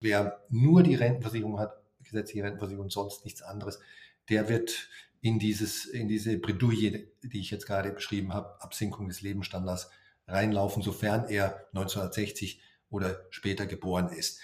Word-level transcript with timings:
wer 0.00 0.44
nur 0.48 0.82
die 0.82 0.94
Rentenversicherung 0.94 1.58
hat, 1.58 1.82
gesetzliche 2.04 2.44
Rentenversicherung 2.44 2.90
sonst 2.90 3.24
nichts 3.24 3.42
anderes, 3.42 3.80
der 4.28 4.48
wird 4.48 4.88
in, 5.20 5.38
dieses, 5.38 5.86
in 5.86 6.06
diese 6.06 6.38
Bredouille, 6.38 7.08
die 7.22 7.40
ich 7.40 7.50
jetzt 7.50 7.66
gerade 7.66 7.90
beschrieben 7.90 8.32
habe, 8.32 8.60
Absinkung 8.62 9.08
des 9.08 9.22
Lebensstandards 9.22 9.90
reinlaufen, 10.28 10.82
sofern 10.82 11.28
er 11.28 11.66
1960 11.74 12.60
oder 12.90 13.26
später 13.30 13.66
geboren 13.66 14.08
ist. 14.10 14.40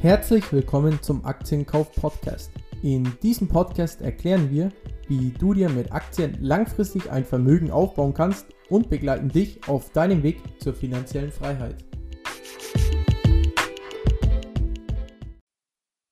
Herzlich 0.00 0.50
willkommen 0.52 1.02
zum 1.02 1.24
Aktienkauf 1.24 1.92
Podcast. 1.92 2.52
In 2.82 3.12
diesem 3.20 3.48
Podcast 3.48 4.00
erklären 4.00 4.50
wir, 4.50 4.72
wie 5.08 5.30
du 5.32 5.52
dir 5.52 5.68
mit 5.68 5.92
Aktien 5.92 6.38
langfristig 6.40 7.10
ein 7.10 7.24
Vermögen 7.24 7.70
aufbauen 7.70 8.14
kannst 8.14 8.46
und 8.68 8.90
begleiten 8.90 9.28
dich 9.28 9.66
auf 9.68 9.90
deinem 9.92 10.22
Weg 10.22 10.40
zur 10.60 10.74
finanziellen 10.74 11.32
Freiheit. 11.32 11.84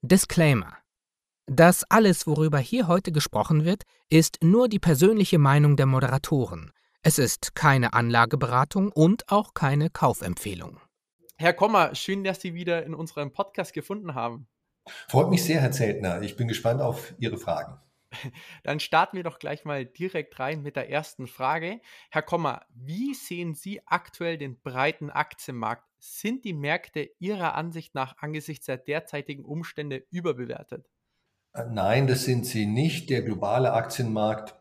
Disclaimer. 0.02 0.78
Das 1.46 1.84
alles, 1.88 2.26
worüber 2.26 2.58
hier 2.58 2.88
heute 2.88 3.12
gesprochen 3.12 3.64
wird, 3.64 3.82
ist 4.08 4.38
nur 4.42 4.68
die 4.68 4.78
persönliche 4.78 5.38
Meinung 5.38 5.76
der 5.76 5.86
Moderatoren. 5.86 6.72
Es 7.02 7.18
ist 7.18 7.54
keine 7.54 7.92
Anlageberatung 7.92 8.90
und 8.90 9.30
auch 9.30 9.54
keine 9.54 9.90
Kaufempfehlung. 9.90 10.80
Herr 11.36 11.52
Kommer, 11.52 11.94
schön, 11.94 12.24
dass 12.24 12.40
Sie 12.40 12.54
wieder 12.54 12.84
in 12.84 12.94
unserem 12.94 13.32
Podcast 13.32 13.72
gefunden 13.72 14.14
haben. 14.14 14.48
Freut 15.08 15.30
mich 15.30 15.44
sehr, 15.44 15.60
Herr 15.60 15.70
Zeltner. 15.72 16.22
Ich 16.22 16.36
bin 16.36 16.48
gespannt 16.48 16.80
auf 16.80 17.14
Ihre 17.18 17.38
Fragen. 17.38 17.78
Dann 18.62 18.80
starten 18.80 19.16
wir 19.16 19.24
doch 19.24 19.38
gleich 19.38 19.64
mal 19.64 19.84
direkt 19.84 20.38
rein 20.38 20.62
mit 20.62 20.76
der 20.76 20.90
ersten 20.90 21.26
Frage. 21.26 21.80
Herr 22.10 22.22
Kommer, 22.22 22.66
wie 22.74 23.14
sehen 23.14 23.54
Sie 23.54 23.80
aktuell 23.86 24.38
den 24.38 24.60
breiten 24.60 25.10
Aktienmarkt? 25.10 25.84
Sind 25.98 26.44
die 26.44 26.52
Märkte 26.52 27.10
Ihrer 27.18 27.54
Ansicht 27.54 27.94
nach 27.94 28.18
angesichts 28.18 28.66
der 28.66 28.76
derzeitigen 28.76 29.44
Umstände 29.44 30.04
überbewertet? 30.10 30.86
Äh, 31.52 31.64
nein, 31.70 32.06
das 32.06 32.24
sind 32.24 32.46
sie 32.46 32.66
nicht. 32.66 33.10
Der 33.10 33.22
globale 33.22 33.72
Aktienmarkt 33.72 34.54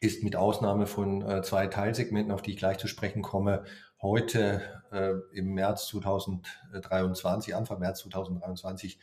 ist 0.00 0.22
mit 0.22 0.36
Ausnahme 0.36 0.86
von 0.86 1.22
äh, 1.22 1.42
zwei 1.42 1.66
Teilsegmenten, 1.66 2.32
auf 2.32 2.42
die 2.42 2.52
ich 2.52 2.56
gleich 2.56 2.78
zu 2.78 2.88
sprechen 2.88 3.22
komme, 3.22 3.64
heute 4.00 4.82
äh, 4.92 5.12
im 5.36 5.52
März 5.52 5.88
2023, 5.88 7.54
Anfang 7.54 7.80
März 7.80 8.00
2023, 8.00 8.96
äh, 8.96 9.00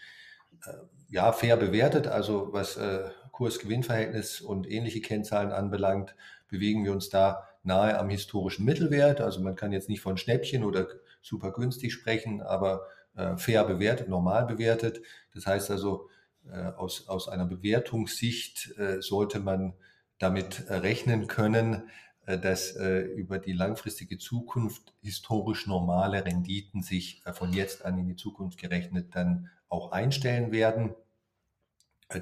ja, 1.09 1.31
fair 1.31 1.57
bewertet. 1.57 2.07
Also 2.07 2.49
was 2.51 2.77
äh, 2.77 3.09
Kurs-Gewinn-Verhältnis 3.31 4.41
und 4.41 4.69
ähnliche 4.69 5.01
Kennzahlen 5.01 5.51
anbelangt, 5.51 6.15
bewegen 6.49 6.83
wir 6.83 6.91
uns 6.91 7.09
da 7.09 7.47
nahe 7.63 7.97
am 7.99 8.09
historischen 8.09 8.65
Mittelwert. 8.65 9.21
Also 9.21 9.41
man 9.41 9.55
kann 9.55 9.71
jetzt 9.71 9.89
nicht 9.89 10.01
von 10.01 10.17
Schnäppchen 10.17 10.63
oder 10.63 10.87
super 11.21 11.51
günstig 11.51 11.93
sprechen, 11.93 12.41
aber 12.41 12.87
äh, 13.15 13.37
fair 13.37 13.63
bewertet, 13.65 14.09
normal 14.09 14.45
bewertet. 14.45 15.01
Das 15.33 15.45
heißt 15.45 15.71
also, 15.71 16.09
äh, 16.51 16.71
aus, 16.77 17.07
aus 17.09 17.27
einer 17.27 17.45
Bewertungssicht 17.45 18.77
äh, 18.77 19.01
sollte 19.01 19.39
man 19.39 19.73
damit 20.17 20.67
äh, 20.67 20.75
rechnen 20.75 21.27
können, 21.27 21.89
äh, 22.25 22.39
dass 22.39 22.75
äh, 22.75 23.01
über 23.01 23.39
die 23.39 23.53
langfristige 23.53 24.17
Zukunft 24.17 24.93
historisch 25.01 25.67
normale 25.67 26.25
Renditen 26.25 26.81
sich 26.81 27.21
von 27.33 27.53
jetzt 27.53 27.85
an 27.85 27.97
in 27.97 28.07
die 28.07 28.15
Zukunft 28.15 28.59
gerechnet 28.59 29.15
dann 29.15 29.49
auch 29.69 29.91
einstellen 29.91 30.51
werden. 30.51 30.95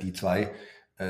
Die 0.02 0.14
zwei 0.14 0.52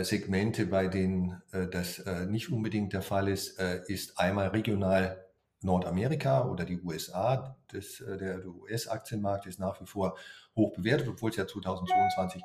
Segmente, 0.02 0.66
bei 0.66 0.88
denen 0.88 1.42
das 1.72 2.04
nicht 2.28 2.52
unbedingt 2.52 2.92
der 2.92 3.02
Fall 3.02 3.30
ist, 3.30 3.60
ist 3.88 4.20
einmal 4.20 4.48
regional 4.48 5.24
Nordamerika 5.62 6.46
oder 6.50 6.66
die 6.66 6.82
USA. 6.82 7.56
Das, 7.72 8.04
der 8.06 8.46
US-Aktienmarkt 8.46 9.46
ist 9.46 9.60
nach 9.60 9.80
wie 9.80 9.86
vor 9.86 10.18
hoch 10.56 10.74
bewertet, 10.74 11.08
obwohl 11.08 11.30
es 11.30 11.38
ja 11.38 11.48
2022 11.48 12.42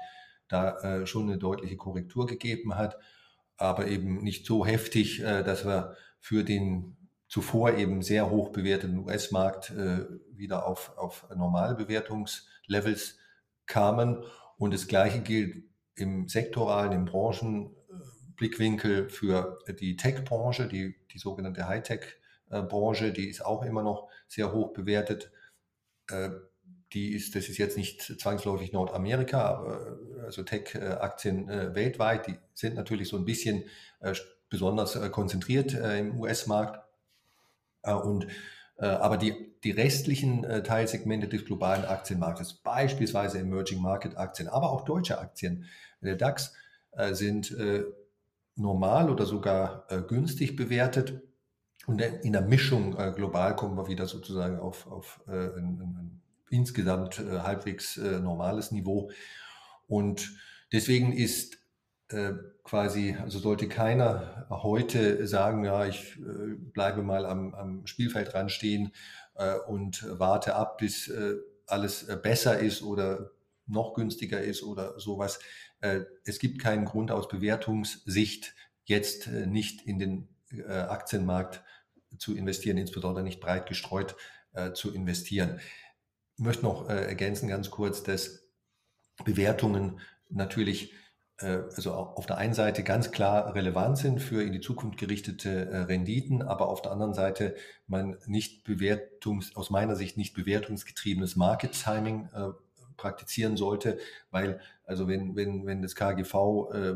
da 0.46 1.04
schon 1.06 1.24
eine 1.24 1.38
deutliche 1.38 1.76
Korrektur 1.76 2.26
gegeben 2.26 2.76
hat 2.76 2.96
aber 3.60 3.86
eben 3.86 4.22
nicht 4.22 4.46
so 4.46 4.64
heftig, 4.64 5.22
äh, 5.22 5.42
dass 5.44 5.64
wir 5.64 5.94
für 6.18 6.44
den 6.44 6.96
zuvor 7.28 7.74
eben 7.74 8.02
sehr 8.02 8.30
hoch 8.30 8.50
bewerteten 8.50 8.98
US-Markt 8.98 9.70
äh, 9.70 10.06
wieder 10.32 10.66
auf, 10.66 10.96
auf 10.96 11.26
normale 11.36 11.74
Bewertungslevels 11.74 13.18
kamen. 13.70 14.22
Und 14.58 14.74
das 14.74 14.86
Gleiche 14.86 15.20
gilt 15.20 15.64
im 15.94 16.28
sektoralen, 16.28 16.92
im 16.92 17.06
Branchenblickwinkel 17.06 19.08
für 19.08 19.58
die 19.80 19.96
Tech-Branche, 19.96 20.68
die, 20.68 20.94
die 21.12 21.18
sogenannte 21.18 21.66
Hightech-Branche, 21.66 23.12
die 23.12 23.30
ist 23.30 23.44
auch 23.44 23.64
immer 23.64 23.82
noch 23.82 24.08
sehr 24.28 24.52
hoch 24.52 24.74
bewertet. 24.74 25.32
Äh, 26.10 26.30
die 26.92 27.12
ist, 27.12 27.36
das 27.36 27.48
ist 27.48 27.58
jetzt 27.58 27.76
nicht 27.76 28.20
zwangsläufig 28.20 28.72
Nordamerika, 28.72 29.42
aber 29.42 29.98
also 30.24 30.42
Tech-Aktien 30.42 31.48
äh, 31.48 31.74
weltweit, 31.74 32.26
die 32.26 32.36
sind 32.52 32.74
natürlich 32.74 33.08
so 33.08 33.16
ein 33.16 33.24
bisschen 33.24 33.64
äh, 34.00 34.14
besonders 34.48 34.96
äh, 34.96 35.08
konzentriert 35.08 35.72
im 35.72 36.18
US-Markt. 36.18 36.80
und 37.82 38.26
aber 38.82 39.18
die, 39.18 39.34
die 39.62 39.72
restlichen 39.72 40.42
Teilsegmente 40.64 41.28
des 41.28 41.44
globalen 41.44 41.84
Aktienmarktes, 41.84 42.54
beispielsweise 42.54 43.38
Emerging 43.38 43.82
Market 43.82 44.16
Aktien, 44.16 44.48
aber 44.48 44.70
auch 44.70 44.86
deutsche 44.86 45.18
Aktien, 45.18 45.66
der 46.00 46.16
DAX, 46.16 46.54
sind 47.10 47.54
normal 48.56 49.10
oder 49.10 49.26
sogar 49.26 49.86
günstig 50.08 50.56
bewertet. 50.56 51.20
Und 51.86 52.00
in 52.00 52.32
der 52.32 52.42
Mischung 52.42 52.96
global 53.14 53.54
kommen 53.54 53.76
wir 53.76 53.86
wieder 53.86 54.06
sozusagen 54.06 54.58
auf, 54.58 54.86
auf 54.86 55.20
ein, 55.26 56.20
insgesamt 56.50 57.18
äh, 57.20 57.38
halbwegs 57.38 57.96
äh, 57.96 58.20
normales 58.20 58.72
Niveau. 58.72 59.10
Und 59.86 60.32
deswegen 60.72 61.12
ist 61.12 61.54
äh, 61.54 61.59
quasi, 62.64 63.16
also 63.20 63.38
sollte 63.38 63.68
keiner 63.68 64.46
heute 64.50 65.26
sagen, 65.26 65.64
ja, 65.64 65.86
ich 65.86 66.18
äh, 66.18 66.54
bleibe 66.56 67.02
mal 67.02 67.24
am, 67.24 67.54
am 67.54 67.86
Spielfeldrand 67.86 68.50
stehen 68.50 68.92
äh, 69.36 69.54
und 69.68 70.06
warte 70.18 70.56
ab, 70.56 70.78
bis 70.78 71.08
äh, 71.08 71.36
alles 71.66 72.06
besser 72.22 72.58
ist 72.58 72.82
oder 72.82 73.30
noch 73.66 73.94
günstiger 73.94 74.40
ist 74.40 74.64
oder 74.64 74.98
sowas. 74.98 75.38
es 76.24 76.40
gibt 76.40 76.60
keinen 76.60 76.84
Grund 76.84 77.12
aus 77.12 77.28
Bewertungssicht, 77.28 78.56
jetzt 78.84 79.28
nicht 79.28 79.86
in 79.86 80.00
den 80.00 80.28
Aktienmarkt 80.66 81.62
zu 82.18 82.34
investieren, 82.34 82.76
insbesondere 82.76 83.22
nicht 83.22 83.40
breit 83.40 83.66
gestreut 83.66 84.16
zu 84.74 84.92
investieren 84.92 85.60
möchte 86.40 86.64
noch 86.64 86.88
äh, 86.88 87.04
ergänzen 87.06 87.48
ganz 87.48 87.70
kurz, 87.70 88.02
dass 88.02 88.48
Bewertungen 89.24 90.00
natürlich 90.28 90.92
äh, 90.92 90.96
also 91.46 91.92
auf 91.92 92.26
der 92.26 92.38
einen 92.38 92.54
Seite 92.54 92.82
ganz 92.82 93.10
klar 93.10 93.54
relevant 93.54 93.98
sind 93.98 94.20
für 94.20 94.42
in 94.42 94.52
die 94.52 94.60
Zukunft 94.60 94.98
gerichtete 94.98 95.70
äh, 95.70 95.76
Renditen, 95.78 96.42
aber 96.42 96.68
auf 96.68 96.82
der 96.82 96.92
anderen 96.92 97.14
Seite 97.14 97.54
man 97.86 98.16
nicht 98.26 98.64
bewertungs, 98.64 99.56
aus 99.56 99.70
meiner 99.70 99.96
Sicht 99.96 100.16
nicht 100.16 100.34
bewertungsgetriebenes 100.34 101.36
Market 101.36 101.72
Timing 101.72 102.28
äh, 102.34 102.50
praktizieren 102.96 103.56
sollte, 103.56 103.98
weil 104.30 104.60
also 104.84 105.06
wenn, 105.08 105.36
wenn, 105.36 105.66
wenn 105.66 105.82
das 105.82 105.94
KGV 105.94 106.34
äh, 106.74 106.94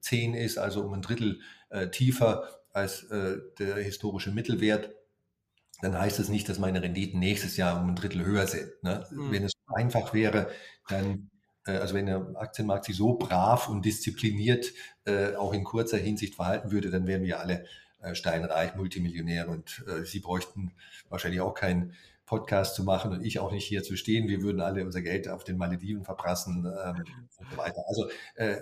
10 0.00 0.34
äh, 0.34 0.44
ist, 0.44 0.58
also 0.58 0.82
um 0.82 0.94
ein 0.94 1.02
Drittel 1.02 1.40
äh, 1.70 1.88
tiefer 1.88 2.48
als 2.72 3.02
äh, 3.04 3.38
der 3.58 3.76
historische 3.76 4.30
Mittelwert, 4.30 4.90
dann 5.82 5.98
heißt 5.98 6.20
es 6.20 6.28
nicht, 6.28 6.48
dass 6.48 6.58
meine 6.58 6.82
Renditen 6.82 7.20
nächstes 7.20 7.56
Jahr 7.56 7.80
um 7.80 7.88
ein 7.88 7.96
Drittel 7.96 8.24
höher 8.24 8.46
sind. 8.46 8.70
Ne? 8.82 9.04
Mhm. 9.10 9.32
Wenn 9.32 9.44
es 9.44 9.52
einfach 9.66 10.14
wäre, 10.14 10.48
dann, 10.88 11.04
äh, 11.14 11.35
also 11.72 11.94
wenn 11.94 12.06
der 12.06 12.34
Aktienmarkt 12.36 12.84
sich 12.84 12.96
so 12.96 13.14
brav 13.14 13.68
und 13.68 13.84
diszipliniert 13.84 14.72
äh, 15.04 15.34
auch 15.34 15.52
in 15.52 15.64
kurzer 15.64 15.98
Hinsicht 15.98 16.34
verhalten 16.34 16.70
würde, 16.70 16.90
dann 16.90 17.06
wären 17.06 17.22
wir 17.22 17.40
alle 17.40 17.64
äh, 18.00 18.14
steinreich, 18.14 18.74
Multimillionäre 18.76 19.48
und 19.48 19.84
äh, 19.88 20.04
Sie 20.04 20.20
bräuchten 20.20 20.72
wahrscheinlich 21.08 21.40
auch 21.40 21.54
keinen 21.54 21.94
Podcast 22.26 22.74
zu 22.74 22.82
machen 22.82 23.12
und 23.12 23.24
ich 23.24 23.38
auch 23.38 23.52
nicht 23.52 23.64
hier 23.64 23.84
zu 23.84 23.96
stehen. 23.96 24.28
Wir 24.28 24.42
würden 24.42 24.60
alle 24.60 24.84
unser 24.84 25.00
Geld 25.00 25.28
auf 25.28 25.44
den 25.44 25.56
Malediven 25.56 26.04
verprassen 26.04 26.66
ähm, 26.66 27.04
und 27.38 27.50
so 27.50 27.56
weiter. 27.56 27.84
Also 27.86 28.08
äh, 28.34 28.56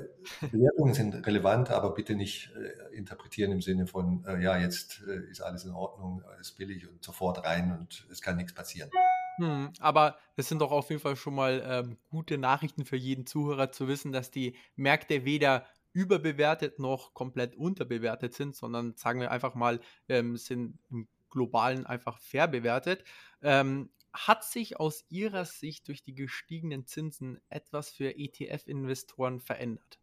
Bewertungen 0.52 0.92
sind 0.92 1.26
relevant, 1.26 1.70
aber 1.70 1.94
bitte 1.94 2.14
nicht 2.14 2.52
äh, 2.54 2.94
interpretieren 2.94 3.52
im 3.52 3.62
Sinne 3.62 3.86
von, 3.86 4.22
äh, 4.26 4.42
ja, 4.42 4.58
jetzt 4.58 5.02
äh, 5.08 5.30
ist 5.30 5.40
alles 5.40 5.64
in 5.64 5.72
Ordnung, 5.72 6.22
alles 6.34 6.52
billig 6.52 6.86
und 6.86 7.02
sofort 7.02 7.42
rein 7.44 7.72
und 7.72 8.06
es 8.10 8.20
kann 8.20 8.36
nichts 8.36 8.52
passieren. 8.52 8.90
Hm, 9.38 9.72
aber 9.80 10.16
es 10.36 10.48
sind 10.48 10.60
doch 10.60 10.70
auf 10.70 10.90
jeden 10.90 11.02
Fall 11.02 11.16
schon 11.16 11.34
mal 11.34 11.62
ähm, 11.66 11.98
gute 12.08 12.38
Nachrichten 12.38 12.84
für 12.84 12.96
jeden 12.96 13.26
Zuhörer 13.26 13.72
zu 13.72 13.88
wissen, 13.88 14.12
dass 14.12 14.30
die 14.30 14.56
Märkte 14.76 15.24
weder 15.24 15.66
überbewertet 15.92 16.78
noch 16.78 17.14
komplett 17.14 17.56
unterbewertet 17.56 18.34
sind, 18.34 18.54
sondern 18.54 18.94
sagen 18.96 19.20
wir 19.20 19.30
einfach 19.30 19.54
mal, 19.54 19.80
ähm, 20.08 20.36
sind 20.36 20.78
im 20.90 21.08
globalen 21.30 21.84
einfach 21.86 22.18
fair 22.18 22.46
bewertet. 22.48 23.04
Ähm, 23.42 23.90
hat 24.12 24.44
sich 24.44 24.78
aus 24.78 25.04
Ihrer 25.08 25.44
Sicht 25.44 25.88
durch 25.88 26.04
die 26.04 26.14
gestiegenen 26.14 26.86
Zinsen 26.86 27.40
etwas 27.48 27.90
für 27.90 28.16
ETF-Investoren 28.16 29.40
verändert? 29.40 29.98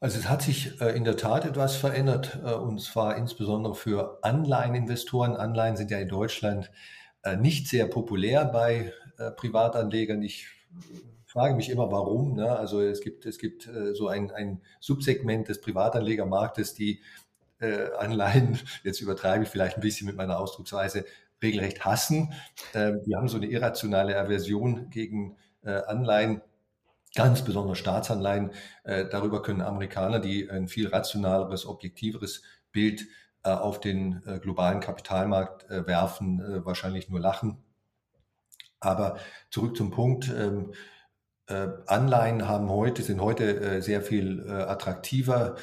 Also 0.00 0.18
es 0.18 0.28
hat 0.28 0.42
sich 0.42 0.80
äh, 0.80 0.96
in 0.96 1.04
der 1.04 1.16
Tat 1.16 1.44
etwas 1.44 1.76
verändert 1.76 2.40
äh, 2.44 2.52
und 2.52 2.80
zwar 2.80 3.16
insbesondere 3.16 3.74
für 3.74 4.18
Anleiheninvestoren. 4.22 5.36
Anleihen 5.36 5.76
sind 5.76 5.90
ja 5.90 5.98
in 5.98 6.08
Deutschland 6.08 6.70
nicht 7.40 7.68
sehr 7.68 7.86
populär 7.86 8.44
bei 8.44 8.92
äh, 9.18 9.30
Privatanlegern. 9.32 10.22
Ich 10.22 10.48
frage 11.26 11.54
mich 11.54 11.70
immer, 11.70 11.90
warum. 11.90 12.34
Ne? 12.34 12.50
Also 12.50 12.80
es 12.80 13.00
gibt, 13.00 13.26
es 13.26 13.38
gibt 13.38 13.66
äh, 13.66 13.94
so 13.94 14.08
ein, 14.08 14.30
ein 14.30 14.62
Subsegment 14.80 15.48
des 15.48 15.60
Privatanlegermarktes, 15.60 16.74
die 16.74 17.02
äh, 17.60 17.90
Anleihen, 17.98 18.58
jetzt 18.84 19.00
übertreibe 19.00 19.44
ich 19.44 19.50
vielleicht 19.50 19.76
ein 19.76 19.82
bisschen 19.82 20.06
mit 20.06 20.16
meiner 20.16 20.38
Ausdrucksweise, 20.38 21.04
regelrecht 21.42 21.84
hassen. 21.84 22.32
Ähm, 22.74 23.02
die 23.06 23.14
haben 23.14 23.28
so 23.28 23.36
eine 23.36 23.46
irrationale 23.46 24.18
Aversion 24.18 24.90
gegen 24.90 25.36
äh, 25.62 25.70
Anleihen, 25.70 26.40
ganz 27.14 27.42
besonders 27.42 27.78
Staatsanleihen. 27.78 28.52
Äh, 28.84 29.06
darüber 29.08 29.42
können 29.42 29.60
Amerikaner, 29.60 30.18
die 30.18 30.50
ein 30.50 30.68
viel 30.68 30.88
rationaleres, 30.88 31.66
objektiveres 31.66 32.42
Bild 32.72 33.02
äh, 33.02 33.04
auf 33.42 33.80
den 33.80 34.22
äh, 34.26 34.38
globalen 34.38 34.80
Kapitalmarkt 34.80 35.70
äh, 35.70 35.86
werfen, 35.86 36.40
äh, 36.40 36.64
wahrscheinlich 36.64 37.08
nur 37.08 37.20
lachen. 37.20 37.58
Aber 38.80 39.18
zurück 39.50 39.76
zum 39.76 39.90
Punkt. 39.90 40.28
Ähm, 40.28 40.72
Anleihen 41.86 42.46
haben 42.46 42.68
heute, 42.68 43.02
sind 43.02 43.22
heute 43.22 43.80
sehr 43.80 44.02
viel 44.02 44.50
attraktiver 44.50 45.56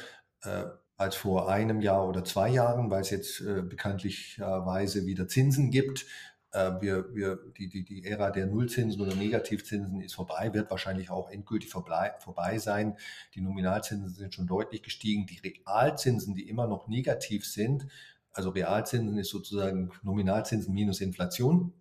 als 0.96 1.16
vor 1.16 1.50
einem 1.50 1.80
Jahr 1.80 2.08
oder 2.08 2.24
zwei 2.24 2.48
Jahren, 2.48 2.90
weil 2.90 3.02
es 3.02 3.10
jetzt 3.10 3.40
äh, 3.40 3.62
bekanntlicherweise 3.62 5.06
wieder 5.06 5.28
Zinsen 5.28 5.70
gibt. 5.70 6.06
Äh, 6.56 6.80
wir, 6.80 7.14
wir, 7.14 7.38
die, 7.58 7.68
die, 7.68 7.84
die 7.84 8.04
Ära 8.04 8.30
der 8.30 8.46
Nullzinsen 8.46 9.00
oder 9.00 9.14
Negativzinsen 9.14 10.00
ist 10.00 10.14
vorbei, 10.14 10.54
wird 10.54 10.70
wahrscheinlich 10.70 11.10
auch 11.10 11.30
endgültig 11.30 11.68
vorbei, 11.68 12.14
vorbei 12.18 12.58
sein. 12.58 12.96
Die 13.34 13.42
Nominalzinsen 13.42 14.08
sind 14.08 14.32
schon 14.32 14.46
deutlich 14.46 14.82
gestiegen. 14.82 15.26
Die 15.26 15.38
Realzinsen, 15.38 16.34
die 16.34 16.48
immer 16.48 16.66
noch 16.66 16.88
negativ 16.88 17.44
sind, 17.46 17.86
also 18.32 18.50
Realzinsen 18.50 19.16
ist 19.18 19.30
sozusagen 19.30 19.90
Nominalzinsen 20.02 20.74
minus 20.74 21.00
Inflation. 21.00 21.72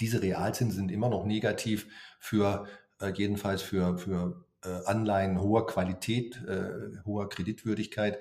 Diese 0.00 0.22
Realzinsen 0.22 0.76
sind 0.76 0.90
immer 0.90 1.08
noch 1.08 1.24
negativ 1.24 1.86
für 2.18 2.66
äh, 3.00 3.12
jedenfalls 3.12 3.62
für, 3.62 3.98
für 3.98 4.44
äh, 4.64 4.68
Anleihen 4.86 5.40
hoher 5.40 5.66
Qualität, 5.66 6.42
äh, 6.46 6.98
hoher 7.04 7.28
Kreditwürdigkeit. 7.28 8.18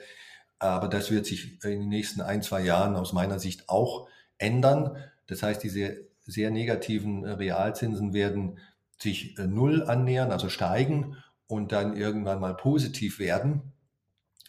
Aber 0.59 0.87
das 0.87 1.11
wird 1.11 1.25
sich 1.25 1.63
in 1.63 1.81
den 1.81 1.89
nächsten 1.89 2.21
ein, 2.21 2.41
zwei 2.41 2.61
Jahren 2.61 2.95
aus 2.95 3.13
meiner 3.13 3.39
Sicht 3.39 3.69
auch 3.69 4.07
ändern. 4.37 4.97
Das 5.27 5.43
heißt, 5.43 5.63
diese 5.63 6.07
sehr 6.25 6.51
negativen 6.51 7.23
äh, 7.23 7.31
Realzinsen 7.31 8.13
werden 8.13 8.59
sich 8.97 9.35
null 9.37 9.83
annähern, 9.83 10.31
also 10.31 10.49
steigen 10.49 11.17
und 11.47 11.71
dann 11.71 11.97
irgendwann 11.97 12.39
mal 12.39 12.55
positiv 12.55 13.19
werden, 13.19 13.73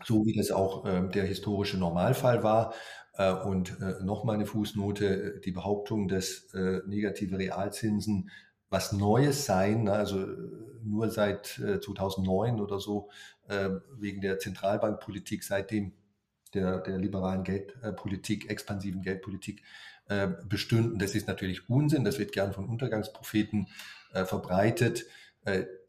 so 0.04 0.26
wie 0.26 0.36
das 0.36 0.50
auch 0.52 0.84
der 1.10 1.24
historische 1.24 1.76
Normalfall 1.76 2.44
war. 2.44 2.72
Und 3.46 3.76
nochmal 4.04 4.36
eine 4.36 4.46
Fußnote, 4.46 5.40
die 5.44 5.50
Behauptung, 5.50 6.06
dass 6.06 6.46
negative 6.86 7.38
Realzinsen 7.38 8.30
was 8.74 8.92
Neues 8.92 9.46
sein. 9.46 9.84
Ne? 9.84 9.92
Also 9.92 10.20
äh, 10.20 10.36
nur 10.82 11.08
seit 11.08 11.46
2009 11.46 12.58
äh, 12.58 12.60
oder 12.60 12.80
so 12.80 13.08
äh, 13.48 13.70
wegen 13.98 14.20
der 14.20 14.38
Zentralbankpolitik, 14.38 15.44
seitdem 15.44 15.92
der, 16.52 16.80
der 16.80 16.98
liberalen 16.98 17.44
Geldpolitik, 17.44 18.50
expansiven 18.50 19.02
Geldpolitik 19.02 19.62
bestünden. 20.48 20.98
Das 20.98 21.14
ist 21.14 21.28
natürlich 21.28 21.68
Unsinn. 21.68 22.04
Das 22.04 22.18
wird 22.18 22.32
gern 22.32 22.52
von 22.52 22.68
Untergangspropheten 22.68 23.68
verbreitet, 24.12 25.06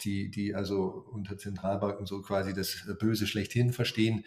die, 0.02 0.32
die 0.32 0.56
also 0.56 1.06
unter 1.12 1.38
Zentralbanken 1.38 2.06
so 2.06 2.22
quasi 2.22 2.54
das 2.54 2.86
Böse 3.00 3.28
schlechthin 3.28 3.74
verstehen. 3.74 4.24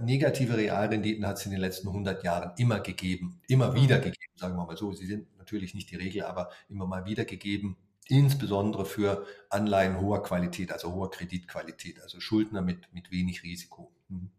negative 0.00 0.56
Realrenditen 0.56 1.26
hat 1.26 1.36
es 1.36 1.44
in 1.44 1.52
den 1.52 1.60
letzten 1.60 1.88
100 1.88 2.24
Jahren 2.24 2.52
immer 2.56 2.80
gegeben, 2.80 3.40
immer 3.48 3.74
wieder 3.74 3.98
mhm. 3.98 4.02
gegeben, 4.02 4.32
sagen 4.36 4.56
wir 4.56 4.64
mal 4.64 4.76
so. 4.76 4.92
Sie 4.92 5.06
sind 5.06 5.36
natürlich 5.36 5.74
nicht 5.74 5.90
die 5.90 5.96
Regel, 5.96 6.24
aber 6.24 6.50
immer 6.68 6.86
mal 6.86 7.04
wieder 7.04 7.24
gegeben, 7.24 7.76
insbesondere 8.08 8.84
für 8.84 9.26
Anleihen 9.50 10.00
hoher 10.00 10.22
Qualität, 10.22 10.72
also 10.72 10.92
hoher 10.92 11.10
Kreditqualität, 11.10 12.00
also 12.00 12.20
Schuldner 12.20 12.62
mit, 12.62 12.92
mit 12.92 13.10
wenig 13.10 13.42
Risiko. 13.42 13.92
Mhm. 14.08 14.30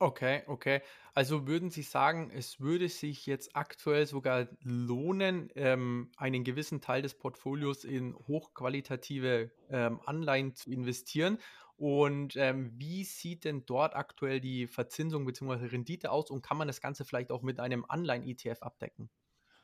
Okay, 0.00 0.42
okay. 0.46 0.80
Also 1.12 1.48
würden 1.48 1.70
Sie 1.70 1.82
sagen, 1.82 2.30
es 2.32 2.60
würde 2.60 2.88
sich 2.88 3.26
jetzt 3.26 3.56
aktuell 3.56 4.06
sogar 4.06 4.46
lohnen, 4.62 5.50
ähm, 5.56 6.12
einen 6.16 6.44
gewissen 6.44 6.80
Teil 6.80 7.02
des 7.02 7.16
Portfolios 7.18 7.82
in 7.84 8.14
hochqualitative 8.14 9.50
ähm, 9.68 10.00
Anleihen 10.06 10.54
zu 10.54 10.70
investieren? 10.70 11.38
Und 11.76 12.36
ähm, 12.36 12.70
wie 12.76 13.02
sieht 13.04 13.44
denn 13.44 13.66
dort 13.66 13.96
aktuell 13.96 14.40
die 14.40 14.68
Verzinsung 14.68 15.24
bzw. 15.24 15.66
Rendite 15.66 16.12
aus 16.12 16.30
und 16.30 16.42
kann 16.42 16.58
man 16.58 16.68
das 16.68 16.80
Ganze 16.80 17.04
vielleicht 17.04 17.32
auch 17.32 17.42
mit 17.42 17.58
einem 17.58 17.84
Anleihen-ETF 17.88 18.62
abdecken? 18.62 19.10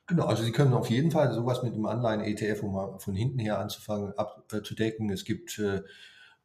Genau, 0.07 0.27
also 0.27 0.43
Sie 0.43 0.53
können 0.53 0.75
auf 0.75 0.91
jeden 0.91 1.11
Fall 1.11 1.33
sowas 1.33 1.63
mit 1.63 1.73
einem 1.73 1.87
Anleihen-ETF, 1.87 2.63
um 2.63 2.73
mal 2.75 2.99
von 2.99 3.15
hinten 3.15 3.39
her 3.39 3.59
anzufangen, 3.59 4.13
abzudecken. 4.19 5.09
Es 5.11 5.25
gibt 5.25 5.59
äh, 5.59 5.83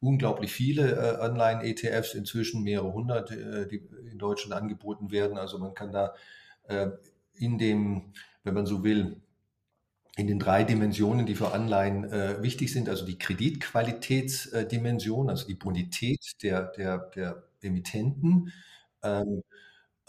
unglaublich 0.00 0.52
viele 0.52 0.92
äh, 0.92 1.16
Anleihen-ETFs, 1.20 2.14
inzwischen 2.14 2.62
mehrere 2.62 2.92
hundert, 2.92 3.30
äh, 3.30 3.66
die 3.68 3.88
in 4.10 4.18
Deutschland 4.18 4.60
angeboten 4.60 5.10
werden. 5.10 5.38
Also 5.38 5.58
man 5.58 5.74
kann 5.74 5.92
da 5.92 6.14
äh, 6.68 6.88
in 7.34 7.58
dem, 7.58 8.12
wenn 8.44 8.54
man 8.54 8.66
so 8.66 8.84
will, 8.84 9.20
in 10.16 10.26
den 10.26 10.38
drei 10.38 10.64
Dimensionen, 10.64 11.26
die 11.26 11.34
für 11.34 11.52
Anleihen 11.52 12.04
äh, 12.04 12.42
wichtig 12.42 12.72
sind, 12.72 12.88
also 12.88 13.04
die 13.06 13.18
Kreditqualitätsdimension, 13.18 15.30
also 15.30 15.46
die 15.46 15.54
Bonität 15.54 16.42
der, 16.42 16.64
der, 16.72 16.98
der 17.14 17.44
Emittenten, 17.62 18.52
ähm, 19.02 19.42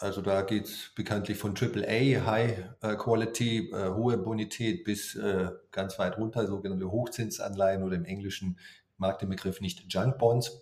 also 0.01 0.21
da 0.21 0.41
geht 0.41 0.65
es 0.65 0.91
bekanntlich 0.95 1.37
von 1.37 1.55
AAA, 1.55 2.25
High 2.25 2.57
äh, 2.81 2.95
Quality, 2.95 3.69
äh, 3.71 3.93
hohe 3.93 4.17
Bonität 4.17 4.83
bis 4.83 5.15
äh, 5.15 5.51
ganz 5.71 5.99
weit 5.99 6.17
runter, 6.17 6.47
sogenannte 6.47 6.91
Hochzinsanleihen 6.91 7.83
oder 7.83 7.97
im 7.97 8.05
Englischen 8.05 8.57
mag 9.01 9.19
den 9.19 9.29
Begriff 9.29 9.59
nicht 9.59 9.93
Junk 9.93 10.17
Bonds. 10.17 10.61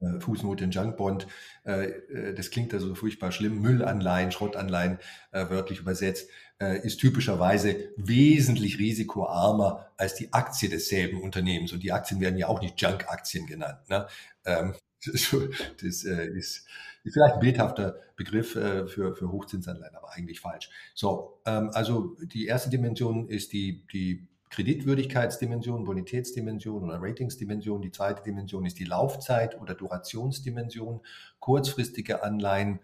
Äh, 0.00 0.20
Fußnote 0.20 0.62
in 0.62 0.70
Junk 0.70 0.96
Bond, 0.96 1.26
äh, 1.66 1.86
äh, 1.86 2.34
das 2.34 2.50
klingt 2.50 2.72
also 2.72 2.94
furchtbar 2.94 3.32
schlimm. 3.32 3.60
Müllanleihen, 3.60 4.30
Schrottanleihen, 4.32 4.98
wörtlich 5.32 5.80
übersetzt, 5.80 6.30
ist 6.58 6.98
typischerweise 6.98 7.92
wesentlich 7.96 8.78
risikoarmer 8.78 9.92
als 9.96 10.14
die 10.14 10.32
Aktie 10.32 10.68
desselben 10.68 11.20
Unternehmens. 11.20 11.72
Und 11.72 11.82
die 11.82 11.92
Aktien 11.92 12.20
werden 12.20 12.36
ja 12.36 12.48
auch 12.48 12.60
nicht 12.60 12.80
Junk-Aktien 12.80 13.46
genannt. 13.46 13.78
Ne? 13.88 14.06
Ähm, 14.44 14.74
das 15.80 16.02
ist 16.04 16.66
vielleicht 17.04 17.34
ein 17.34 17.40
bildhafter 17.40 18.00
Begriff 18.16 18.52
für, 18.52 18.88
für 18.88 19.30
Hochzinsanleihen, 19.30 19.94
aber 19.94 20.12
eigentlich 20.12 20.40
falsch. 20.40 20.70
So, 20.94 21.40
ähm, 21.46 21.70
also 21.72 22.16
die 22.20 22.46
erste 22.46 22.70
Dimension 22.70 23.28
ist 23.28 23.52
die, 23.52 23.86
die 23.92 24.26
Kreditwürdigkeitsdimension, 24.50 25.84
Bonitätsdimension 25.84 26.84
oder 26.84 27.00
Ratingsdimension. 27.00 27.82
Die 27.82 27.92
zweite 27.92 28.22
Dimension 28.22 28.64
ist 28.66 28.78
die 28.78 28.84
Laufzeit 28.84 29.60
oder 29.60 29.74
Durationsdimension, 29.74 31.00
kurzfristige 31.40 32.22
Anleihen 32.22 32.80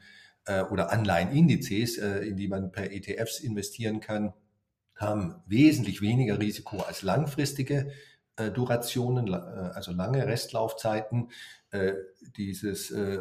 äh, 0.46 0.62
oder 0.62 0.92
Anleihenindizes, 0.92 1.98
äh, 1.98 2.18
in 2.20 2.36
die 2.36 2.48
man 2.48 2.72
per 2.72 2.92
ETFs 2.92 3.40
investieren 3.40 4.00
kann, 4.00 4.32
haben 4.96 5.42
wesentlich 5.46 6.00
weniger 6.00 6.38
Risiko 6.38 6.78
als 6.80 7.02
langfristige 7.02 7.90
äh, 8.36 8.50
Durationen, 8.50 9.28
äh, 9.28 9.36
also 9.36 9.92
lange 9.92 10.26
Restlaufzeiten. 10.26 11.30
Äh, 11.70 11.94
dieses 12.36 12.90
äh, 12.90 13.18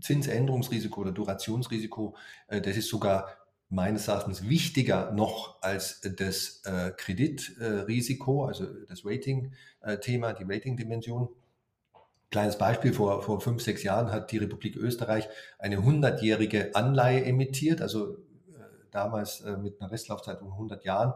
Zinsänderungsrisiko 0.00 1.00
oder 1.00 1.12
Durationsrisiko, 1.12 2.16
das 2.48 2.76
ist 2.76 2.88
sogar 2.88 3.41
meines 3.72 4.06
Erachtens 4.06 4.48
wichtiger 4.48 5.12
noch 5.12 5.62
als 5.62 6.02
das 6.02 6.62
äh, 6.64 6.90
Kreditrisiko, 6.96 8.44
also 8.44 8.66
das 8.88 9.04
Rating-Thema, 9.04 10.34
die 10.34 10.44
Rating-Dimension. 10.44 11.28
Kleines 12.30 12.58
Beispiel, 12.58 12.92
vor, 12.92 13.22
vor 13.22 13.40
fünf, 13.40 13.62
sechs 13.62 13.82
Jahren 13.82 14.12
hat 14.12 14.30
die 14.30 14.38
Republik 14.38 14.76
Österreich 14.76 15.28
eine 15.58 15.78
100-jährige 15.78 16.74
Anleihe 16.74 17.24
emittiert, 17.24 17.80
also 17.80 18.18
damals 18.90 19.42
mit 19.62 19.80
einer 19.80 19.90
Restlaufzeit 19.90 20.38
von 20.38 20.52
100 20.52 20.84
Jahren. 20.84 21.14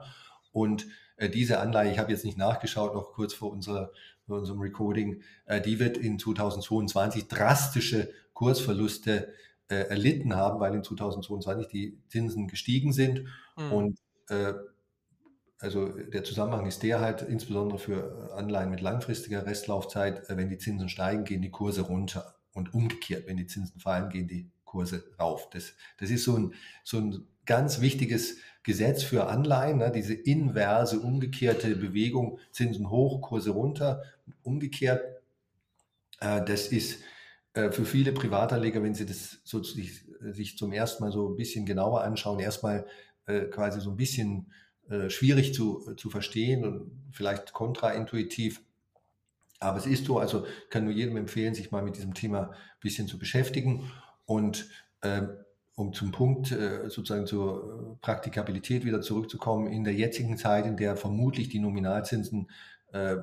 Und 0.53 0.87
diese 1.35 1.61
Anleihe, 1.61 1.93
ich 1.93 1.99
habe 1.99 2.11
jetzt 2.11 2.25
nicht 2.25 2.39
nachgeschaut, 2.39 2.95
noch 2.95 3.13
kurz 3.13 3.35
vor 3.35 3.51
unserer 3.51 3.93
bei 4.27 4.37
unserem 4.37 4.61
Recording, 4.61 5.23
äh, 5.47 5.61
die 5.61 5.79
wird 5.79 5.97
in 5.97 6.19
2022 6.19 7.29
drastische 7.29 8.11
Kursverluste 8.35 9.33
äh, 9.69 9.89
erlitten 9.89 10.37
haben, 10.37 10.61
weil 10.61 10.75
in 10.75 10.85
2022 10.85 11.69
die 11.69 11.99
Zinsen 12.09 12.49
gestiegen 12.49 12.93
sind. 12.93 13.25
Mhm. 13.57 13.73
Und 13.73 13.99
äh, 14.29 14.55
also 15.59 15.89
der 15.89 16.23
Zusammenhang 16.25 16.67
ist 16.67 16.83
der 16.83 17.01
halt, 17.01 17.23
insbesondere 17.23 17.79
für 17.79 18.33
Anleihen 18.35 18.71
mit 18.71 18.81
langfristiger 18.81 19.47
Restlaufzeit, 19.47 20.23
wenn 20.29 20.51
die 20.51 20.59
Zinsen 20.59 20.89
steigen, 20.89 21.25
gehen 21.25 21.43
die 21.43 21.51
Kurse 21.51 21.83
runter. 21.83 22.35
Und 22.53 22.73
umgekehrt, 22.73 23.27
wenn 23.27 23.37
die 23.37 23.47
Zinsen 23.47 23.81
fallen, 23.81 24.09
gehen 24.09 24.29
die 24.29 24.51
Kurse 24.65 25.05
rauf. 25.19 25.51
Das, 25.51 25.75
das 25.99 26.11
ist 26.11 26.25
so 26.25 26.37
ein, 26.37 26.55
so 26.85 26.99
ein 26.99 27.27
ganz 27.45 27.81
wichtiges 27.81 28.39
Gesetz 28.63 29.03
für 29.03 29.29
Anleihen, 29.29 29.79
ne, 29.79 29.91
diese 29.91 30.15
inverse, 30.15 31.01
umgekehrte 31.01 31.77
Bewegung, 31.77 32.39
Zinsen 32.51 32.91
hoch, 32.91 33.21
Kurse 33.21 33.51
runter, 33.51 34.03
umgekehrt. 34.43 35.05
Äh, 36.21 36.45
das 36.45 36.69
ist 36.69 37.01
äh, 37.01 37.16
für 37.71 37.85
viele 37.85 38.13
Privatanleger, 38.13 38.83
wenn 38.83 38.95
sie 38.95 39.07
das 39.07 39.41
so 39.45 39.63
sich, 39.63 40.05
sich 40.21 40.59
zum 40.59 40.73
ersten 40.73 41.03
Mal 41.03 41.13
so 41.13 41.31
ein 41.31 41.37
bisschen 41.37 41.65
genauer 41.65 42.03
anschauen, 42.03 42.39
erstmal 42.39 42.87
äh, 43.27 43.47
quasi 43.47 43.81
so 43.81 43.91
ein 43.91 43.97
bisschen 43.97 44.53
äh, 44.89 45.11
schwierig 45.11 45.55
zu, 45.55 45.95
zu 45.97 46.11
verstehen 46.11 46.65
und 46.65 46.91
vielleicht 47.13 47.53
kontraintuitiv. 47.53 48.63
Aber 49.59 49.79
es 49.79 49.87
ist 49.87 50.05
so, 50.05 50.19
also 50.19 50.47
kann 50.71 50.85
nur 50.85 50.93
jedem 50.93 51.17
empfehlen, 51.17 51.55
sich 51.55 51.71
mal 51.71 51.83
mit 51.83 51.97
diesem 51.97 52.15
Thema 52.15 52.51
ein 52.51 52.81
bisschen 52.81 53.09
zu 53.09 53.19
beschäftigen 53.19 53.91
und 54.27 54.69
ähm, 55.03 55.31
um 55.77 55.93
zum 55.93 56.11
Punkt 56.11 56.53
äh, 56.53 56.89
sozusagen 56.89 57.27
zur 57.27 57.99
Praktikabilität 58.01 58.85
wieder 58.85 59.01
zurückzukommen, 59.01 59.67
in 59.67 59.85
der 59.85 59.95
jetzigen 59.95 60.37
Zeit, 60.39 60.67
in 60.67 60.77
der 60.77 60.97
vermutlich 60.97 61.49
die 61.49 61.59
Nominalzinsen 61.59 62.51
äh, 62.93 63.17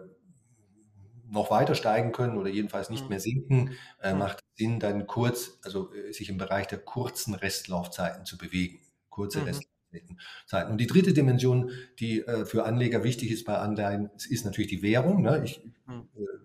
noch 1.34 1.52
weiter 1.52 1.76
steigen 1.76 2.12
können 2.12 2.38
oder 2.38 2.50
jedenfalls 2.50 2.90
nicht 2.90 3.04
mhm. 3.04 3.10
mehr 3.10 3.20
sinken, 3.20 3.72
äh, 4.02 4.14
mhm. 4.14 4.20
macht 4.20 4.38
es 4.40 4.44
Sinn, 4.56 4.80
dann 4.80 5.08
kurz, 5.08 5.60
also 5.64 5.92
äh, 5.94 6.14
sich 6.14 6.30
im 6.30 6.38
Bereich 6.38 6.68
der 6.68 6.78
kurzen 6.78 7.34
Restlaufzeiten 7.34 8.26
zu 8.26 8.38
bewegen. 8.38 8.80
Kurze 9.10 9.40
mhm. 9.40 9.46
Restlaufzeiten. 9.46 10.72
Und 10.72 10.78
die 10.78 10.88
dritte 10.88 11.14
Dimension, 11.14 11.72
die 12.00 12.22
äh, 12.22 12.46
für 12.46 12.66
Anleger 12.66 13.04
wichtig 13.04 13.32
ist 13.32 13.46
bei 13.46 13.58
Anleihen, 13.58 14.10
ist 14.30 14.46
natürlich 14.46 14.70
die 14.70 14.82
Währung. 14.82 15.22
Ne? 15.22 15.44
Ich, 15.44 15.64
mhm. 15.88 16.08
äh, 16.16 16.43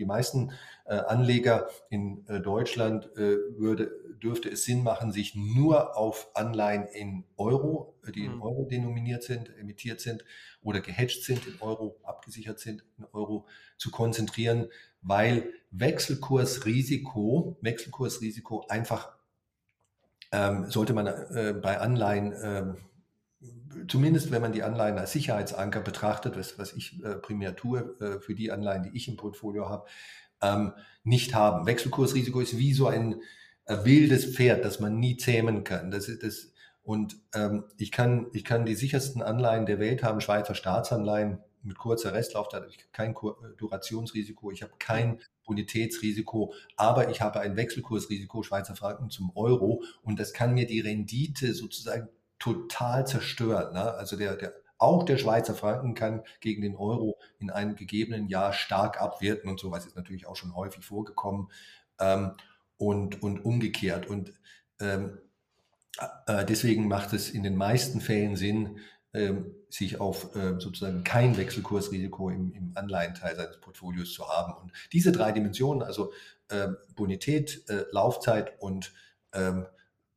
die 0.00 0.06
meisten 0.06 0.50
äh, 0.86 0.94
Anleger 0.94 1.68
in 1.88 2.26
äh, 2.26 2.40
Deutschland 2.40 3.10
würde 3.14 3.92
dürfte 4.22 4.50
es 4.50 4.64
Sinn 4.64 4.82
machen, 4.82 5.12
sich 5.12 5.34
nur 5.34 5.96
auf 5.96 6.30
Anleihen 6.34 6.86
in 6.86 7.24
Euro, 7.36 7.94
die 8.14 8.24
in 8.24 8.36
mhm. 8.36 8.42
Euro 8.42 8.64
denominiert 8.64 9.22
sind, 9.22 9.56
emittiert 9.58 10.00
sind 10.00 10.24
oder 10.62 10.80
gehedged 10.80 11.24
sind 11.24 11.46
in 11.46 11.60
Euro, 11.60 11.98
abgesichert 12.02 12.58
sind 12.58 12.84
in 12.98 13.06
Euro, 13.12 13.46
zu 13.78 13.90
konzentrieren, 13.90 14.68
weil 15.00 15.52
Wechselkursrisiko, 15.70 17.56
Wechselkursrisiko 17.62 18.66
einfach 18.68 19.16
ähm, 20.32 20.70
sollte 20.70 20.92
man 20.92 21.06
äh, 21.06 21.54
bei 21.60 21.78
Anleihen, 21.78 22.32
äh, 22.32 22.74
zumindest 23.88 24.30
wenn 24.30 24.42
man 24.42 24.52
die 24.52 24.62
Anleihen 24.62 24.98
als 24.98 25.12
Sicherheitsanker 25.12 25.80
betrachtet, 25.80 26.36
was, 26.36 26.58
was 26.58 26.72
ich 26.74 27.02
äh, 27.04 27.16
primär 27.16 27.56
tue 27.56 27.96
äh, 28.00 28.20
für 28.20 28.34
die 28.34 28.50
Anleihen, 28.50 28.82
die 28.82 28.96
ich 28.96 29.08
im 29.08 29.16
Portfolio 29.16 29.68
habe, 29.68 29.86
ähm, 30.42 30.72
nicht 31.04 31.34
haben. 31.34 31.66
Wechselkursrisiko 31.66 32.40
ist 32.40 32.58
wie 32.58 32.72
so 32.72 32.86
ein 32.86 33.20
ein 33.70 33.84
wildes 33.84 34.24
Pferd, 34.24 34.64
das 34.64 34.80
man 34.80 34.98
nie 34.98 35.16
zähmen 35.16 35.64
kann. 35.64 35.90
Das 35.90 36.08
ist 36.08 36.22
das, 36.22 36.52
und 36.82 37.16
ähm, 37.34 37.64
ich, 37.78 37.92
kann, 37.92 38.26
ich 38.32 38.44
kann 38.44 38.66
die 38.66 38.74
sichersten 38.74 39.22
Anleihen 39.22 39.66
der 39.66 39.78
Welt 39.78 40.02
haben, 40.02 40.20
Schweizer 40.20 40.54
Staatsanleihen 40.54 41.38
mit 41.62 41.78
kurzer 41.78 42.14
Restlaufzeit, 42.14 42.64
ich 42.70 42.78
habe 42.78 42.88
kein 42.92 43.14
Durationsrisiko, 43.58 44.50
ich 44.50 44.62
habe 44.62 44.72
kein 44.78 45.20
Bonitätsrisiko, 45.44 46.54
aber 46.76 47.10
ich 47.10 47.20
habe 47.20 47.40
ein 47.40 47.56
Wechselkursrisiko 47.56 48.42
Schweizer 48.42 48.74
Franken 48.74 49.10
zum 49.10 49.30
Euro 49.36 49.82
und 50.02 50.18
das 50.18 50.32
kann 50.32 50.54
mir 50.54 50.66
die 50.66 50.80
Rendite 50.80 51.52
sozusagen 51.52 52.08
total 52.40 53.06
zerstören. 53.06 53.74
Ne? 53.74 53.94
Also 53.94 54.16
der, 54.16 54.34
der, 54.34 54.52
auch 54.78 55.04
der 55.04 55.18
Schweizer 55.18 55.54
Franken 55.54 55.94
kann 55.94 56.24
gegen 56.40 56.62
den 56.62 56.74
Euro 56.74 57.18
in 57.38 57.50
einem 57.50 57.76
gegebenen 57.76 58.26
Jahr 58.26 58.52
stark 58.52 59.00
abwerten 59.00 59.48
und 59.48 59.60
sowas 59.60 59.86
ist 59.86 59.94
natürlich 59.94 60.26
auch 60.26 60.36
schon 60.36 60.56
häufig 60.56 60.84
vorgekommen. 60.84 61.52
Ähm, 62.00 62.32
und, 62.80 63.22
und 63.22 63.44
umgekehrt. 63.44 64.06
Und 64.06 64.32
ähm, 64.80 65.18
äh, 66.26 66.46
deswegen 66.46 66.88
macht 66.88 67.12
es 67.12 67.28
in 67.28 67.42
den 67.42 67.56
meisten 67.56 68.00
Fällen 68.00 68.36
Sinn, 68.36 68.78
ähm, 69.12 69.54
sich 69.68 70.00
auf 70.00 70.34
äh, 70.34 70.58
sozusagen 70.58 71.04
kein 71.04 71.36
Wechselkursrisiko 71.36 72.30
im, 72.30 72.52
im 72.52 72.72
Anleihenteil 72.74 73.36
seines 73.36 73.60
Portfolios 73.60 74.14
zu 74.14 74.26
haben. 74.26 74.54
Und 74.54 74.72
diese 74.92 75.12
drei 75.12 75.30
Dimensionen, 75.30 75.82
also 75.82 76.12
äh, 76.48 76.68
Bonität, 76.96 77.62
Laufzeit 77.90 78.58
und 78.60 78.92
ähm, 79.34 79.66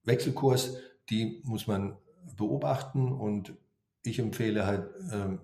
Wechselkurs, 0.05 0.77
die 1.09 1.41
muss 1.43 1.67
man 1.67 1.97
beobachten 2.37 3.11
und 3.11 3.55
ich 4.03 4.19
empfehle 4.19 4.65
halt 4.65 4.89
ähm, 5.11 5.39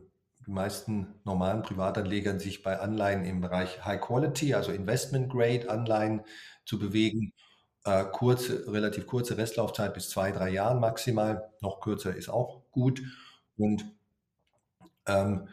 die 0.45 0.51
meisten 0.51 1.15
normalen 1.23 1.61
Privatanlegern 1.61 2.39
sich 2.39 2.63
bei 2.63 2.79
Anleihen 2.79 3.25
im 3.25 3.41
Bereich 3.41 3.85
High 3.85 4.01
Quality, 4.01 4.53
also 4.53 4.71
Investment 4.71 5.31
Grade 5.31 5.69
Anleihen 5.69 6.21
zu 6.65 6.79
bewegen. 6.79 7.33
Äh, 7.85 8.05
kurze, 8.05 8.71
relativ 8.71 9.07
kurze 9.07 9.37
Restlaufzeit 9.37 9.93
bis 9.93 10.09
zwei, 10.09 10.31
drei 10.31 10.49
Jahren 10.49 10.79
maximal. 10.79 11.49
Noch 11.61 11.79
kürzer 11.81 12.15
ist 12.15 12.29
auch 12.29 12.63
gut. 12.71 13.01
Und 13.57 13.85
ähm, 15.07 15.47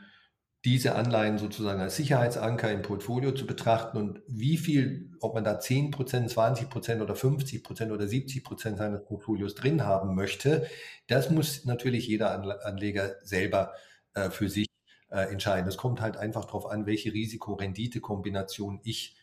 diese 0.66 0.96
Anleihen 0.96 1.38
sozusagen 1.38 1.80
als 1.80 1.94
Sicherheitsanker 1.94 2.72
im 2.72 2.82
Portfolio 2.82 3.30
zu 3.30 3.46
betrachten 3.46 3.98
und 3.98 4.20
wie 4.26 4.58
viel, 4.58 5.12
ob 5.20 5.32
man 5.34 5.44
da 5.44 5.60
10%, 5.60 5.94
20% 6.28 7.02
oder 7.02 7.14
50% 7.14 7.92
oder 7.92 8.04
70% 8.04 8.76
seines 8.76 9.04
Portfolios 9.04 9.54
drin 9.54 9.84
haben 9.84 10.16
möchte, 10.16 10.66
das 11.06 11.30
muss 11.30 11.66
natürlich 11.66 12.08
jeder 12.08 12.32
Anleger 12.66 13.14
selber 13.22 13.74
äh, 14.14 14.28
für 14.28 14.48
sich 14.48 14.66
äh, 15.08 15.30
entscheiden. 15.30 15.68
Es 15.68 15.76
kommt 15.76 16.00
halt 16.00 16.16
einfach 16.16 16.46
darauf 16.46 16.66
an, 16.66 16.84
welche 16.84 17.12
Risiko-Rendite-Kombination 17.12 18.80
ich 18.82 19.16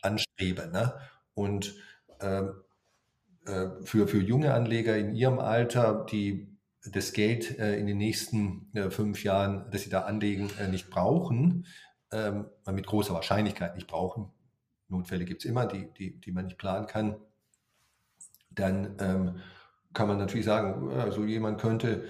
anstrebe. 0.00 0.68
Ne? 0.68 0.94
Und 1.34 1.74
ähm, 2.20 2.52
äh, 3.46 3.66
für, 3.82 4.06
für 4.06 4.20
junge 4.20 4.54
Anleger 4.54 4.96
in 4.96 5.12
ihrem 5.12 5.40
Alter, 5.40 6.06
die 6.08 6.53
das 6.90 7.12
Geld 7.12 7.58
äh, 7.58 7.78
in 7.78 7.86
den 7.86 7.98
nächsten 7.98 8.70
äh, 8.74 8.90
fünf 8.90 9.24
Jahren, 9.24 9.70
das 9.70 9.82
sie 9.82 9.90
da 9.90 10.02
anlegen, 10.02 10.50
äh, 10.58 10.68
nicht 10.68 10.90
brauchen, 10.90 11.66
ähm, 12.12 12.46
mit 12.70 12.86
großer 12.86 13.14
Wahrscheinlichkeit 13.14 13.74
nicht 13.74 13.86
brauchen, 13.86 14.30
Notfälle 14.88 15.24
gibt 15.24 15.44
es 15.44 15.50
immer, 15.50 15.66
die, 15.66 15.88
die, 15.98 16.20
die 16.20 16.32
man 16.32 16.46
nicht 16.46 16.58
planen 16.58 16.86
kann, 16.86 17.16
dann 18.50 18.96
ähm, 19.00 19.40
kann 19.92 20.08
man 20.08 20.18
natürlich 20.18 20.46
sagen, 20.46 20.90
also 20.92 21.24
jemand 21.24 21.60
könnte 21.60 22.08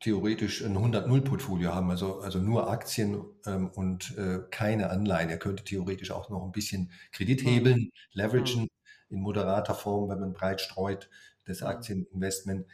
theoretisch 0.00 0.64
ein 0.64 0.76
100-0-Portfolio 0.76 1.74
haben, 1.74 1.90
also, 1.90 2.20
also 2.20 2.38
nur 2.38 2.70
Aktien 2.70 3.22
ähm, 3.46 3.68
und 3.68 4.16
äh, 4.16 4.40
keine 4.50 4.90
Anleihen. 4.90 5.28
Er 5.28 5.38
könnte 5.38 5.62
theoretisch 5.62 6.10
auch 6.10 6.30
noch 6.30 6.44
ein 6.44 6.52
bisschen 6.52 6.90
Kredit 7.12 7.44
hebeln, 7.44 7.80
mhm. 7.80 7.90
leveragen 8.12 8.68
in 9.10 9.20
moderater 9.20 9.74
Form, 9.74 10.08
wenn 10.08 10.20
man 10.20 10.32
breit 10.32 10.60
streut, 10.60 11.10
das 11.44 11.62
Aktieninvestment. 11.62 12.66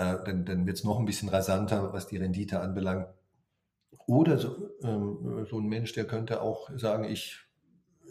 Äh, 0.00 0.24
dann 0.24 0.44
dann 0.44 0.66
wird 0.66 0.78
es 0.78 0.84
noch 0.84 0.98
ein 0.98 1.04
bisschen 1.04 1.28
rasanter, 1.28 1.92
was 1.92 2.06
die 2.06 2.16
Rendite 2.16 2.60
anbelangt. 2.60 3.08
Oder 4.06 4.38
so, 4.38 4.56
ähm, 4.82 5.46
so 5.48 5.58
ein 5.58 5.66
Mensch, 5.66 5.92
der 5.92 6.06
könnte 6.06 6.42
auch 6.42 6.70
sagen, 6.76 7.04
ich, 7.04 7.38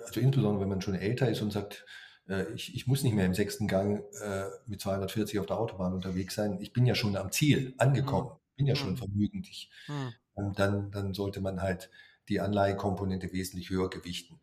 also 0.05 0.19
insbesondere 0.19 0.61
wenn 0.61 0.69
man 0.69 0.81
schon 0.81 0.95
älter 0.95 1.29
ist 1.29 1.41
und 1.41 1.51
sagt, 1.51 1.85
äh, 2.27 2.45
ich, 2.53 2.75
ich, 2.75 2.87
muss 2.87 3.03
nicht 3.03 3.15
mehr 3.15 3.25
im 3.25 3.33
sechsten 3.33 3.67
Gang 3.67 4.03
äh, 4.21 4.45
mit 4.67 4.81
240 4.81 5.39
auf 5.39 5.45
der 5.45 5.57
Autobahn 5.57 5.93
unterwegs 5.93 6.35
sein. 6.35 6.59
Ich 6.61 6.73
bin 6.73 6.85
ja 6.85 6.95
schon 6.95 7.15
am 7.17 7.31
Ziel 7.31 7.73
angekommen 7.77 8.31
bin 8.59 8.67
ja 8.67 8.75
schon 8.75 8.97
vermögend. 8.97 9.47
Ich, 9.49 9.71
hm. 9.85 10.53
dann, 10.55 10.91
dann 10.91 11.13
sollte 11.13 11.39
man 11.39 11.61
halt 11.61 11.89
die 12.27 12.41
Anleihenkomponente 12.41 13.31
wesentlich 13.31 13.69
höher 13.69 13.89
gewichten. 13.89 14.39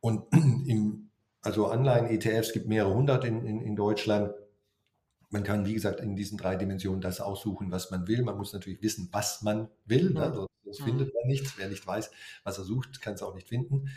Und 0.00 0.24
im, 0.66 1.10
also 1.40 1.68
Anleihen-ETFs 1.68 2.52
gibt 2.52 2.66
mehrere 2.66 2.92
hundert 2.92 3.24
in, 3.24 3.46
in, 3.46 3.62
in 3.62 3.76
Deutschland. 3.76 4.34
Man 5.30 5.44
kann, 5.44 5.64
wie 5.64 5.74
gesagt, 5.74 6.00
in 6.00 6.16
diesen 6.16 6.36
drei 6.36 6.56
Dimensionen 6.56 7.00
das 7.00 7.20
aussuchen, 7.20 7.70
was 7.70 7.90
man 7.90 8.06
will. 8.08 8.22
Man 8.22 8.36
muss 8.36 8.52
natürlich 8.52 8.82
wissen, 8.82 9.08
was 9.12 9.42
man 9.42 9.68
will. 9.84 10.10
Ne? 10.10 10.32
Sonst, 10.34 10.50
sonst 10.64 10.82
findet 10.82 11.14
man 11.14 11.26
nichts. 11.26 11.54
Wer 11.56 11.68
nicht 11.68 11.86
weiß, 11.86 12.10
was 12.44 12.58
er 12.58 12.64
sucht, 12.64 13.00
kann 13.00 13.14
es 13.14 13.22
auch 13.22 13.34
nicht 13.34 13.48
finden. 13.48 13.88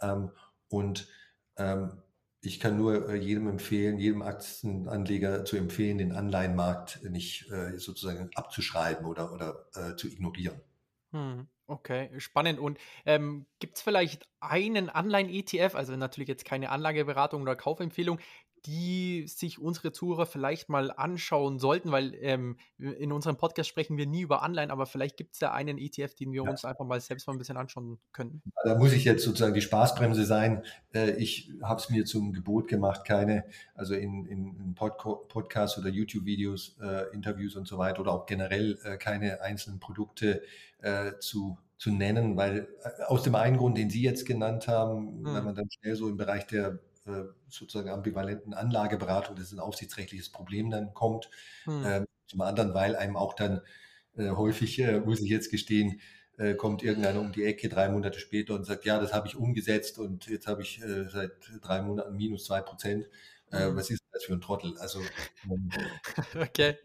Ähm, 0.00 0.30
und 0.68 1.08
ähm, 1.56 2.02
ich 2.40 2.60
kann 2.60 2.76
nur 2.76 3.08
äh, 3.08 3.16
jedem 3.16 3.48
empfehlen, 3.48 3.98
jedem 3.98 4.22
Aktienanleger 4.22 5.44
zu 5.44 5.56
empfehlen, 5.56 5.98
den 5.98 6.12
Anleihenmarkt 6.12 7.02
nicht 7.02 7.50
äh, 7.50 7.78
sozusagen 7.78 8.30
abzuschreiben 8.34 9.06
oder, 9.06 9.32
oder 9.32 9.66
äh, 9.74 9.96
zu 9.96 10.06
ignorieren. 10.06 10.60
Hm, 11.12 11.48
okay, 11.66 12.10
spannend. 12.18 12.60
Und 12.60 12.78
ähm, 13.06 13.46
gibt 13.58 13.76
es 13.76 13.82
vielleicht 13.82 14.28
einen 14.40 14.88
Anleihen-ETF, 14.88 15.74
also 15.74 15.96
natürlich 15.96 16.28
jetzt 16.28 16.44
keine 16.44 16.70
Anlageberatung 16.70 17.42
oder 17.42 17.56
Kaufempfehlung, 17.56 18.20
die 18.66 19.26
sich 19.26 19.58
unsere 19.58 19.92
Zuhörer 19.92 20.26
vielleicht 20.26 20.68
mal 20.68 20.90
anschauen 20.90 21.58
sollten, 21.58 21.90
weil 21.90 22.14
ähm, 22.20 22.56
in 22.78 23.12
unserem 23.12 23.36
Podcast 23.36 23.68
sprechen 23.68 23.96
wir 23.96 24.06
nie 24.06 24.22
über 24.22 24.42
Anleihen, 24.42 24.70
aber 24.70 24.86
vielleicht 24.86 25.16
gibt 25.16 25.34
es 25.34 25.40
ja 25.40 25.52
einen 25.52 25.78
ETF, 25.78 26.14
den 26.14 26.32
wir 26.32 26.44
ja. 26.44 26.50
uns 26.50 26.64
einfach 26.64 26.84
mal 26.84 27.00
selbst 27.00 27.26
mal 27.26 27.34
ein 27.34 27.38
bisschen 27.38 27.56
anschauen 27.56 27.98
können. 28.12 28.42
Da 28.64 28.76
muss 28.76 28.92
ich 28.92 29.04
jetzt 29.04 29.24
sozusagen 29.24 29.54
die 29.54 29.60
Spaßbremse 29.60 30.24
sein. 30.24 30.64
Äh, 30.92 31.12
ich 31.12 31.50
habe 31.62 31.80
es 31.80 31.90
mir 31.90 32.04
zum 32.04 32.32
Gebot 32.32 32.68
gemacht, 32.68 33.04
keine, 33.04 33.44
also 33.74 33.94
in, 33.94 34.26
in 34.26 34.74
Podcasts 34.74 35.78
oder 35.78 35.88
YouTube-Videos, 35.88 36.78
äh, 36.82 37.14
Interviews 37.14 37.56
und 37.56 37.66
so 37.66 37.78
weiter 37.78 38.00
oder 38.00 38.12
auch 38.12 38.26
generell 38.26 38.78
äh, 38.84 38.96
keine 38.96 39.40
einzelnen 39.42 39.80
Produkte 39.80 40.42
zu 41.18 41.58
zu 41.78 41.92
nennen, 41.92 42.36
weil 42.36 42.68
aus 43.06 43.22
dem 43.22 43.36
einen 43.36 43.56
Grund, 43.56 43.78
den 43.78 43.88
Sie 43.88 44.02
jetzt 44.02 44.26
genannt 44.26 44.68
haben, 44.68 45.24
hm. 45.24 45.34
wenn 45.34 45.44
man 45.44 45.54
dann 45.54 45.70
schnell 45.70 45.94
so 45.94 46.08
im 46.08 46.16
Bereich 46.16 46.46
der 46.46 46.80
äh, 47.08 47.24
sozusagen 47.48 47.90
ambivalenten 47.90 48.54
Anlageberatung, 48.54 49.36
das 49.36 49.46
ist 49.46 49.52
ein 49.52 49.60
aufsichtsrechtliches 49.60 50.30
Problem 50.30 50.70
dann 50.70 50.94
kommt. 50.94 51.30
Hm. 51.64 51.82
Ähm, 51.84 52.06
zum 52.26 52.40
anderen, 52.42 52.74
weil 52.74 52.94
einem 52.94 53.16
auch 53.16 53.34
dann 53.34 53.62
äh, 54.16 54.30
häufig, 54.30 54.78
äh, 54.80 55.00
muss 55.00 55.20
ich 55.20 55.30
jetzt 55.30 55.50
gestehen, 55.50 56.00
äh, 56.36 56.54
kommt 56.54 56.82
irgendeiner 56.82 57.20
um 57.20 57.32
die 57.32 57.44
Ecke 57.44 57.68
drei 57.68 57.88
Monate 57.88 58.20
später 58.20 58.54
und 58.54 58.64
sagt, 58.64 58.84
ja, 58.84 59.00
das 59.00 59.12
habe 59.12 59.26
ich 59.26 59.36
umgesetzt 59.36 59.98
und 59.98 60.26
jetzt 60.28 60.46
habe 60.46 60.62
ich 60.62 60.82
äh, 60.82 61.08
seit 61.08 61.32
drei 61.62 61.82
Monaten 61.82 62.16
minus 62.16 62.44
zwei 62.44 62.60
Prozent. 62.60 63.08
Äh, 63.50 63.70
mhm. 63.70 63.76
was 63.76 63.88
ist 63.90 64.02
das 64.12 64.24
für 64.24 64.34
ein 64.34 64.40
Trottel? 64.40 64.76
Also 64.78 65.00
ähm, 65.50 65.70
okay, 66.40 66.76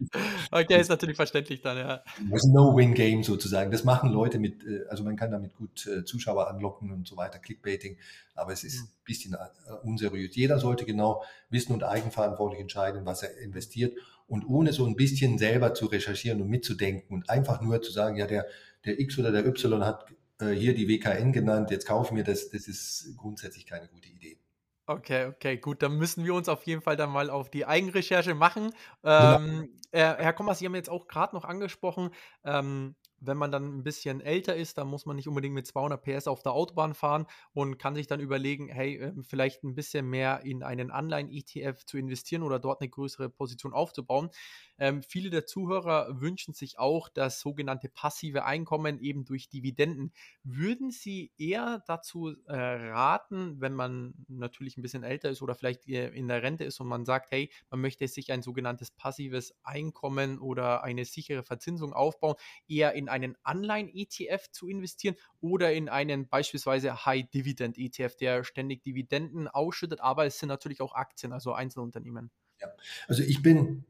okay, 0.52 0.80
ist 0.80 0.90
natürlich 0.90 1.18
verständlich 1.18 1.62
dann, 1.62 1.78
ja. 1.78 2.04
Das 2.30 2.44
ist 2.44 2.46
ein 2.46 2.54
No-Win-Game 2.54 3.24
sozusagen. 3.24 3.70
Das 3.70 3.84
machen 3.84 4.12
Leute 4.12 4.40
mit, 4.40 4.64
äh, 4.66 4.86
also 4.88 5.04
man 5.04 5.18
kann 5.18 5.32
damit 5.32 5.56
gut 5.56 5.86
äh, 5.88 6.06
Zuschauer 6.06 6.48
anlocken 6.48 6.92
und 6.92 7.08
so 7.08 7.18
weiter, 7.18 7.40
Clickbaiting, 7.40 7.98
aber 8.34 8.54
es 8.54 8.64
ist 8.64 8.78
mhm. 8.78 8.84
ein 8.84 9.04
bisschen 9.04 9.36
unseriös. 9.84 10.36
Jeder 10.36 10.60
sollte 10.60 10.86
genau 10.86 11.24
wissen 11.50 11.74
und 11.74 11.84
eigenverantwortlich 11.84 12.62
entscheiden, 12.62 13.06
was 13.06 13.24
er 13.24 13.38
investiert 13.40 13.98
und 14.28 14.46
ohne 14.46 14.72
so 14.72 14.86
ein 14.86 14.96
bisschen 14.96 15.38
selber 15.38 15.74
zu 15.74 15.88
recherchieren 15.88 16.42
und 16.42 16.50
mitzudenken 16.50 17.14
und 17.14 17.30
einfach 17.30 17.62
nur 17.62 17.82
zu 17.82 17.92
sagen, 17.92 18.16
ja, 18.16 18.26
der, 18.26 18.48
der 18.86 19.00
X 19.00 19.20
oder 19.20 19.32
der 19.32 19.46
Y 19.46 19.86
hat 19.86 20.06
hier 20.40 20.74
die 20.74 20.88
WKN 20.88 21.32
genannt, 21.32 21.72
jetzt 21.72 21.86
kaufen 21.86 22.18
wir 22.18 22.24
das, 22.24 22.50
das 22.50 22.68
ist 22.68 23.16
grundsätzlich 23.18 23.66
keine 23.66 23.88
gute 23.88 24.10
Idee. 24.10 24.40
Okay, 24.86 25.28
okay, 25.28 25.58
gut, 25.58 25.82
dann 25.82 25.98
müssen 25.98 26.26
wir 26.26 26.34
uns 26.34 26.50
auf 26.50 26.64
jeden 26.64 26.82
Fall 26.82 26.98
dann 26.98 27.10
mal 27.10 27.30
auf 27.30 27.50
die 27.50 27.66
Eigenrecherche 27.66 28.36
machen. 28.36 28.72
Genau. 29.18 29.38
Ähm, 29.38 29.70
äh, 29.92 30.00
Herr 30.00 30.34
Kommers, 30.34 30.60
Sie 30.60 30.66
haben 30.66 30.76
jetzt 30.76 30.90
auch 30.90 31.08
gerade 31.08 31.34
noch 31.36 31.46
angesprochen, 31.46 32.10
ähm, 32.44 32.96
wenn 33.26 33.38
man 33.38 33.52
dann 33.52 33.78
ein 33.78 33.84
bisschen 33.84 34.22
älter 34.22 34.56
ist, 34.56 34.78
dann 34.78 34.88
muss 34.88 35.06
man 35.06 35.16
nicht 35.16 35.28
unbedingt 35.28 35.56
mit 35.56 35.68
200 35.68 36.02
PS 36.02 36.28
auf 36.28 36.44
der 36.44 36.54
Autobahn 36.54 36.94
fahren 36.94 37.26
und 37.54 37.78
kann 37.78 37.96
sich 37.96 38.08
dann 38.08 38.20
überlegen, 38.20 38.68
hey, 38.70 38.98
ähm, 38.98 39.24
vielleicht 39.24 39.64
ein 39.64 39.76
bisschen 39.76 40.10
mehr 40.10 40.42
in 40.44 40.64
einen 40.64 40.92
Anleihen-ETF 40.92 41.86
zu 41.86 41.98
investieren 41.98 42.44
oder 42.44 42.60
dort 42.60 42.82
eine 42.82 42.90
größere 42.90 43.30
Position 43.30 43.74
aufzubauen. 43.74 44.30
Ähm, 44.78 45.04
viele 45.04 45.30
der 45.30 45.46
Zuhörer 45.46 46.20
wünschen 46.20 46.54
sich 46.54 46.80
auch 46.80 47.10
das 47.10 47.40
sogenannte 47.40 47.90
passive 47.90 48.46
Einkommen 48.46 49.00
eben 49.00 49.26
durch 49.26 49.50
Dividenden. 49.50 50.12
Würden 50.44 50.92
Sie 50.92 51.32
eher 51.38 51.84
dazu 51.88 52.36
äh, 52.48 52.56
raten, 52.56 53.62
wenn 53.62 53.74
man 53.74 54.14
natürlich 54.28 54.78
ein 54.78 54.82
bisschen 54.82 55.04
älter 55.04 55.30
ist 55.30 55.42
oder 55.42 55.56
vielleicht 55.56 55.88
äh, 55.88 56.10
in 56.10 56.28
der 56.28 56.44
Rente 56.44 56.64
ist 56.64 56.80
und 56.80 56.88
man 56.88 57.06
sagt, 57.06 57.32
hey, 57.32 57.50
man 57.70 57.82
möchte 57.82 58.08
sich 58.08 58.32
ein 58.32 58.42
sogenanntes 58.42 58.92
passives 58.92 59.56
Einkommen 59.64 60.40
oder 60.40 60.84
eine 60.84 61.06
sichere 61.06 61.44
Verzinsung 61.44 61.94
aufbauen, 61.94 62.36
eher 62.68 62.94
in 62.94 63.10
einen 63.14 63.38
Anleihen-ETF 63.44 64.52
zu 64.52 64.68
investieren 64.68 65.16
oder 65.40 65.72
in 65.72 65.88
einen 65.88 66.28
beispielsweise 66.28 67.06
High-Dividend-ETF, 67.06 68.16
der 68.18 68.44
ständig 68.44 68.84
Dividenden 68.84 69.48
ausschüttet, 69.48 70.02
aber 70.02 70.26
es 70.26 70.40
sind 70.40 70.50
natürlich 70.50 70.82
auch 70.82 70.96
Aktien, 70.96 71.32
also 71.32 71.54
Einzelunternehmen. 71.54 72.32
Ja, 72.60 72.68
also 73.08 73.24
ich 73.24 73.42
bin 73.42 73.86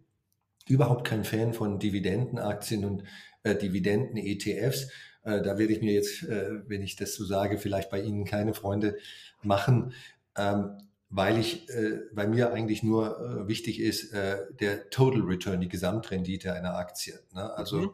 überhaupt 0.68 1.08
kein 1.08 1.24
Fan 1.24 1.54
von 1.54 1.80
Dividendenaktien 1.80 2.86
und 2.86 3.04
äh, 3.44 3.56
Dividenden-ETFs. 3.56 4.90
Äh, 5.24 5.42
da 5.42 5.58
werde 5.58 5.74
ich 5.74 5.82
mir 5.82 5.94
jetzt, 5.94 6.24
äh, 6.24 6.68
wenn 6.68 6.82
ich 6.82 6.96
das 6.96 7.16
so 7.16 7.26
sage, 7.26 7.58
vielleicht 7.58 7.90
bei 7.90 8.02
Ihnen 8.02 8.26
keine 8.26 8.54
Freunde 8.54 8.98
machen. 9.42 9.94
Ähm, 10.38 10.78
weil 11.10 11.38
ich, 11.38 11.70
äh, 11.70 12.00
bei 12.12 12.28
mir 12.28 12.54
eigentlich 12.54 12.82
nur 12.82 13.20
äh, 13.20 13.48
wichtig 13.48 13.80
ist, 13.80 14.14
äh, 14.14 14.48
der 14.60 14.90
Total 14.90 15.22
Return, 15.22 15.62
die 15.62 15.70
Gesamtrendite 15.70 16.54
einer 16.54 16.76
Aktie. 16.76 17.20
Ne? 17.34 17.54
Also 17.56 17.78
mhm 17.78 17.94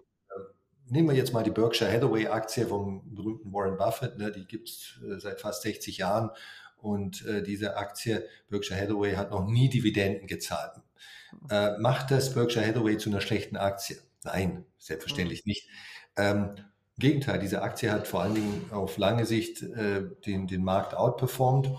nehmen 0.89 1.10
wir 1.10 1.15
jetzt 1.15 1.34
mal 1.34 1.43
die 1.43 1.51
Berkshire 1.51 1.91
Hathaway 1.91 2.27
Aktie 2.27 2.67
vom 2.67 3.13
berühmten 3.13 3.51
Warren 3.53 3.77
Buffett, 3.77 4.17
ne, 4.17 4.31
die 4.31 4.46
gibt 4.46 4.69
es 4.69 5.00
äh, 5.03 5.19
seit 5.19 5.41
fast 5.41 5.62
60 5.63 5.98
Jahren 5.98 6.31
und 6.77 7.25
äh, 7.25 7.43
diese 7.43 7.77
Aktie 7.77 8.27
Berkshire 8.50 8.79
Hathaway 8.79 9.15
hat 9.15 9.31
noch 9.31 9.46
nie 9.46 9.69
Dividenden 9.69 10.27
gezahlt. 10.27 10.74
Äh, 11.50 11.77
macht 11.77 12.12
das 12.12 12.34
Berkshire 12.34 12.65
Hathaway 12.65 12.98
zu 12.98 13.10
einer 13.10 13.22
schlechten 13.22 13.58
Aktie? 13.58 13.98
Nein, 14.24 14.65
selbstverständlich 14.77 15.46
mhm. 15.46 15.50
nicht. 15.50 15.67
Ähm, 16.17 16.55
Im 16.58 17.01
Gegenteil, 17.01 17.39
diese 17.39 17.62
Aktie 17.62 17.91
hat 17.91 18.08
vor 18.08 18.22
allen 18.22 18.36
Dingen 18.36 18.65
auf 18.72 18.98
lange 18.98 19.25
Sicht 19.25 19.62
äh, 19.62 20.03
den, 20.25 20.48
den 20.48 20.63
Markt 20.63 20.93
outperformed 20.93 21.72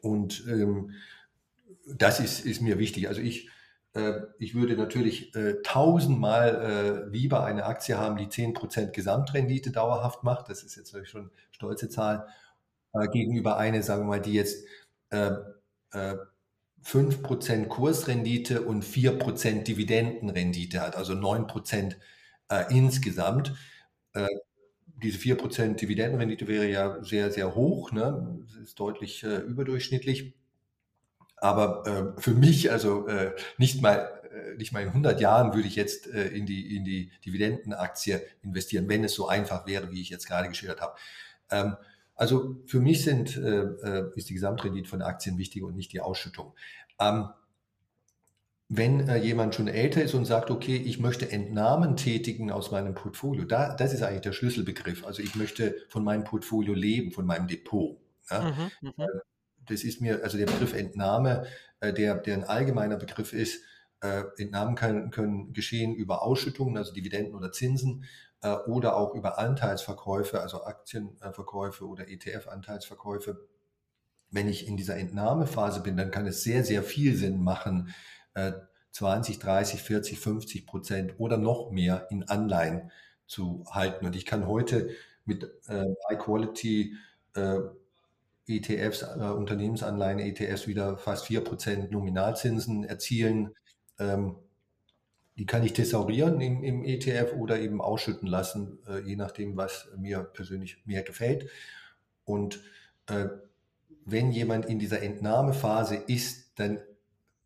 und 0.00 0.44
ähm, 0.48 0.92
das 1.86 2.20
ist, 2.20 2.44
ist 2.44 2.60
mir 2.60 2.78
wichtig. 2.78 3.08
Also 3.08 3.20
ich 3.20 3.48
ich 4.38 4.54
würde 4.54 4.76
natürlich 4.76 5.34
äh, 5.34 5.62
tausendmal 5.62 7.06
äh, 7.08 7.10
lieber 7.10 7.44
eine 7.44 7.64
Aktie 7.64 7.98
haben, 7.98 8.16
die 8.16 8.26
10% 8.26 8.92
Gesamtrendite 8.92 9.70
dauerhaft 9.70 10.24
macht. 10.24 10.48
Das 10.48 10.62
ist 10.62 10.76
jetzt 10.76 10.92
natürlich 10.92 11.10
schon 11.10 11.22
eine 11.22 11.30
stolze 11.50 11.88
Zahl. 11.88 12.26
gegenüber 13.12 13.58
eine, 13.58 13.82
sagen 13.82 14.04
wir 14.04 14.08
mal, 14.08 14.20
die 14.20 14.32
jetzt 14.32 14.64
5% 15.10 17.66
Kursrendite 17.68 18.62
und 18.62 18.84
4% 18.84 19.64
Dividendenrendite 19.64 20.80
hat, 20.80 20.96
also 20.96 21.12
9% 21.12 21.96
insgesamt. 22.70 23.54
diese 24.86 25.18
4% 25.18 25.74
Dividendenrendite 25.74 26.48
wäre 26.48 26.66
ja 26.66 27.02
sehr, 27.04 27.30
sehr 27.30 27.54
hoch. 27.54 27.92
Ne? 27.92 28.38
Das 28.46 28.56
ist 28.56 28.80
deutlich 28.80 29.22
überdurchschnittlich. 29.22 30.34
Aber 31.40 32.14
äh, 32.16 32.20
für 32.20 32.32
mich, 32.32 32.70
also 32.70 33.06
äh, 33.08 33.32
nicht 33.58 33.82
mal 33.82 34.10
äh, 34.32 34.56
nicht 34.56 34.72
mal 34.72 34.82
in 34.82 34.88
100 34.88 35.20
Jahren 35.20 35.54
würde 35.54 35.68
ich 35.68 35.76
jetzt 35.76 36.06
äh, 36.06 36.28
in 36.28 36.46
die 36.46 36.76
in 36.76 36.84
die 36.84 37.10
Dividendenaktie 37.24 38.20
investieren, 38.42 38.88
wenn 38.88 39.04
es 39.04 39.14
so 39.14 39.28
einfach 39.28 39.66
wäre, 39.66 39.90
wie 39.90 40.00
ich 40.00 40.10
jetzt 40.10 40.26
gerade 40.26 40.48
geschildert 40.48 40.80
habe. 40.80 40.96
Ähm, 41.50 41.76
also 42.14 42.56
für 42.66 42.80
mich 42.80 43.04
sind, 43.04 43.36
äh, 43.36 43.60
äh, 43.60 44.10
ist 44.16 44.28
die 44.28 44.34
Gesamtrendite 44.34 44.88
von 44.88 45.02
Aktien 45.02 45.38
wichtig 45.38 45.62
und 45.62 45.76
nicht 45.76 45.92
die 45.92 46.00
Ausschüttung. 46.00 46.52
Ähm, 46.98 47.28
wenn 48.68 49.08
äh, 49.08 49.16
jemand 49.16 49.54
schon 49.54 49.68
älter 49.68 50.02
ist 50.02 50.14
und 50.14 50.26
sagt, 50.26 50.50
okay, 50.50 50.76
ich 50.76 50.98
möchte 50.98 51.30
Entnahmen 51.30 51.96
tätigen 51.96 52.50
aus 52.50 52.70
meinem 52.70 52.94
Portfolio, 52.94 53.44
da, 53.44 53.74
das 53.74 53.94
ist 53.94 54.02
eigentlich 54.02 54.22
der 54.22 54.32
Schlüsselbegriff. 54.32 55.06
Also 55.06 55.22
ich 55.22 55.36
möchte 55.36 55.76
von 55.88 56.04
meinem 56.04 56.24
Portfolio 56.24 56.74
leben, 56.74 57.12
von 57.12 57.24
meinem 57.24 57.46
Depot. 57.46 57.98
Ja? 58.30 58.50
Mhm, 58.50 58.92
mh 58.96 59.06
das 59.68 59.84
ist 59.84 60.00
mir, 60.00 60.22
also 60.22 60.38
der 60.38 60.46
Begriff 60.46 60.74
Entnahme, 60.74 61.46
äh, 61.80 61.92
der, 61.92 62.16
der 62.16 62.34
ein 62.34 62.44
allgemeiner 62.44 62.96
Begriff 62.96 63.32
ist, 63.32 63.62
äh, 64.00 64.22
Entnahmen 64.36 64.74
können, 64.74 65.10
können 65.10 65.52
geschehen 65.52 65.94
über 65.94 66.22
Ausschüttungen, 66.22 66.76
also 66.76 66.92
Dividenden 66.92 67.34
oder 67.34 67.52
Zinsen, 67.52 68.04
äh, 68.42 68.54
oder 68.66 68.96
auch 68.96 69.14
über 69.14 69.38
Anteilsverkäufe, 69.38 70.40
also 70.40 70.64
Aktienverkäufe 70.64 71.86
oder 71.86 72.08
ETF-Anteilsverkäufe. 72.08 73.46
Wenn 74.30 74.48
ich 74.48 74.68
in 74.68 74.76
dieser 74.76 74.96
Entnahmephase 74.96 75.80
bin, 75.80 75.96
dann 75.96 76.10
kann 76.10 76.26
es 76.26 76.42
sehr, 76.42 76.62
sehr 76.62 76.82
viel 76.82 77.16
Sinn 77.16 77.42
machen, 77.42 77.94
20, 78.92 79.38
30, 79.38 79.82
40, 79.82 80.20
50 80.20 80.66
Prozent 80.66 81.14
oder 81.18 81.38
noch 81.38 81.70
mehr 81.70 82.06
in 82.10 82.28
Anleihen 82.28 82.90
zu 83.26 83.64
halten. 83.70 84.06
Und 84.06 84.14
ich 84.14 84.26
kann 84.26 84.46
heute 84.46 84.90
mit 85.24 85.44
äh, 85.68 85.84
High 86.08 86.18
Quality 86.18 86.96
äh, 87.34 87.60
ETFs, 88.48 89.02
äh, 89.02 89.22
Unternehmensanleihen, 89.22 90.18
ETFs 90.18 90.66
wieder 90.66 90.96
fast 90.98 91.26
4% 91.26 91.90
Nominalzinsen 91.90 92.84
erzielen. 92.84 93.54
Ähm, 93.98 94.36
die 95.36 95.46
kann 95.46 95.62
ich 95.62 95.72
thesaurieren 95.72 96.40
im, 96.40 96.64
im, 96.64 96.84
ETF 96.84 97.34
oder 97.34 97.60
eben 97.60 97.80
ausschütten 97.80 98.26
lassen, 98.26 98.78
äh, 98.88 99.00
je 99.00 99.14
nachdem, 99.14 99.56
was 99.56 99.88
mir 99.96 100.20
persönlich 100.20 100.82
mehr 100.84 101.02
gefällt. 101.02 101.48
Und 102.24 102.60
äh, 103.06 103.28
wenn 104.04 104.32
jemand 104.32 104.66
in 104.66 104.78
dieser 104.78 105.02
Entnahmephase 105.02 105.94
ist, 105.94 106.58
dann 106.58 106.80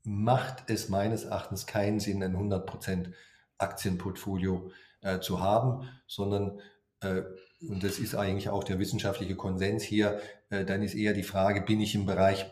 macht 0.04 0.70
es 0.70 0.88
meines 0.88 1.24
Erachtens 1.24 1.66
keinen 1.66 2.00
Sinn, 2.00 2.22
ein 2.22 2.36
100% 2.36 3.12
Aktienportfolio 3.58 4.70
äh, 5.02 5.20
zu 5.20 5.40
haben, 5.40 5.88
sondern 6.06 6.60
äh, 7.00 7.22
und 7.68 7.84
das 7.84 7.98
ist 7.98 8.14
eigentlich 8.14 8.48
auch 8.48 8.64
der 8.64 8.78
wissenschaftliche 8.78 9.36
Konsens 9.36 9.82
hier, 9.82 10.20
äh, 10.50 10.64
dann 10.64 10.82
ist 10.82 10.94
eher 10.94 11.12
die 11.12 11.22
Frage, 11.22 11.62
bin 11.62 11.80
ich 11.80 11.94
im 11.94 12.06
Bereich 12.06 12.46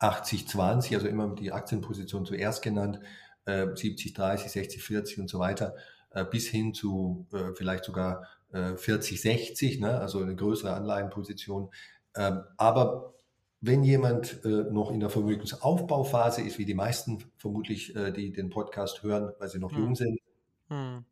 80-20, 0.00 0.94
also 0.94 1.08
immer 1.08 1.34
die 1.34 1.52
Aktienposition 1.52 2.24
zuerst 2.24 2.62
genannt, 2.62 3.00
70-30, 3.46 4.52
60-40 4.52 5.20
und 5.20 5.28
so 5.28 5.38
weiter, 5.38 5.74
äh, 6.10 6.24
bis 6.24 6.46
hin 6.46 6.72
zu 6.72 7.26
äh, 7.32 7.54
vielleicht 7.54 7.84
sogar 7.84 8.26
40-60, 8.52 9.80
ne? 9.80 10.00
also 10.00 10.20
eine 10.20 10.34
größere 10.34 10.74
Anleihenposition. 10.74 11.70
Ähm, 12.16 12.42
aber 12.56 13.14
wenn 13.60 13.84
jemand 13.84 14.42
noch 14.44 14.90
in 14.90 14.98
der 14.98 15.10
Vermögensaufbauphase 15.10 16.42
ist, 16.42 16.58
wie 16.58 16.64
die 16.64 16.74
meisten 16.74 17.22
vermutlich, 17.36 17.94
die 18.16 18.32
den 18.32 18.50
Podcast 18.50 19.02
hören, 19.02 19.32
weil 19.38 19.48
sie 19.48 19.58
noch 19.60 19.70
hm. 19.70 19.78
jung 19.78 19.94
sind, 19.94 20.18
hm 20.68 21.04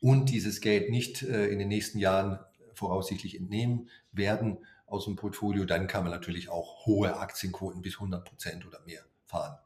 und 0.00 0.26
dieses 0.30 0.60
Geld 0.60 0.90
nicht 0.90 1.22
äh, 1.22 1.46
in 1.46 1.58
den 1.58 1.68
nächsten 1.68 1.98
Jahren 1.98 2.38
voraussichtlich 2.74 3.38
entnehmen 3.38 3.88
werden 4.12 4.58
aus 4.86 5.04
dem 5.04 5.16
Portfolio, 5.16 5.64
dann 5.64 5.86
kann 5.86 6.04
man 6.04 6.12
natürlich 6.12 6.48
auch 6.48 6.86
hohe 6.86 7.18
Aktienquoten 7.18 7.82
bis 7.82 7.94
100 7.94 8.24
Prozent 8.24 8.66
oder 8.66 8.80
mehr 8.86 9.02
fahren. 9.26 9.58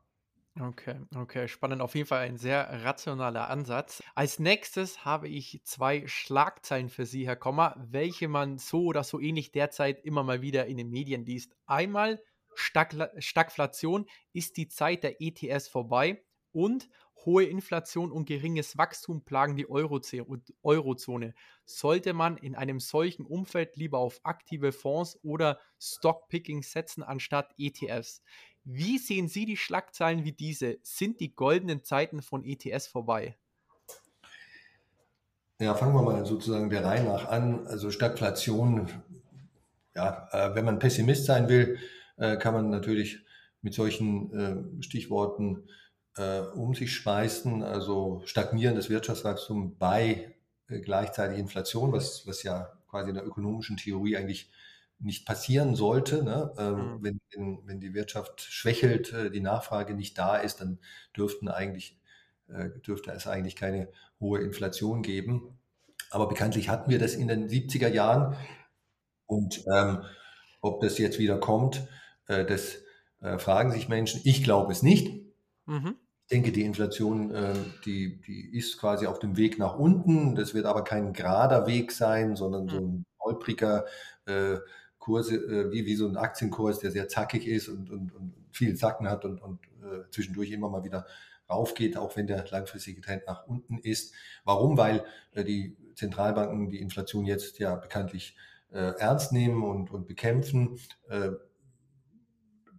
Okay, 0.60 0.96
okay, 1.14 1.48
spannend. 1.48 1.80
Auf 1.80 1.94
jeden 1.94 2.06
Fall 2.06 2.26
ein 2.26 2.36
sehr 2.36 2.84
rationaler 2.84 3.48
Ansatz. 3.48 4.02
Als 4.14 4.38
nächstes 4.38 5.04
habe 5.04 5.26
ich 5.26 5.62
zwei 5.64 6.06
Schlagzeilen 6.06 6.90
für 6.90 7.06
Sie, 7.06 7.26
Herr 7.26 7.36
Kommer, 7.36 7.74
welche 7.78 8.28
man 8.28 8.58
so 8.58 8.84
oder 8.84 9.02
so 9.02 9.18
ähnlich 9.18 9.52
derzeit 9.52 10.04
immer 10.04 10.24
mal 10.24 10.42
wieder 10.42 10.66
in 10.66 10.76
den 10.76 10.90
Medien 10.90 11.24
liest. 11.24 11.56
Einmal 11.64 12.20
Stagflation, 12.54 14.06
ist 14.32 14.58
die 14.58 14.68
Zeit 14.68 15.04
der 15.04 15.22
ETS 15.22 15.68
vorbei 15.68 16.22
und 16.52 16.88
Hohe 17.24 17.44
Inflation 17.44 18.10
und 18.10 18.26
geringes 18.26 18.76
Wachstum 18.78 19.24
plagen 19.24 19.56
die 19.56 19.68
Eurozone. 19.68 21.34
Sollte 21.64 22.12
man 22.12 22.36
in 22.36 22.54
einem 22.54 22.80
solchen 22.80 23.24
Umfeld 23.24 23.76
lieber 23.76 23.98
auf 23.98 24.20
aktive 24.24 24.72
Fonds 24.72 25.18
oder 25.22 25.60
Stockpicking 25.80 26.62
setzen 26.62 27.02
anstatt 27.02 27.54
ETFs? 27.58 28.22
Wie 28.64 28.98
sehen 28.98 29.28
Sie 29.28 29.44
die 29.44 29.56
Schlagzeilen 29.56 30.24
wie 30.24 30.32
diese? 30.32 30.78
Sind 30.82 31.20
die 31.20 31.34
goldenen 31.34 31.82
Zeiten 31.82 32.22
von 32.22 32.44
ETS 32.44 32.86
vorbei? 32.86 33.36
Ja, 35.58 35.74
fangen 35.74 35.94
wir 35.94 36.02
mal 36.02 36.26
sozusagen 36.26 36.70
der 36.70 36.84
Reihe 36.84 37.04
nach 37.04 37.28
an. 37.28 37.66
Also 37.66 37.90
Stagflation, 37.90 38.88
ja, 39.94 40.28
äh, 40.32 40.54
wenn 40.54 40.64
man 40.64 40.78
Pessimist 40.78 41.26
sein 41.26 41.48
will, 41.48 41.78
äh, 42.16 42.36
kann 42.36 42.54
man 42.54 42.70
natürlich 42.70 43.24
mit 43.62 43.74
solchen 43.74 44.32
äh, 44.32 44.82
Stichworten 44.82 45.68
äh, 46.16 46.40
um 46.40 46.74
sich 46.74 46.94
schmeißen, 46.94 47.62
also 47.62 48.22
stagnierendes 48.24 48.90
Wirtschaftswachstum 48.90 49.78
bei 49.78 50.34
äh, 50.68 50.80
gleichzeitig 50.80 51.38
Inflation, 51.38 51.92
was, 51.92 52.26
was 52.26 52.42
ja 52.42 52.72
quasi 52.88 53.10
in 53.10 53.14
der 53.14 53.26
ökonomischen 53.26 53.76
Theorie 53.76 54.16
eigentlich 54.16 54.50
nicht 54.98 55.26
passieren 55.26 55.74
sollte. 55.74 56.22
Ne? 56.22 56.52
Ähm, 56.58 56.74
mhm. 56.74 57.02
wenn, 57.02 57.20
wenn, 57.34 57.58
wenn, 57.66 57.80
die 57.80 57.94
Wirtschaft 57.94 58.40
schwächelt, 58.40 59.12
äh, 59.12 59.30
die 59.30 59.40
Nachfrage 59.40 59.94
nicht 59.94 60.16
da 60.18 60.36
ist, 60.36 60.60
dann 60.60 60.78
dürften 61.16 61.48
eigentlich, 61.48 61.98
äh, 62.48 62.70
dürfte 62.86 63.10
es 63.10 63.26
eigentlich 63.26 63.56
keine 63.56 63.88
hohe 64.20 64.40
Inflation 64.40 65.02
geben. 65.02 65.58
Aber 66.10 66.28
bekanntlich 66.28 66.68
hatten 66.68 66.90
wir 66.90 66.98
das 66.98 67.14
in 67.14 67.28
den 67.28 67.48
70er 67.48 67.88
Jahren. 67.88 68.36
Und 69.26 69.64
ähm, 69.74 70.02
ob 70.60 70.80
das 70.80 70.98
jetzt 70.98 71.18
wieder 71.18 71.38
kommt, 71.38 71.88
äh, 72.28 72.44
das 72.44 72.76
äh, 73.20 73.38
fragen 73.38 73.72
sich 73.72 73.88
Menschen. 73.88 74.20
Ich 74.24 74.44
glaube 74.44 74.72
es 74.72 74.82
nicht. 74.82 75.22
Mhm. 75.66 75.96
Ich 76.32 76.34
denke, 76.34 76.52
die 76.52 76.62
Inflation, 76.62 77.30
äh, 77.30 77.52
die, 77.84 78.18
die 78.22 78.56
ist 78.56 78.78
quasi 78.78 79.06
auf 79.06 79.18
dem 79.18 79.36
Weg 79.36 79.58
nach 79.58 79.78
unten. 79.78 80.34
Das 80.34 80.54
wird 80.54 80.64
aber 80.64 80.82
kein 80.82 81.12
gerader 81.12 81.66
Weg 81.66 81.92
sein, 81.92 82.36
sondern 82.36 82.70
so 82.70 82.78
ein 82.78 83.04
holpriger 83.20 83.84
äh, 84.24 84.56
Kurs, 84.98 85.30
äh, 85.30 85.70
wie, 85.70 85.84
wie 85.84 85.94
so 85.94 86.08
ein 86.08 86.16
Aktienkurs, 86.16 86.78
der 86.78 86.90
sehr 86.90 87.06
zackig 87.06 87.46
ist 87.46 87.68
und, 87.68 87.90
und, 87.90 88.14
und 88.14 88.32
viel 88.50 88.74
Zacken 88.76 89.10
hat 89.10 89.26
und, 89.26 89.42
und 89.42 89.60
äh, 89.82 90.08
zwischendurch 90.10 90.50
immer 90.52 90.70
mal 90.70 90.84
wieder 90.84 91.04
raufgeht, 91.50 91.98
auch 91.98 92.16
wenn 92.16 92.26
der 92.26 92.46
langfristige 92.48 93.02
Trend 93.02 93.24
nach 93.26 93.46
unten 93.46 93.76
ist. 93.76 94.14
Warum? 94.46 94.78
Weil 94.78 95.04
äh, 95.32 95.44
die 95.44 95.76
Zentralbanken 95.96 96.70
die 96.70 96.80
Inflation 96.80 97.26
jetzt 97.26 97.58
ja 97.58 97.74
bekanntlich 97.74 98.36
äh, 98.72 98.94
ernst 98.96 99.32
nehmen 99.32 99.62
und, 99.62 99.90
und 99.90 100.08
bekämpfen. 100.08 100.78
Äh, 101.10 101.32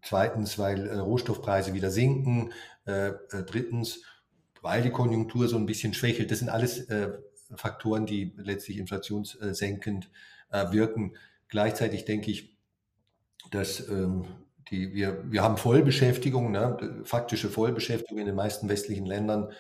zweitens, 0.04 0.60
weil 0.60 0.88
äh, 0.88 0.98
Rohstoffpreise 0.98 1.74
wieder 1.74 1.89
sinken. 1.89 2.52
Äh, 2.86 3.10
äh, 3.10 3.43
drittens, 3.46 4.04
weil 4.62 4.82
die 4.82 4.91
Konjunktur 4.91 5.48
so 5.48 5.58
ein 5.58 5.65
bisschen 5.65 5.93
schwächelt. 5.93 6.32
Das 6.32 6.39
sind 6.39 6.50
alles 6.50 6.88
Faktoren, 7.56 8.06
die 8.06 8.34
letztlich 8.38 8.78
inflationssenkend 8.78 10.10
wirken. 10.50 11.17
Gleichzeitig 11.50 12.06
denke 12.06 12.32
ich, 12.32 12.58
dass 13.52 13.89
ähm, 13.89 14.26
die, 14.69 14.93
wir, 14.93 15.24
wir 15.30 15.43
haben 15.43 15.58
Vollbeschäftigung, 15.58 16.52
ne, 16.52 17.02
faktische 17.04 17.50
Vollbeschäftigung 17.50 18.19
in 18.19 18.26
den 18.26 18.36
meisten 18.36 18.69
westlichen 18.69 19.06
Ländern. 19.06 19.52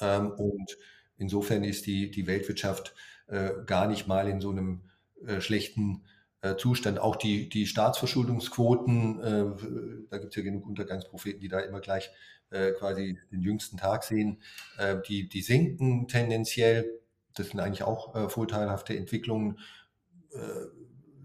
Ähm, 0.00 0.30
und 0.30 0.78
insofern 1.18 1.64
ist 1.64 1.86
die, 1.86 2.10
die 2.10 2.26
Weltwirtschaft 2.26 2.94
äh, 3.26 3.50
gar 3.66 3.88
nicht 3.88 4.06
mal 4.06 4.28
in 4.28 4.40
so 4.40 4.50
einem 4.50 4.82
äh, 5.26 5.40
schlechten 5.40 6.04
äh, 6.42 6.56
Zustand. 6.56 6.98
Auch 6.98 7.16
die, 7.16 7.48
die 7.48 7.66
Staatsverschuldungsquoten, 7.66 9.20
äh, 9.20 10.06
da 10.10 10.18
gibt 10.18 10.30
es 10.30 10.36
ja 10.36 10.42
genug 10.42 10.66
Untergangspropheten, 10.66 11.40
die 11.40 11.48
da 11.48 11.60
immer 11.60 11.80
gleich 11.80 12.10
äh, 12.50 12.72
quasi 12.72 13.18
den 13.30 13.40
jüngsten 13.40 13.76
Tag 13.76 14.04
sehen, 14.04 14.42
äh, 14.78 14.96
die, 15.08 15.28
die 15.28 15.42
sinken 15.42 16.08
tendenziell. 16.08 17.00
Das 17.34 17.48
sind 17.48 17.60
eigentlich 17.60 17.82
auch 17.82 18.30
vorteilhafte 18.30 18.96
Entwicklungen 18.96 19.58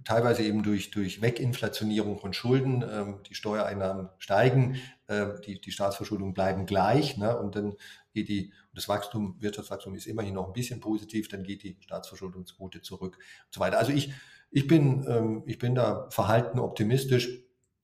teilweise 0.04 0.44
eben 0.44 0.64
durch, 0.64 0.92
durch 0.92 1.22
Weginflationierung 1.22 2.20
von 2.20 2.34
Schulden. 2.34 2.84
Ähm, 2.90 3.20
die 3.30 3.36
Steuereinnahmen 3.36 4.10
steigen, 4.18 4.78
äh, 5.08 5.28
die, 5.46 5.60
die 5.60 5.72
Staatsverschuldung 5.72 6.34
bleiben 6.34 6.66
gleich. 6.66 7.18
Ne? 7.18 7.38
Und 7.38 7.56
dann 7.56 7.76
geht 8.14 8.30
die, 8.30 8.54
das 8.74 8.88
Wachstum, 8.88 9.36
Wirtschaftswachstum 9.40 9.96
ist 9.96 10.08
immerhin 10.08 10.34
noch 10.34 10.48
ein 10.48 10.54
bisschen 10.54 10.80
positiv, 10.80 11.28
dann 11.28 11.44
geht 11.44 11.64
die 11.64 11.78
Staatsverschuldungsquote 11.80 12.82
zurück 12.82 13.18
und 13.18 13.54
so 13.54 13.60
weiter. 13.60 13.80
Also 13.80 13.92
ich, 13.92 14.12
ich, 14.50 14.68
bin, 14.68 15.06
ähm, 15.08 15.44
ich 15.46 15.60
bin 15.60 15.76
da 15.76 16.10
verhalten 16.10 16.60
optimistisch. 16.60 17.30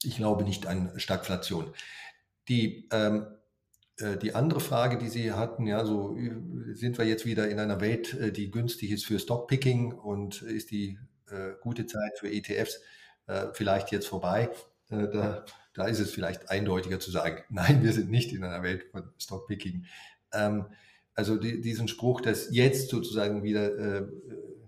Ich 0.02 0.16
glaube 0.16 0.44
nicht 0.44 0.66
an 0.66 0.92
Stagflation. 0.96 1.72
Die, 2.48 2.88
ähm, 2.92 3.26
äh, 3.98 4.16
die 4.16 4.34
andere 4.34 4.60
Frage, 4.60 4.98
die 4.98 5.08
Sie 5.08 5.32
hatten, 5.32 5.66
ja, 5.66 5.84
so 5.84 6.16
sind 6.72 6.98
wir 6.98 7.04
jetzt 7.04 7.26
wieder 7.26 7.48
in 7.48 7.58
einer 7.58 7.80
Welt, 7.80 8.14
äh, 8.14 8.32
die 8.32 8.50
günstig 8.50 8.90
ist 8.90 9.06
für 9.06 9.18
Stockpicking 9.18 9.92
und 9.92 10.42
ist 10.42 10.70
die 10.70 10.98
äh, 11.30 11.52
gute 11.60 11.86
Zeit 11.86 12.18
für 12.18 12.30
ETFs 12.30 12.80
äh, 13.26 13.48
vielleicht 13.52 13.92
jetzt 13.92 14.08
vorbei. 14.08 14.50
Äh, 14.90 15.08
da, 15.08 15.44
da 15.74 15.86
ist 15.86 16.00
es 16.00 16.10
vielleicht 16.10 16.50
eindeutiger 16.50 17.00
zu 17.00 17.10
sagen, 17.10 17.42
nein, 17.50 17.82
wir 17.82 17.92
sind 17.92 18.10
nicht 18.10 18.32
in 18.32 18.44
einer 18.44 18.62
Welt 18.62 18.86
von 18.90 19.12
Stockpicking. 19.18 19.86
Ähm, 20.32 20.66
also 21.14 21.36
die, 21.36 21.60
diesen 21.60 21.88
Spruch, 21.88 22.20
dass 22.20 22.50
jetzt 22.50 22.90
sozusagen 22.90 23.42
wieder 23.42 23.76
äh, 23.76 24.06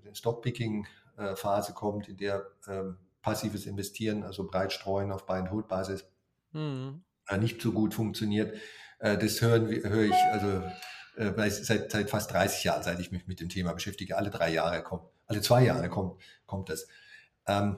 eine 0.05 0.15
Stockpicking-Phase 0.15 1.73
kommt, 1.75 2.09
in 2.09 2.17
der 2.17 2.47
ähm, 2.67 2.97
passives 3.23 3.67
Investieren, 3.67 4.25
also 4.25 4.47
breit 4.47 4.73
streuen 4.73 5.13
auf 5.13 5.27
Buy-and-Hold-Basis, 5.27 6.05
mhm. 6.53 7.03
Nicht 7.39 7.63
so 7.63 7.73
gut 7.73 7.95
funktioniert. 7.95 8.57
das 8.99 9.41
hören, 9.41 9.69
höre 9.69 10.05
ich 10.05 10.15
also 10.33 10.63
seit, 11.65 11.91
seit 11.91 12.11
fast 12.11 12.33
30 12.33 12.65
Jahren, 12.65 12.83
seit 12.83 13.01
ich 13.01 13.13
mich 13.13 13.27
mit 13.27 13.41
dem 13.41 13.49
Thema 13.49 13.73
beschäftige. 13.73 14.17
Alle 14.17 14.31
drei 14.31 14.53
Jahre 14.53 14.83
kommt 14.83 15.05
alle 15.31 15.41
zwei 15.43 15.65
Jahre 15.65 15.89
kommt, 15.89 16.21
kommt 16.45 16.69
das. 16.69 16.89
Ähm, 17.47 17.77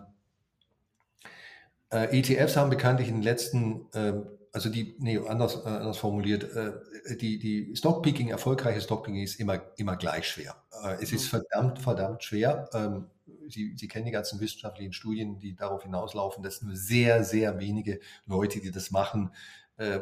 äh, 1.90 2.18
ETFs 2.18 2.56
haben 2.56 2.70
bekanntlich 2.70 3.08
in 3.08 3.16
den 3.16 3.22
letzten, 3.22 3.92
äh, 3.92 4.14
also 4.52 4.70
die, 4.70 4.96
nee, 4.98 5.18
anders, 5.18 5.56
äh, 5.56 5.68
anders 5.68 5.98
formuliert, 5.98 6.44
äh, 6.44 6.72
die, 7.18 7.38
die 7.38 7.76
Stockpicking, 7.76 8.28
erfolgreiche 8.28 8.80
Stockpicking 8.80 9.22
ist 9.22 9.38
immer, 9.38 9.60
immer 9.76 9.96
gleich 9.96 10.26
schwer. 10.26 10.56
Äh, 10.82 10.94
es 11.02 11.12
ist 11.12 11.26
mhm. 11.26 11.40
verdammt, 11.40 11.78
verdammt 11.78 12.24
schwer. 12.24 12.70
Ähm, 12.72 13.10
Sie, 13.48 13.74
Sie 13.76 13.88
kennen 13.88 14.06
die 14.06 14.12
ganzen 14.12 14.40
wissenschaftlichen 14.40 14.92
Studien, 14.92 15.38
die 15.38 15.54
darauf 15.54 15.82
hinauslaufen, 15.82 16.42
dass 16.42 16.62
nur 16.62 16.76
sehr, 16.76 17.24
sehr 17.24 17.58
wenige 17.58 18.00
Leute, 18.26 18.60
die 18.60 18.70
das 18.70 18.90
machen, 18.90 19.32
äh, 19.76 20.00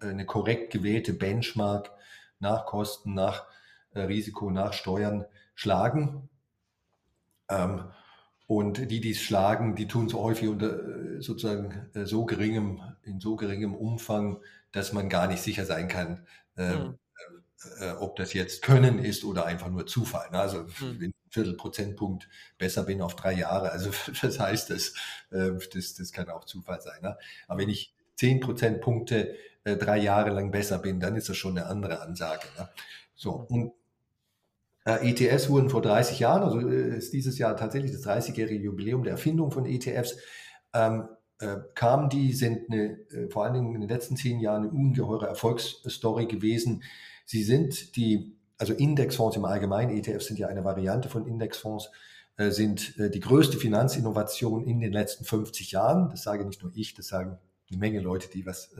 eine 0.00 0.24
korrekt 0.26 0.72
gewählte 0.72 1.12
Benchmark 1.12 1.90
nach 2.38 2.66
Kosten, 2.66 3.14
nach 3.14 3.46
Risiko, 3.94 4.50
nach 4.50 4.72
Steuern 4.72 5.26
schlagen. 5.54 6.28
Ähm, 7.48 7.84
und 8.46 8.90
die, 8.90 9.00
die 9.00 9.12
es 9.12 9.20
schlagen, 9.20 9.76
die 9.76 9.86
tun 9.86 10.06
es 10.06 10.14
häufig 10.14 10.48
unter 10.48 10.72
äh, 10.72 11.20
sozusagen 11.20 11.88
äh, 11.94 12.04
so 12.04 12.24
geringem, 12.24 12.80
in 13.02 13.20
so 13.20 13.36
geringem 13.36 13.74
Umfang, 13.74 14.40
dass 14.72 14.92
man 14.92 15.08
gar 15.08 15.28
nicht 15.28 15.42
sicher 15.42 15.64
sein 15.64 15.88
kann, 15.88 16.26
mhm. 16.56 16.98
Äh, 17.80 17.90
ob 17.92 18.16
das 18.16 18.32
jetzt 18.32 18.62
Können 18.62 18.98
ist 18.98 19.24
oder 19.24 19.46
einfach 19.46 19.68
nur 19.68 19.86
Zufall. 19.86 20.30
Ne? 20.30 20.38
Also 20.38 20.62
mhm. 20.62 21.00
wenn 21.00 21.10
ein 21.10 21.30
Viertelprozentpunkt 21.30 22.28
besser 22.58 22.84
bin 22.84 23.02
auf 23.02 23.16
drei 23.16 23.32
Jahre, 23.32 23.70
also 23.70 23.90
das 24.22 24.38
heißt, 24.38 24.70
das, 24.70 24.94
äh, 25.30 25.52
das, 25.72 25.94
das 25.94 26.12
kann 26.12 26.28
auch 26.30 26.44
Zufall 26.44 26.80
sein. 26.80 27.00
Ne? 27.02 27.16
Aber 27.48 27.60
wenn 27.60 27.68
ich 27.68 27.94
zehn 28.16 28.40
Prozentpunkte 28.40 29.34
äh, 29.64 29.76
drei 29.76 29.98
Jahre 29.98 30.30
lang 30.30 30.50
besser 30.50 30.78
bin, 30.78 31.00
dann 31.00 31.16
ist 31.16 31.28
das 31.28 31.36
schon 31.36 31.56
eine 31.56 31.66
andere 31.66 32.00
Ansage. 32.00 32.46
Ne? 32.58 32.68
So, 33.14 33.46
hm. 33.48 33.62
und 33.62 33.72
äh, 34.84 35.10
ETFs 35.10 35.50
wurden 35.50 35.68
vor 35.68 35.82
30 35.82 36.18
Jahren, 36.18 36.42
also 36.42 36.60
äh, 36.60 36.96
ist 36.96 37.12
dieses 37.12 37.38
Jahr 37.38 37.56
tatsächlich 37.56 37.92
das 37.92 38.06
30-jährige 38.06 38.64
Jubiläum 38.64 39.02
der 39.02 39.12
Erfindung 39.12 39.50
von 39.50 39.66
ETFs, 39.66 40.16
ähm, 40.72 41.08
äh, 41.38 41.56
kamen 41.74 42.08
die, 42.08 42.32
sind 42.32 42.70
eine, 42.70 42.98
äh, 43.10 43.28
vor 43.28 43.44
allen 43.44 43.54
Dingen 43.54 43.74
in 43.74 43.80
den 43.80 43.90
letzten 43.90 44.16
zehn 44.16 44.40
Jahren 44.40 44.64
eine 44.64 44.72
ungeheure 44.72 45.26
Erfolgsstory 45.26 46.26
gewesen. 46.26 46.82
Sie 47.30 47.44
sind 47.44 47.94
die, 47.94 48.36
also 48.58 48.72
Indexfonds 48.72 49.36
im 49.36 49.44
Allgemeinen, 49.44 49.96
ETFs 49.96 50.26
sind 50.26 50.40
ja 50.40 50.48
eine 50.48 50.64
Variante 50.64 51.08
von 51.08 51.28
Indexfonds, 51.28 51.88
äh, 52.36 52.50
sind 52.50 52.98
äh, 52.98 53.08
die 53.08 53.20
größte 53.20 53.56
Finanzinnovation 53.56 54.66
in 54.66 54.80
den 54.80 54.92
letzten 54.92 55.24
50 55.24 55.70
Jahren. 55.70 56.10
Das 56.10 56.24
sage 56.24 56.44
nicht 56.44 56.60
nur 56.60 56.72
ich, 56.74 56.92
das 56.94 57.06
sagen 57.06 57.38
eine 57.70 57.78
Menge 57.78 58.00
Leute, 58.00 58.28
die 58.28 58.46
was 58.46 58.74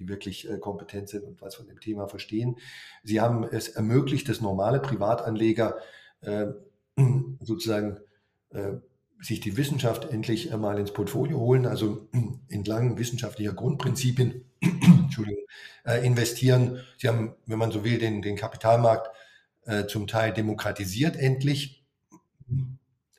die 0.00 0.08
wirklich 0.08 0.50
äh, 0.50 0.58
kompetent 0.58 1.08
sind 1.08 1.22
und 1.22 1.40
was 1.40 1.54
von 1.54 1.68
dem 1.68 1.78
Thema 1.78 2.08
verstehen. 2.08 2.56
Sie 3.04 3.20
haben 3.20 3.44
es 3.44 3.68
ermöglicht, 3.68 4.28
dass 4.28 4.40
normale 4.40 4.80
Privatanleger 4.80 5.76
sozusagen 7.40 7.98
sich 9.20 9.38
die 9.38 9.56
Wissenschaft 9.56 10.10
endlich 10.10 10.50
mal 10.56 10.80
ins 10.80 10.92
Portfolio 10.92 11.38
holen, 11.38 11.64
also 11.64 12.08
entlang 12.48 12.98
wissenschaftlicher 12.98 13.52
Grundprinzipien 13.52 14.47
Entschuldigung, 15.04 15.44
äh, 15.84 16.04
investieren. 16.04 16.80
Sie 16.98 17.08
haben, 17.08 17.34
wenn 17.46 17.58
man 17.58 17.70
so 17.70 17.84
will, 17.84 17.98
den, 17.98 18.22
den 18.22 18.36
Kapitalmarkt 18.36 19.10
äh, 19.66 19.86
zum 19.86 20.06
Teil 20.06 20.32
demokratisiert 20.32 21.16
endlich. 21.16 21.84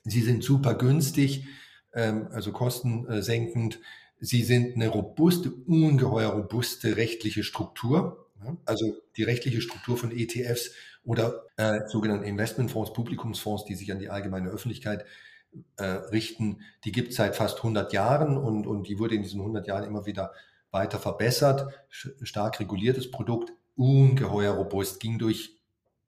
Sie 0.03 0.21
sind 0.21 0.43
super 0.43 0.75
günstig, 0.75 1.45
ähm, 1.93 2.27
also 2.31 2.51
kostensenkend. 2.51 3.79
Sie 4.19 4.43
sind 4.43 4.75
eine 4.75 4.89
robuste, 4.89 5.51
ungeheuer 5.51 6.29
robuste 6.29 6.97
rechtliche 6.97 7.43
Struktur. 7.43 8.29
Also 8.65 8.97
die 9.17 9.23
rechtliche 9.23 9.61
Struktur 9.61 9.97
von 9.97 10.11
ETFs 10.11 10.71
oder 11.03 11.45
äh, 11.57 11.87
sogenannten 11.87 12.25
Investmentfonds, 12.25 12.93
Publikumsfonds, 12.93 13.65
die 13.65 13.75
sich 13.75 13.91
an 13.91 13.99
die 13.99 14.09
allgemeine 14.09 14.49
Öffentlichkeit 14.49 15.05
äh, 15.77 15.83
richten, 15.83 16.61
die 16.85 16.91
gibt 16.91 17.09
es 17.09 17.15
seit 17.15 17.35
fast 17.35 17.57
100 17.57 17.91
Jahren 17.93 18.37
und, 18.37 18.67
und 18.67 18.87
die 18.87 18.99
wurde 18.99 19.15
in 19.15 19.23
diesen 19.23 19.39
100 19.39 19.67
Jahren 19.67 19.83
immer 19.83 20.05
wieder 20.05 20.33
weiter 20.71 20.99
verbessert. 20.99 21.73
Stark 21.89 22.59
reguliertes 22.59 23.11
Produkt, 23.11 23.51
ungeheuer 23.75 24.53
robust, 24.53 24.99
ging 24.99 25.17
durch 25.17 25.57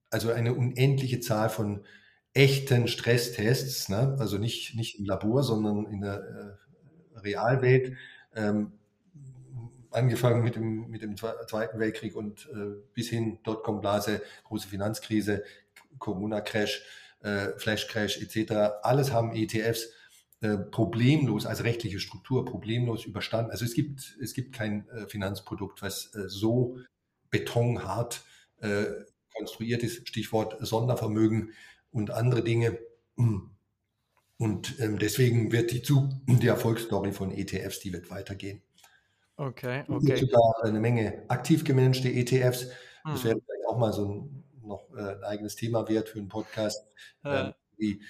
also 0.10 0.32
eine 0.32 0.54
unendliche 0.54 1.20
Zahl 1.22 1.50
von 1.50 1.86
echten 2.34 2.88
Stresstests, 2.88 3.90
ne? 3.90 4.16
also 4.20 4.38
nicht, 4.38 4.76
nicht 4.76 5.00
im 5.00 5.06
Labor, 5.06 5.44
sondern 5.44 5.86
in 5.86 6.02
der 6.02 6.58
äh, 7.16 7.20
Realwelt. 7.20 7.96
Ähm, 8.36 8.74
angefangen 9.92 10.44
mit 10.44 10.56
dem, 10.56 10.90
mit 10.90 11.02
dem 11.02 11.18
Zweiten 11.18 11.80
Weltkrieg 11.80 12.16
und 12.16 12.48
äh, 12.54 12.82
bis 12.94 13.10
hin 13.10 13.40
Dotcom-Blase, 13.44 14.22
große 14.46 14.68
Finanzkrise, 14.68 15.44
Corona-Crash, 16.00 16.82
äh, 17.24 17.50
Flash-Crash 17.58 18.22
etc. 18.22 18.54
Alles 18.84 19.12
haben 19.12 19.36
ETFs 19.36 19.90
äh, 20.42 20.58
problemlos 20.58 21.46
als 21.46 21.64
rechtliche 21.64 22.00
Struktur 22.00 22.46
problemlos 22.46 23.06
überstanden. 23.06 23.52
Also 23.52 23.64
es 23.64 23.76
gibt, 23.76 24.18
es 24.20 24.34
gibt 24.34 24.56
kein 24.56 24.90
äh, 24.90 25.08
Finanzprodukt, 25.08 25.84
was 25.84 26.16
äh, 26.16 26.28
so 26.28 26.78
betonhart 27.30 28.24
konstruiert 29.34 29.82
ist. 29.82 30.08
Stichwort 30.08 30.58
Sondervermögen 30.60 31.54
und 31.90 32.12
andere 32.12 32.44
Dinge. 32.44 32.78
Und 33.16 34.80
ähm, 34.80 35.00
deswegen 35.00 35.52
wird 35.52 35.72
die, 35.72 35.82
die 35.82 36.48
Erfolgsstory 36.48 37.12
von 37.12 37.32
ETFs, 37.32 37.80
die 37.80 37.92
wird 37.92 38.12
weitergehen. 38.12 38.62
Okay, 39.38 39.84
okay. 39.88 40.14
Es 40.14 40.20
gibt 40.20 40.32
sogar 40.32 40.64
eine 40.64 40.80
Menge 40.80 41.24
aktiv 41.28 41.64
gemanagte 41.64 42.10
ETFs. 42.10 42.68
Das 43.04 43.24
hm. 43.24 43.30
wäre 43.30 43.42
vielleicht 43.42 43.68
auch 43.68 43.78
mal 43.80 43.94
so 43.94 44.08
ein, 44.08 44.44
noch 44.64 44.94
ein 44.94 45.24
eigenes 45.24 45.56
Thema 45.56 45.88
wert 45.90 46.10
für 46.10 46.20
einen 46.20 46.28
Podcast. 46.28 46.86
Ja. 47.24 47.48
Ähm, 47.48 47.54
die, 47.80 48.02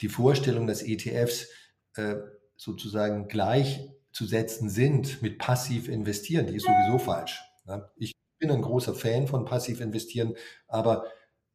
die 0.00 0.08
Vorstellung, 0.08 0.68
dass 0.68 0.82
ETFs 0.82 1.48
äh, 1.96 2.16
sozusagen 2.56 3.28
gleichzusetzen 3.28 4.70
sind 4.70 5.22
mit 5.22 5.38
passiv 5.38 5.88
investieren, 5.88 6.46
die 6.46 6.56
ist 6.56 6.66
sowieso 6.66 6.98
falsch. 6.98 7.42
Ja? 7.66 7.90
Ich 7.96 8.12
bin 8.38 8.50
ein 8.50 8.62
großer 8.62 8.94
Fan 8.94 9.26
von 9.26 9.44
passiv 9.44 9.80
investieren, 9.80 10.34
aber 10.68 11.04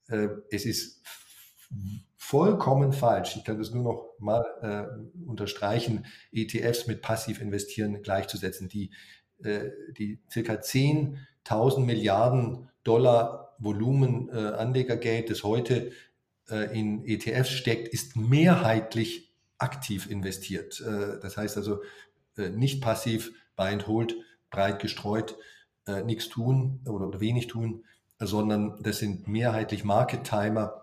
äh, 0.08 0.28
es 0.50 0.66
ist 0.66 1.04
vollkommen 2.18 2.94
falsch. 2.94 3.36
Ich 3.36 3.44
kann 3.44 3.58
das 3.58 3.72
nur 3.72 3.84
noch 3.84 4.14
mal 4.20 4.46
äh, 4.62 5.28
unterstreichen, 5.28 6.06
ETFs 6.32 6.88
mit 6.88 7.02
passiv 7.02 7.42
investieren 7.42 8.02
gleichzusetzen. 8.02 8.70
Die, 8.70 8.92
äh, 9.44 9.70
die 9.98 10.22
circa 10.30 10.54
10.000 10.54 11.80
Milliarden 11.80 12.70
Dollar 12.84 13.56
Volumen 13.60 14.30
äh, 14.30 14.34
Anlegergeld, 14.34 15.30
das 15.30 15.44
heute 15.44 15.92
äh, 16.50 16.78
in 16.78 17.06
ETFs 17.06 17.50
steckt, 17.50 17.88
ist 17.90 18.16
mehrheitlich 18.16 19.31
aktiv 19.62 20.10
investiert. 20.10 20.82
Äh, 20.82 21.20
das 21.20 21.38
heißt 21.38 21.58
also 21.58 21.82
äh, 22.38 22.50
nicht 22.50 22.82
passiv, 22.82 23.32
buy 23.56 23.70
and 23.72 23.88
hold, 23.88 24.16
breit 24.50 24.80
gestreut, 24.80 25.38
nichts 26.06 26.30
tun 26.30 26.80
oder 26.86 27.20
wenig 27.20 27.48
tun, 27.48 27.86
sondern 28.20 28.82
das 28.84 29.00
sind 29.00 29.28
mehrheitlich 29.28 29.84
Market 29.84 30.24
Timer, 30.26 30.82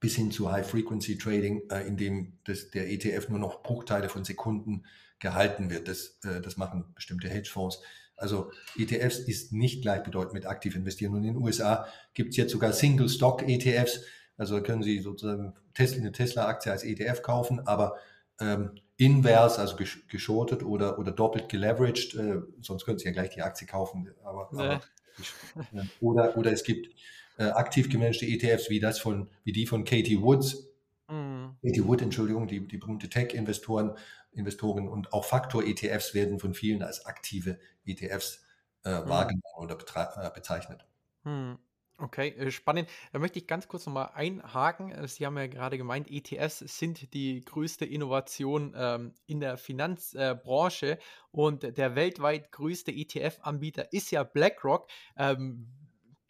bis 0.00 0.16
hin 0.16 0.30
zu 0.30 0.50
High-Frequency-Trading, 0.50 1.68
äh, 1.70 1.86
in 1.86 1.96
dem 1.96 2.38
das, 2.44 2.70
der 2.70 2.90
ETF 2.90 3.28
nur 3.28 3.38
noch 3.38 3.62
Bruchteile 3.62 4.08
von 4.08 4.24
Sekunden 4.24 4.84
gehalten 5.18 5.70
wird. 5.70 5.88
Das, 5.88 6.18
äh, 6.24 6.40
das 6.40 6.56
machen 6.56 6.86
bestimmte 6.94 7.28
Hedgefonds. 7.28 7.80
Also 8.16 8.50
ETFs 8.76 9.18
ist 9.18 9.52
nicht 9.52 9.82
gleichbedeutend 9.82 10.34
mit 10.34 10.46
aktiv 10.46 10.74
investieren. 10.74 11.14
Und 11.14 11.24
in 11.24 11.34
den 11.34 11.42
USA 11.42 11.86
gibt 12.14 12.30
es 12.30 12.36
jetzt 12.38 12.52
sogar 12.52 12.72
Single-Stock-ETFs. 12.72 14.00
Also 14.40 14.62
können 14.62 14.82
Sie 14.82 15.00
sozusagen 15.00 15.52
eine 15.76 16.12
Tesla-Aktie 16.12 16.72
als 16.72 16.82
ETF 16.82 17.20
kaufen, 17.20 17.60
aber 17.66 17.98
ähm, 18.40 18.70
invers, 18.96 19.58
also 19.58 19.76
geschortet 20.08 20.62
oder, 20.62 20.98
oder 20.98 21.12
doppelt 21.12 21.50
geleveraged, 21.50 22.14
äh, 22.14 22.40
sonst 22.62 22.86
können 22.86 22.98
Sie 22.98 23.04
ja 23.04 23.12
gleich 23.12 23.28
die 23.28 23.42
Aktie 23.42 23.66
kaufen. 23.66 24.10
Aber, 24.24 24.48
nee. 24.52 24.62
aber 24.62 25.86
oder, 26.00 26.38
oder 26.38 26.52
es 26.52 26.64
gibt 26.64 26.88
äh, 27.36 27.50
aktiv 27.50 27.90
gemanagte 27.90 28.24
ETFs 28.24 28.70
wie 28.70 28.80
das 28.80 28.98
von, 28.98 29.28
wie 29.44 29.52
die 29.52 29.66
von 29.66 29.84
Katie 29.84 30.22
Woods, 30.22 30.70
mhm. 31.08 31.56
Katie 31.62 31.86
Wood, 31.86 32.00
Entschuldigung, 32.00 32.48
die, 32.48 32.66
die 32.66 32.78
berühmte 32.78 33.10
Tech-Investoren, 33.10 33.94
Investoren 34.32 34.88
und 34.88 35.12
auch 35.12 35.26
Faktor-ETFs 35.26 36.14
werden 36.14 36.38
von 36.38 36.54
vielen 36.54 36.82
als 36.82 37.04
aktive 37.04 37.58
ETFs 37.84 38.42
äh, 38.86 39.00
mhm. 39.02 39.08
wahrgenommen 39.10 39.42
oder 39.58 39.76
äh, 39.76 40.30
bezeichnet. 40.30 40.86
Mhm. 41.24 41.58
Okay, 42.02 42.28
äh, 42.30 42.50
spannend. 42.50 42.88
Da 43.12 43.18
möchte 43.18 43.38
ich 43.38 43.46
ganz 43.46 43.68
kurz 43.68 43.84
nochmal 43.84 44.10
einhaken. 44.14 44.90
Äh, 44.90 45.06
Sie 45.06 45.26
haben 45.26 45.36
ja 45.36 45.46
gerade 45.48 45.76
gemeint, 45.76 46.10
ETFs 46.10 46.60
sind 46.60 47.12
die 47.12 47.42
größte 47.44 47.84
Innovation 47.84 48.72
ähm, 48.74 49.14
in 49.26 49.40
der 49.40 49.58
Finanzbranche 49.58 50.92
äh, 50.92 50.98
und 51.30 51.76
der 51.76 51.96
weltweit 51.96 52.52
größte 52.52 52.90
ETF-Anbieter 52.90 53.92
ist 53.92 54.10
ja 54.12 54.22
BlackRock. 54.22 54.88
Ähm, 55.16 55.68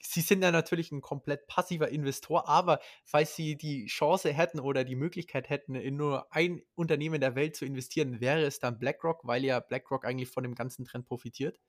Sie 0.03 0.23
sind 0.23 0.43
ja 0.43 0.51
natürlich 0.51 0.91
ein 0.93 1.03
komplett 1.03 1.47
passiver 1.47 1.89
Investor, 1.91 2.49
aber 2.49 2.81
falls 3.05 3.37
Sie 3.37 3.57
die 3.57 3.87
Chance 3.87 4.33
hätten 4.33 4.59
oder 4.59 4.83
die 4.83 4.97
Möglichkeit 4.97 5.51
hätten, 5.51 5.75
in 5.77 5.97
nur 5.97 6.35
ein 6.35 6.63
Unternehmen 6.75 7.21
der 7.21 7.37
Welt 7.37 7.55
zu 7.55 7.65
investieren, 7.67 8.21
wäre 8.21 8.43
es 8.43 8.59
dann 8.59 8.79
BlackRock, 8.79 9.21
weil 9.25 9.45
ja 9.45 9.61
BlackRock 9.61 10.05
eigentlich 10.07 10.31
von 10.31 10.43
dem 10.43 10.55
ganzen 10.57 10.85
Trend 10.85 11.07
profitiert? 11.07 11.61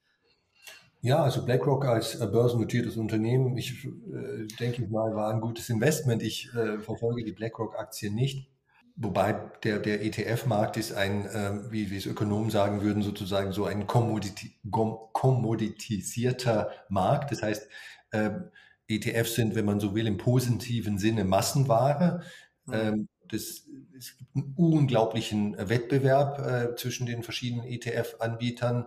Ja, 1.02 1.24
also 1.24 1.44
BlackRock 1.44 1.86
als 1.86 2.20
äh, 2.20 2.28
börsennotiertes 2.28 2.96
Unternehmen, 2.96 3.58
ich 3.58 3.86
äh, 3.86 4.46
denke 4.60 4.88
mal, 4.88 5.16
war 5.16 5.34
ein 5.34 5.42
gutes 5.42 5.70
Investment. 5.70 6.22
Ich 6.22 6.54
äh, 6.54 6.80
verfolge 6.80 7.24
die 7.24 7.32
BlackRock-Aktie 7.32 8.12
nicht. 8.12 8.48
Wobei 8.96 9.34
der, 9.64 9.80
der 9.80 10.06
ETF-Markt 10.06 10.78
ist 10.78 10.94
ein, 10.94 11.26
äh, 11.26 11.72
wie, 11.72 11.90
wie 11.90 11.98
es 11.98 12.06
Ökonomen 12.06 12.52
sagen 12.52 12.82
würden, 12.82 13.02
sozusagen 13.02 13.52
so 13.52 13.66
ein 13.66 13.88
kommoditi 13.88 14.52
kommoditisierter 14.70 16.70
Markt. 16.90 17.32
Das 17.32 17.42
heißt, 17.42 17.68
ähm, 18.14 18.52
ETFs 18.88 19.36
sind, 19.36 19.56
wenn 19.56 19.66
man 19.66 19.80
so 19.80 19.96
will, 19.96 20.06
im 20.06 20.18
positiven 20.18 21.00
Sinne 21.00 21.24
Massenware. 21.24 22.22
Mhm. 22.66 22.74
Ähm, 22.74 23.08
das, 23.30 23.66
es 23.98 24.18
gibt 24.18 24.36
einen 24.36 24.54
unglaublichen 24.56 25.58
Wettbewerb 25.58 26.40
äh, 26.40 26.76
zwischen 26.76 27.08
den 27.08 27.24
verschiedenen 27.24 27.66
ETF-Anbietern. 27.66 28.86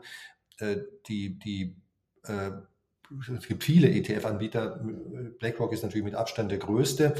Äh, 0.59 0.77
die, 1.09 1.38
die, 1.38 1.74
äh, 2.26 2.50
es 3.37 3.46
gibt 3.46 3.64
viele 3.64 3.88
ETF-Anbieter. 3.88 4.80
BlackRock 5.38 5.72
ist 5.72 5.82
natürlich 5.82 6.04
mit 6.04 6.14
Abstand 6.14 6.50
der 6.50 6.58
größte. 6.58 7.14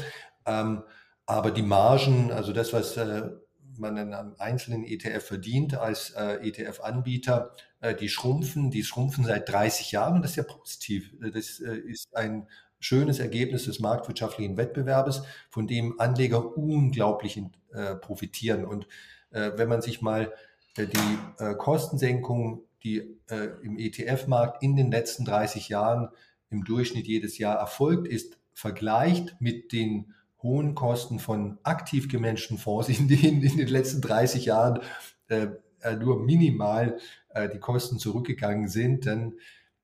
Ähm, 0.45 0.83
aber 1.25 1.51
die 1.51 1.61
Margen, 1.61 2.31
also 2.31 2.53
das, 2.53 2.73
was 2.73 2.97
äh, 2.97 3.29
man 3.77 3.97
in 3.97 4.13
einem 4.13 4.35
einzelnen 4.37 4.83
ETF 4.83 5.25
verdient 5.25 5.75
als 5.75 6.11
äh, 6.11 6.47
ETF-Anbieter, 6.47 7.53
äh, 7.81 7.95
die 7.95 8.09
schrumpfen, 8.09 8.71
die 8.71 8.83
schrumpfen 8.83 9.25
seit 9.25 9.49
30 9.49 9.91
Jahren 9.91 10.21
das 10.21 10.31
ist 10.31 10.37
ja 10.37 10.43
positiv. 10.43 11.11
Das 11.19 11.59
äh, 11.59 11.75
ist 11.75 12.15
ein 12.15 12.47
schönes 12.79 13.19
Ergebnis 13.19 13.65
des 13.65 13.79
marktwirtschaftlichen 13.79 14.57
Wettbewerbes, 14.57 15.23
von 15.49 15.67
dem 15.67 15.99
Anleger 15.99 16.55
unglaublich 16.57 17.41
äh, 17.73 17.95
profitieren. 17.95 18.65
Und 18.65 18.87
äh, 19.31 19.51
wenn 19.55 19.69
man 19.69 19.81
sich 19.81 20.01
mal 20.01 20.33
die 20.77 21.55
Kostensenkung, 21.57 22.64
die 22.85 23.19
im 23.63 23.77
ETF-Markt 23.77 24.63
in 24.63 24.75
den 24.75 24.91
letzten 24.91 25.25
30 25.25 25.69
Jahren 25.69 26.09
im 26.49 26.63
Durchschnitt 26.63 27.07
jedes 27.07 27.37
Jahr 27.37 27.57
erfolgt 27.57 28.07
ist, 28.07 28.37
vergleicht 28.53 29.35
mit 29.39 29.73
den 29.73 30.13
hohen 30.41 30.75
Kosten 30.75 31.19
von 31.19 31.57
aktiv 31.63 32.07
gemanagten 32.07 32.57
Fonds, 32.57 32.87
in 32.89 33.07
denen 33.07 33.41
in 33.41 33.57
den 33.57 33.67
letzten 33.67 34.01
30 34.01 34.45
Jahren 34.45 34.79
äh, 35.27 35.47
äh, 35.81 35.95
nur 35.95 36.23
minimal 36.23 36.97
äh, 37.29 37.49
die 37.49 37.59
Kosten 37.59 37.99
zurückgegangen 37.99 38.67
sind, 38.67 39.05
dann, 39.05 39.33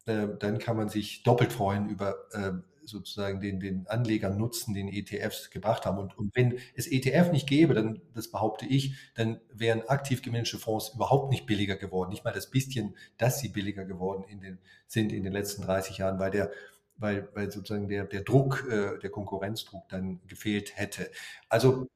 äh, 0.06 0.28
dann 0.40 0.60
kann 0.60 0.78
man 0.78 0.90
sich 0.90 1.24
doppelt 1.24 1.52
freuen 1.52 1.90
über 1.90 2.16
äh, 2.32 2.52
sozusagen 2.84 3.39
den, 3.39 3.60
den 3.60 3.88
Anlegernutzen, 3.88 4.74
den 4.74 4.88
ETFs 4.88 5.50
gebracht 5.50 5.86
haben. 5.86 5.98
Und, 5.98 6.17
und 6.17 6.36
wenn 6.36 6.60
es 6.76 6.88
ETF 6.88 7.32
nicht 7.32 7.48
gäbe, 7.48 7.74
dann, 7.74 8.02
das 8.13 8.30
behaupte 8.30 8.65
ich, 8.65 8.96
dann 9.15 9.39
wären 9.54 9.88
aktiv 9.88 10.22
gemanagte 10.22 10.58
Fonds 10.58 10.91
überhaupt 10.96 11.30
nicht 11.32 11.46
billiger 11.46 11.76
geworden. 11.76 12.10
Nicht 12.10 12.24
mal 12.24 12.34
das 12.34 12.50
bisschen, 12.50 12.96
dass 13.17 13.39
sie 13.39 13.50
billiger 13.50 13.86
geworden 13.86 14.24
in 14.28 14.41
den, 14.41 14.60
sind 14.88 15.12
in 15.12 15.24
den 15.24 15.34
letzten 15.34 15.62
30 15.63 15.98
Jahren, 15.98 16.20
weil 16.20 16.32
der 16.32 16.52
weil, 16.98 17.28
weil 17.34 17.52
sozusagen 17.52 17.89
der, 17.89 18.06
der 18.06 18.22
Druck, 18.22 18.67
äh, 18.70 19.00
der 19.00 19.10
Konkurrenzdruck 19.10 19.89
dann 19.89 20.22
gefehlt 20.28 20.78
hätte. 20.78 21.10
Also 21.50 21.88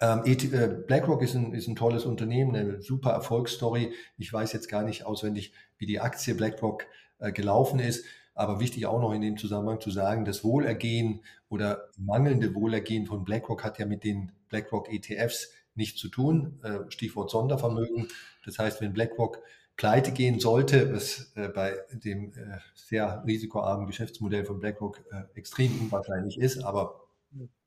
ähm, 0.00 0.22
e 0.24 0.32
äh, 0.32 0.68
BlackRock 0.86 1.22
ist 1.22 1.34
ein, 1.34 1.52
ist 1.52 1.68
ein 1.68 1.76
tolles 1.76 2.04
Unternehmen, 2.04 2.54
eine 2.54 2.82
super 2.82 3.10
Erfolgsstory. 3.10 3.92
Ich 4.16 4.32
weiß 4.32 4.52
jetzt 4.52 4.68
gar 4.68 4.82
nicht 4.82 5.06
auswendig, 5.06 5.52
wie 5.78 5.86
die 5.86 6.00
Aktie 6.00 6.34
BlackRock 6.34 6.86
äh, 7.18 7.32
gelaufen 7.32 7.80
ist, 7.80 8.04
aber 8.38 8.60
wichtig 8.60 8.86
auch 8.86 9.00
noch 9.00 9.12
in 9.12 9.20
dem 9.20 9.36
Zusammenhang 9.36 9.80
zu 9.80 9.90
sagen, 9.90 10.24
das 10.24 10.44
Wohlergehen 10.44 11.22
oder 11.48 11.88
mangelnde 11.96 12.54
Wohlergehen 12.54 13.04
von 13.04 13.24
BlackRock 13.24 13.64
hat 13.64 13.80
ja 13.80 13.86
mit 13.86 14.04
den 14.04 14.30
BlackRock 14.48 14.92
ETFs 14.92 15.52
nichts 15.74 16.00
zu 16.00 16.08
tun. 16.08 16.60
Äh, 16.62 16.88
Stichwort 16.88 17.30
Sondervermögen. 17.30 18.06
Das 18.44 18.60
heißt, 18.60 18.80
wenn 18.80 18.92
BlackRock 18.92 19.42
pleite 19.76 20.12
gehen 20.12 20.38
sollte, 20.38 20.92
was 20.94 21.32
äh, 21.34 21.48
bei 21.48 21.74
dem 21.92 22.32
äh, 22.34 22.58
sehr 22.74 23.24
risikoarmen 23.26 23.88
Geschäftsmodell 23.88 24.44
von 24.44 24.60
BlackRock 24.60 25.02
extrem 25.34 25.72
unwahrscheinlich 25.80 26.38
ist, 26.38 26.62
aber 26.62 27.08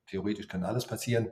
theoretisch 0.08 0.48
kann 0.48 0.64
alles 0.64 0.86
passieren. 0.86 1.32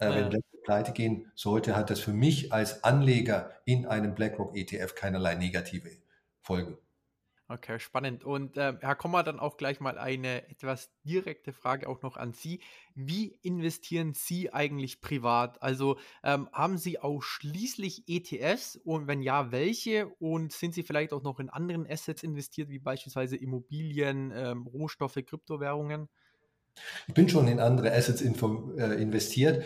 Ja. 0.00 0.12
Wenn 0.12 0.28
BlackRock 0.28 0.62
pleite 0.64 0.92
gehen 0.92 1.30
sollte, 1.36 1.76
hat 1.76 1.90
das 1.90 2.00
für 2.00 2.12
mich 2.12 2.52
als 2.52 2.82
Anleger 2.82 3.52
in 3.64 3.86
einem 3.86 4.16
BlackRock 4.16 4.56
ETF 4.56 4.96
keinerlei 4.96 5.36
negative 5.36 5.90
Folgen. 6.40 6.78
Okay, 7.52 7.78
spannend. 7.78 8.24
Und 8.24 8.56
äh, 8.56 8.72
Herr 8.80 8.94
Kommer, 8.94 9.22
dann 9.22 9.38
auch 9.38 9.58
gleich 9.58 9.78
mal 9.78 9.98
eine 9.98 10.48
etwas 10.48 10.90
direkte 11.04 11.52
Frage 11.52 11.86
auch 11.86 12.00
noch 12.00 12.16
an 12.16 12.32
Sie. 12.32 12.60
Wie 12.94 13.38
investieren 13.42 14.14
Sie 14.14 14.50
eigentlich 14.50 15.02
privat? 15.02 15.62
Also 15.62 15.98
ähm, 16.24 16.48
haben 16.50 16.78
Sie 16.78 16.98
ausschließlich 16.98 18.04
ETFs 18.06 18.76
und 18.76 19.06
wenn 19.06 19.20
ja, 19.20 19.52
welche? 19.52 20.06
Und 20.18 20.54
sind 20.54 20.72
Sie 20.72 20.82
vielleicht 20.82 21.12
auch 21.12 21.22
noch 21.22 21.40
in 21.40 21.50
anderen 21.50 21.86
Assets 21.86 22.22
investiert, 22.22 22.70
wie 22.70 22.78
beispielsweise 22.78 23.36
Immobilien, 23.36 24.32
ähm, 24.34 24.66
Rohstoffe, 24.66 25.18
Kryptowährungen? 25.26 26.08
Ich 27.06 27.12
bin 27.12 27.28
schon 27.28 27.48
in 27.48 27.60
andere 27.60 27.92
Assets 27.92 28.22
äh, 28.22 29.02
investiert 29.02 29.62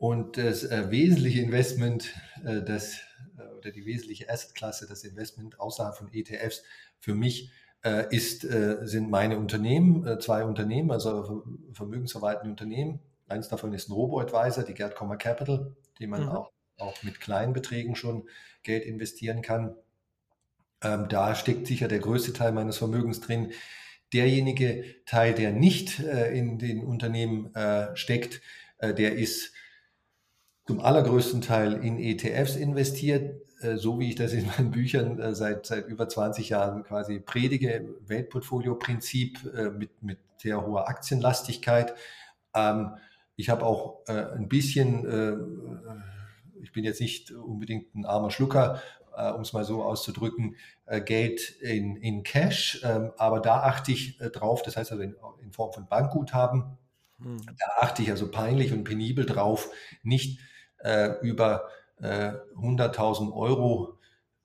und 0.00 0.38
das 0.38 0.64
äh, 0.64 0.90
wesentliche 0.90 1.42
Investment, 1.42 2.14
äh, 2.42 2.62
das 2.62 3.00
äh, 3.38 3.42
oder 3.58 3.70
die 3.70 3.84
wesentliche 3.84 4.30
Assetklasse, 4.30 4.86
das 4.88 5.04
Investment 5.04 5.60
außerhalb 5.60 5.94
von 5.94 6.10
ETFs 6.10 6.62
für 7.00 7.14
mich 7.14 7.52
äh, 7.84 8.06
ist, 8.10 8.44
äh, 8.44 8.78
sind 8.80 9.10
meine 9.10 9.38
Unternehmen, 9.38 10.06
äh, 10.06 10.18
zwei 10.18 10.44
Unternehmen, 10.44 10.90
also 10.90 11.44
vermögensverwaltende 11.74 12.48
Unternehmen. 12.48 13.00
Eins 13.28 13.48
davon 13.48 13.74
ist 13.74 13.90
ein 13.90 13.92
Robo-Advisor, 13.92 14.64
die 14.64 14.72
Gerd 14.72 14.94
Kommer 14.94 15.18
Capital, 15.18 15.76
die 15.98 16.06
man 16.06 16.22
mhm. 16.22 16.28
auch, 16.30 16.50
auch 16.78 17.02
mit 17.02 17.20
kleinen 17.20 17.52
Beträgen 17.52 17.94
schon 17.94 18.26
Geld 18.62 18.86
investieren 18.86 19.42
kann. 19.42 19.76
Ähm, 20.82 21.10
da 21.10 21.34
steckt 21.34 21.66
sicher 21.66 21.88
der 21.88 21.98
größte 21.98 22.32
Teil 22.32 22.52
meines 22.52 22.78
Vermögens 22.78 23.20
drin. 23.20 23.52
Derjenige 24.14 24.82
Teil, 25.04 25.34
der 25.34 25.52
nicht 25.52 26.00
äh, 26.00 26.32
in 26.34 26.58
den 26.58 26.82
Unternehmen 26.82 27.54
äh, 27.54 27.94
steckt, 27.96 28.40
äh, 28.78 28.94
der 28.94 29.16
ist 29.16 29.52
zum 30.70 30.78
allergrößten 30.78 31.40
Teil 31.40 31.84
in 31.84 31.98
ETFs 31.98 32.54
investiert. 32.54 33.42
Äh, 33.60 33.76
so 33.76 33.98
wie 33.98 34.10
ich 34.10 34.14
das 34.14 34.32
in 34.32 34.46
meinen 34.46 34.70
Büchern 34.70 35.18
äh, 35.18 35.34
seit, 35.34 35.66
seit 35.66 35.88
über 35.88 36.08
20 36.08 36.48
Jahren 36.48 36.84
quasi 36.84 37.18
predige, 37.18 37.92
Weltportfolio-Prinzip 38.06 39.52
äh, 39.52 39.70
mit, 39.70 40.00
mit 40.00 40.18
sehr 40.36 40.64
hoher 40.64 40.88
Aktienlastigkeit. 40.88 41.94
Ähm, 42.54 42.94
ich 43.34 43.48
habe 43.48 43.64
auch 43.64 44.04
ein 44.06 44.48
bisschen, 44.50 45.06
ich 46.60 46.72
bin 46.72 46.84
jetzt 46.84 47.00
nicht 47.00 47.30
unbedingt 47.30 47.94
ein 47.94 48.04
armer 48.04 48.30
Schlucker, 48.30 48.82
um 49.34 49.40
es 49.40 49.54
mal 49.54 49.64
so 49.64 49.82
auszudrücken, 49.82 50.56
Geld 51.06 51.48
in, 51.62 51.96
in 51.96 52.22
Cash, 52.22 52.82
ähm, 52.84 53.12
aber 53.16 53.40
da 53.40 53.62
achte 53.62 53.92
ich 53.92 54.18
drauf, 54.18 54.60
das 54.60 54.76
heißt 54.76 54.92
also 54.92 55.02
in, 55.02 55.16
in 55.42 55.52
Form 55.52 55.72
von 55.72 55.88
Bankguthaben, 55.88 56.76
hm. 57.22 57.38
da 57.46 57.86
achte 57.86 58.02
ich 58.02 58.10
also 58.10 58.30
peinlich 58.30 58.74
und 58.74 58.84
penibel 58.84 59.24
drauf, 59.24 59.70
nicht 60.02 60.38
über 61.22 61.68
100.000 62.02 63.28
äh, 63.28 63.32
Euro 63.32 63.98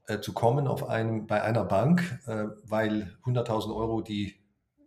äh, 0.08 0.20
zu 0.20 0.34
kommen 0.34 0.68
auf 0.68 0.88
einem, 0.88 1.28
bei 1.28 1.42
einer 1.42 1.64
Bank, 1.64 2.20
äh, 2.28 2.46
weil 2.64 3.18
100.000 3.26 3.76
Euro 3.76 4.02
die 4.02 4.36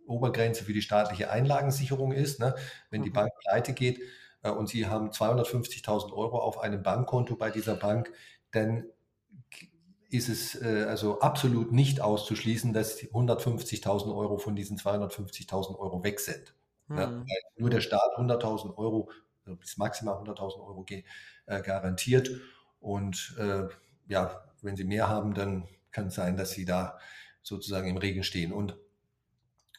Obergrenze 0.07 0.63
für 0.63 0.73
die 0.73 0.81
staatliche 0.81 1.29
Einlagensicherung 1.29 2.11
ist. 2.11 2.39
Ne? 2.39 2.55
Wenn 2.89 3.03
die 3.03 3.09
mhm. 3.09 3.13
Bank 3.13 3.31
pleite 3.41 3.73
geht 3.73 3.99
und 4.41 4.69
Sie 4.69 4.87
haben 4.87 5.09
250.000 5.09 6.13
Euro 6.13 6.39
auf 6.39 6.59
einem 6.59 6.81
Bankkonto 6.81 7.35
bei 7.35 7.51
dieser 7.51 7.75
Bank, 7.75 8.11
dann 8.51 8.85
ist 10.09 10.29
es 10.29 10.59
also 10.59 11.19
absolut 11.19 11.71
nicht 11.71 12.01
auszuschließen, 12.01 12.73
dass 12.73 12.97
150.000 12.99 14.15
Euro 14.15 14.39
von 14.39 14.55
diesen 14.55 14.77
250.000 14.77 15.77
Euro 15.77 16.03
weg 16.03 16.19
sind. 16.19 16.55
Ne? 16.87 17.05
Mhm. 17.05 17.25
Nur 17.57 17.69
der 17.69 17.81
Staat 17.81 18.17
100.000 18.17 18.77
Euro, 18.77 19.11
bis 19.59 19.77
maximal 19.77 20.15
100.000 20.15 20.65
Euro 20.65 20.83
garantiert. 21.57 22.29
Und 22.79 23.35
äh, 23.39 23.63
ja, 24.07 24.43
wenn 24.61 24.75
sie 24.75 24.83
mehr 24.83 25.09
haben, 25.09 25.33
dann 25.33 25.67
kann 25.91 26.07
es 26.07 26.15
sein, 26.15 26.37
dass 26.37 26.51
sie 26.51 26.65
da 26.65 26.99
sozusagen 27.41 27.87
im 27.87 27.97
Regen 27.97 28.23
stehen. 28.23 28.51
Und, 28.51 28.77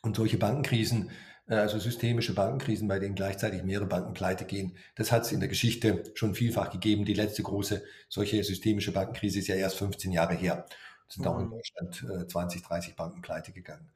und 0.02 0.16
solche 0.16 0.38
Bankenkrisen, 0.38 1.10
äh, 1.48 1.54
also 1.54 1.78
systemische 1.78 2.34
Bankenkrisen, 2.34 2.88
bei 2.88 2.98
denen 2.98 3.14
gleichzeitig 3.14 3.62
mehrere 3.62 3.86
Banken 3.86 4.14
pleite 4.14 4.44
gehen, 4.44 4.76
das 4.96 5.12
hat 5.12 5.22
es 5.22 5.32
in 5.32 5.40
der 5.40 5.48
Geschichte 5.48 6.04
schon 6.14 6.34
vielfach 6.34 6.70
gegeben. 6.70 7.04
Die 7.04 7.14
letzte 7.14 7.42
große 7.42 7.82
solche 8.08 8.42
systemische 8.44 8.92
Bankenkrise 8.92 9.38
ist 9.38 9.48
ja 9.48 9.56
erst 9.56 9.76
15 9.76 10.12
Jahre 10.12 10.34
her. 10.34 10.66
Es 11.08 11.14
sind 11.14 11.24
mhm. 11.24 11.30
auch 11.30 11.38
in 11.38 11.46
mhm. 11.46 11.50
Deutschland 11.50 12.06
äh, 12.22 12.26
20, 12.26 12.62
30 12.62 12.96
Banken 12.96 13.22
pleite 13.22 13.52
gegangen. 13.52 13.88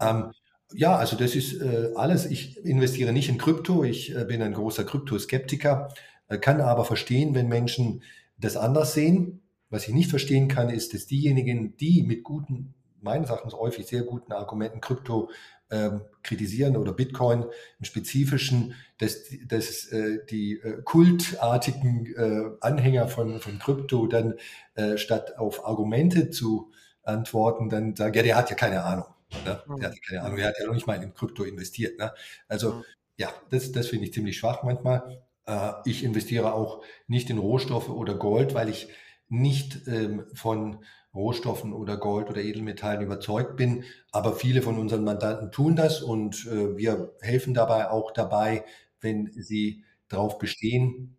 Ähm, 0.00 0.32
ja, 0.72 0.96
also 0.96 1.16
das 1.16 1.34
ist 1.34 1.60
äh, 1.60 1.92
alles. 1.96 2.26
Ich 2.26 2.64
investiere 2.64 3.12
nicht 3.12 3.28
in 3.28 3.38
Krypto. 3.38 3.84
Ich 3.84 4.14
äh, 4.14 4.24
bin 4.24 4.42
ein 4.42 4.52
großer 4.52 4.84
Kryptoskeptiker, 4.84 5.88
äh, 5.88 5.94
kann 6.36 6.60
aber 6.60 6.84
verstehen, 6.84 7.34
wenn 7.34 7.48
Menschen 7.48 8.02
das 8.38 8.56
anders 8.56 8.94
sehen. 8.94 9.42
Was 9.70 9.86
ich 9.86 9.94
nicht 9.94 10.10
verstehen 10.10 10.48
kann, 10.48 10.70
ist, 10.70 10.94
dass 10.94 11.06
diejenigen, 11.06 11.76
die 11.76 12.02
mit 12.02 12.24
guten, 12.24 12.74
meines 13.00 13.30
Erachtens 13.30 13.54
häufig 13.54 13.86
sehr 13.86 14.02
guten 14.02 14.32
Argumenten 14.32 14.80
Krypto 14.80 15.30
ähm, 15.70 16.02
kritisieren 16.22 16.76
oder 16.76 16.92
Bitcoin 16.92 17.44
im 17.78 17.84
Spezifischen, 17.84 18.74
dass, 18.98 19.24
dass 19.46 19.86
äh, 19.92 20.24
die 20.30 20.54
äh, 20.54 20.80
kultartigen 20.82 22.06
äh, 22.16 22.56
Anhänger 22.60 23.08
von, 23.08 23.38
von 23.40 23.58
Krypto 23.58 24.06
dann 24.06 24.34
äh, 24.74 24.96
statt 24.96 25.36
auf 25.38 25.66
Argumente 25.66 26.30
zu 26.30 26.72
antworten, 27.02 27.68
dann 27.68 27.94
sagen, 27.96 28.14
ja, 28.14 28.22
der 28.22 28.36
hat 28.36 28.50
ja 28.50 28.56
keine 28.56 28.82
Ahnung. 28.82 29.06
Ne? 29.44 29.62
Der 29.78 29.88
hat 29.88 29.94
ja 29.94 30.00
keine 30.08 30.22
Ahnung, 30.22 30.36
der 30.38 30.48
hat 30.48 30.54
ja 30.58 30.66
noch 30.66 30.74
nicht 30.74 30.86
mal 30.86 31.02
in 31.02 31.12
Krypto 31.12 31.44
investiert. 31.44 31.98
Ne? 31.98 32.12
Also 32.48 32.82
ja, 33.18 33.28
das, 33.50 33.72
das 33.72 33.88
finde 33.88 34.06
ich 34.06 34.12
ziemlich 34.12 34.38
schwach 34.38 34.62
manchmal. 34.62 35.22
Äh, 35.48 35.72
ich 35.86 36.04
investiere 36.04 36.52
auch 36.54 36.82
nicht 37.08 37.30
in 37.30 37.38
Rohstoffe 37.38 37.88
oder 37.88 38.14
Gold, 38.14 38.54
weil 38.54 38.68
ich 38.68 38.88
nicht 39.28 39.86
ähm, 39.88 40.24
von 40.34 40.84
Rohstoffen 41.14 41.72
oder 41.72 41.96
Gold 41.96 42.28
oder 42.30 42.40
Edelmetallen 42.42 43.02
überzeugt 43.02 43.56
bin. 43.56 43.84
Aber 44.12 44.34
viele 44.34 44.62
von 44.62 44.78
unseren 44.78 45.04
Mandanten 45.04 45.50
tun 45.52 45.74
das 45.76 46.02
und 46.02 46.46
äh, 46.46 46.76
wir 46.76 47.14
helfen 47.20 47.54
dabei 47.54 47.90
auch 47.90 48.12
dabei, 48.12 48.64
wenn 49.00 49.30
sie 49.32 49.84
darauf 50.08 50.38
bestehen. 50.38 51.16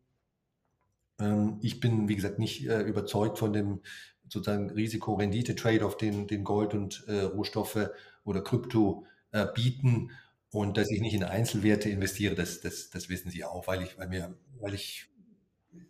Ähm, 1.20 1.60
ich 1.62 1.80
bin, 1.80 2.08
wie 2.10 2.15
gesagt, 2.15 2.39
nicht 2.39 2.68
äh, 2.68 2.82
überzeugt 2.82 3.38
von 3.39 3.54
dem 3.54 3.82
sozusagen 4.28 4.70
Risiko-Rendite-Trade-off, 4.70 5.98
den, 5.98 6.28
den 6.28 6.44
Gold 6.44 6.76
und 6.76 7.04
Rohstoffe 7.08 7.89
oder 8.24 8.42
Krypto 8.44 9.06
bieten. 9.56 10.12
Und 10.51 10.77
dass 10.77 10.89
ich 10.89 11.01
nicht 11.01 11.13
in 11.13 11.23
Einzelwerte 11.23 11.89
investiere, 11.89 12.35
das, 12.35 12.62
das, 12.62 12.89
das 12.89 13.09
wissen 13.09 13.29
Sie 13.29 13.43
auch, 13.43 13.67
weil 13.67 13.83
ich, 13.83 13.97
weil 13.97 14.07
mir, 14.07 14.35
weil 14.59 14.73
ich 14.73 15.09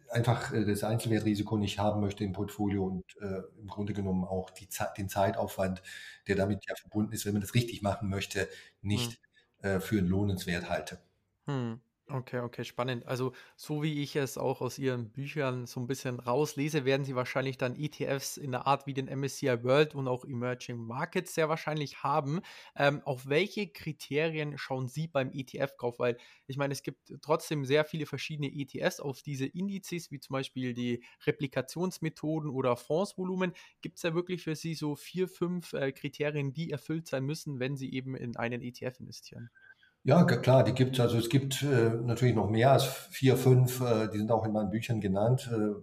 einfach 0.10 0.52
äh, 0.54 0.66
das 0.66 0.84
Einzelwertrisiko 0.84 1.58
nicht 1.58 1.80
haben 1.80 2.02
möchte 2.02 2.24
im 2.24 2.34
Portfolio 2.34 2.86
und 2.86 3.04
äh, 3.22 3.42
im 3.60 3.68
Grunde 3.68 3.94
genommen 3.94 4.26
auch 4.26 4.50
die, 4.50 4.68
den 4.98 5.10
Zeitaufwand, 5.10 5.82
der 6.28 6.36
damit 6.36 6.66
ja 6.68 6.76
verbunden 6.76 7.14
ist, 7.14 7.26
wenn 7.26 7.34
man 7.34 7.42
das 7.42 7.54
richtig 7.54 7.82
machen 7.82 8.10
möchte, 8.10 8.50
nicht 8.82 9.20
hm. 9.62 9.70
äh, 9.70 9.80
für 9.80 10.00
einen 10.00 10.08
lohnenswert 10.08 10.70
halte. 10.70 11.00
Hm. 11.46 11.80
Okay, 12.12 12.40
okay, 12.40 12.64
spannend. 12.66 13.06
Also, 13.06 13.34
so 13.56 13.84
wie 13.84 14.02
ich 14.02 14.16
es 14.16 14.40
auch 14.40 14.62
aus 14.62 14.80
Ihren 14.80 15.12
Büchern 15.12 15.68
so 15.68 15.80
ein 15.80 15.86
bisschen 15.86 16.20
rauslese, 16.20 16.84
werden 16.84 17.06
Sie 17.06 17.14
wahrscheinlich 17.16 17.60
dann 17.60 17.76
ETFs 17.76 18.36
in 18.38 18.50
der 18.52 18.66
Art 18.66 18.88
wie 18.88 18.96
den 18.96 19.08
MSCI 19.08 19.64
World 19.64 19.94
und 19.94 20.08
auch 20.08 20.26
Emerging 20.26 20.78
Markets 20.78 21.36
sehr 21.36 21.50
wahrscheinlich 21.50 22.02
haben. 22.02 22.42
Ähm, 22.76 23.04
auf 23.06 23.30
welche 23.30 23.68
Kriterien 23.68 24.58
schauen 24.58 24.88
Sie 24.88 25.08
beim 25.08 25.30
ETF-Kauf? 25.32 26.00
Weil 26.00 26.18
ich 26.48 26.58
meine, 26.58 26.74
es 26.74 26.82
gibt 26.82 27.14
trotzdem 27.22 27.64
sehr 27.64 27.86
viele 27.86 28.08
verschiedene 28.08 28.48
ETFs 28.52 29.00
auf 29.00 29.22
diese 29.22 29.46
Indizes, 29.46 30.10
wie 30.10 30.20
zum 30.20 30.34
Beispiel 30.34 30.74
die 30.74 31.04
Replikationsmethoden 31.28 32.50
oder 32.50 32.76
Fondsvolumen. 32.76 33.54
Gibt 33.82 33.98
es 33.98 34.02
da 34.02 34.16
wirklich 34.16 34.42
für 34.42 34.56
Sie 34.56 34.74
so 34.74 34.96
vier, 34.96 35.28
fünf 35.28 35.74
äh, 35.74 35.92
Kriterien, 35.92 36.54
die 36.54 36.72
erfüllt 36.72 37.06
sein 37.08 37.24
müssen, 37.24 37.60
wenn 37.60 37.78
Sie 37.78 37.94
eben 37.94 38.16
in 38.16 38.36
einen 38.36 38.64
ETF 38.64 39.00
investieren? 39.00 39.52
Ja, 40.04 40.24
klar, 40.24 40.64
die 40.64 40.74
gibt 40.74 40.96
es. 40.96 41.00
Also 41.02 41.18
es 41.18 41.30
gibt 41.30 41.62
äh, 41.62 41.90
natürlich 42.04 42.36
noch 42.36 42.50
mehr 42.50 42.72
als 42.72 42.86
vier, 42.86 43.38
fünf, 43.38 43.82
äh, 43.82 44.08
die 44.10 44.18
sind 44.18 44.32
auch 44.32 44.46
in 44.46 44.54
meinen 44.54 44.70
Büchern 44.70 45.02
genannt. 45.02 45.50
Äh, 45.52 45.82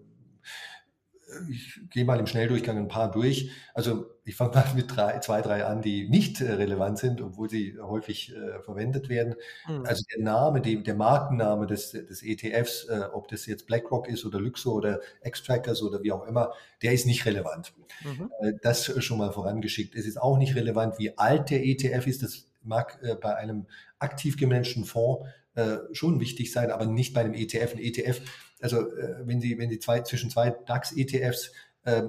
ich 1.51 1.81
gehe 1.91 2.05
mal 2.05 2.19
im 2.19 2.27
Schnelldurchgang 2.27 2.79
ein 2.79 2.89
paar 2.89 3.11
durch. 3.11 3.51
Also 3.75 4.07
ich 4.25 4.37
fange 4.37 4.55
mal 4.55 4.65
mit 4.75 4.95
drei, 4.95 5.19
zwei, 5.19 5.43
drei 5.43 5.65
an, 5.65 5.83
die 5.83 6.09
nicht 6.09 6.41
äh, 6.41 6.53
relevant 6.53 6.99
sind, 6.99 7.21
obwohl 7.21 7.51
sie 7.51 7.77
häufig 7.81 8.35
äh, 8.35 8.61
verwendet 8.61 9.09
werden. 9.09 9.35
Mhm. 9.69 9.85
Also 9.85 10.03
der 10.15 10.23
Name, 10.23 10.61
die, 10.61 10.83
der 10.83 10.95
Markenname 10.95 11.67
des, 11.67 11.91
des 11.91 12.23
ETFs, 12.23 12.85
äh, 12.85 13.03
ob 13.13 13.29
das 13.29 13.47
jetzt 13.47 13.67
BlackRock 13.67 14.09
ist 14.09 14.25
oder 14.25 14.41
Luxor 14.41 14.75
oder 14.75 15.01
X-Trackers 15.23 15.83
oder 15.83 16.03
wie 16.03 16.13
auch 16.13 16.27
immer, 16.27 16.53
der 16.83 16.93
ist 16.93 17.07
nicht 17.07 17.27
relevant. 17.27 17.75
Mhm. 18.05 18.31
Äh, 18.41 18.53
das 18.63 18.93
schon 19.05 19.19
mal 19.19 19.33
vorangeschickt. 19.33 19.95
Es 19.95 20.07
ist 20.07 20.21
auch 20.21 20.39
nicht 20.39 20.55
relevant, 20.55 20.99
wie 20.99 21.17
alt 21.19 21.51
der 21.51 21.65
ETF 21.65 22.07
ist. 22.07 22.23
Das 22.23 22.47
mag 22.67 22.99
äh, 23.03 23.15
bei 23.15 23.37
einem 23.37 23.67
aktiv 23.99 24.37
gemanagten 24.37 24.85
Fonds 24.85 25.27
äh, 25.55 25.79
schon 25.93 26.21
wichtig 26.21 26.53
sein, 26.53 26.71
aber 26.71 26.87
nicht 26.87 27.15
bei 27.15 27.23
einem 27.23 27.35
ETF. 27.35 27.75
Ein 27.75 27.79
ETF, 27.79 28.21
also 28.61 28.81
äh, 28.81 29.27
wenn 29.27 29.41
Sie, 29.41 29.59
wenn 29.59 29.71
Sie 29.71 29.79
zwei, 29.79 30.01
zwischen 30.01 30.31
zwei 30.31 30.51
DAX-ETFs 30.51 31.53
äh, 31.85 32.03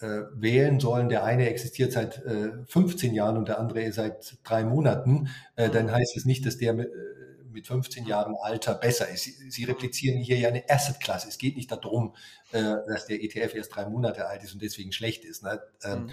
äh, 0.00 0.22
wählen 0.34 0.80
sollen, 0.80 1.08
der 1.08 1.24
eine 1.24 1.48
existiert 1.48 1.92
seit 1.92 2.24
äh, 2.24 2.50
15 2.66 3.14
Jahren 3.14 3.36
und 3.36 3.48
der 3.48 3.58
andere 3.58 3.90
seit 3.92 4.38
drei 4.44 4.64
Monaten, 4.64 5.28
äh, 5.56 5.70
dann 5.70 5.90
heißt 5.90 6.16
es 6.16 6.24
nicht, 6.24 6.44
dass 6.46 6.58
der 6.58 6.74
mit, 6.74 6.88
äh, 6.88 7.33
mit 7.54 7.66
15 7.66 8.06
Jahren 8.06 8.34
Alter 8.42 8.74
besser 8.74 9.08
ist. 9.08 9.24
Sie, 9.24 9.50
Sie 9.50 9.64
replizieren 9.64 10.18
hier 10.18 10.36
ja 10.36 10.48
eine 10.48 10.68
Asset-Klasse. 10.68 11.28
Es 11.28 11.38
geht 11.38 11.56
nicht 11.56 11.70
darum, 11.70 12.14
äh, 12.52 12.60
dass 12.60 13.06
der 13.06 13.22
ETF 13.22 13.54
erst 13.54 13.74
drei 13.74 13.86
Monate 13.86 14.26
alt 14.26 14.42
ist 14.42 14.52
und 14.52 14.60
deswegen 14.60 14.92
schlecht 14.92 15.24
ist. 15.24 15.42
Ne? 15.42 15.60
Ähm, 15.84 16.04
mhm. 16.04 16.10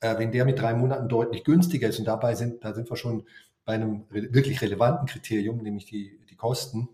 Äh, 0.00 0.18
wenn 0.18 0.32
der 0.32 0.44
mit 0.44 0.58
drei 0.58 0.74
Monaten 0.74 1.08
deutlich 1.08 1.44
günstiger 1.44 1.88
ist 1.88 1.98
und 1.98 2.04
dabei 2.04 2.34
sind, 2.34 2.64
da 2.64 2.74
sind 2.74 2.90
wir 2.90 2.96
schon 2.96 3.26
bei 3.64 3.74
einem 3.74 4.04
wirklich 4.10 4.60
relevanten 4.60 5.06
Kriterium, 5.06 5.62
nämlich 5.62 5.86
die, 5.86 6.18
die 6.28 6.36
Kosten, 6.36 6.88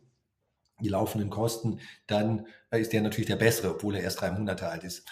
die 0.81 0.89
laufenden 0.89 1.31
Kosten, 1.31 1.81
dann 2.07 2.47
ist 2.71 2.93
der 2.93 3.01
natürlich 3.01 3.29
der 3.29 3.37
bessere, 3.37 3.71
obwohl 3.75 3.97
er 3.97 4.03
erst 4.03 4.21
drei 4.21 4.31
Monate 4.31 4.69
alt 4.69 4.85
ist. 4.85 5.07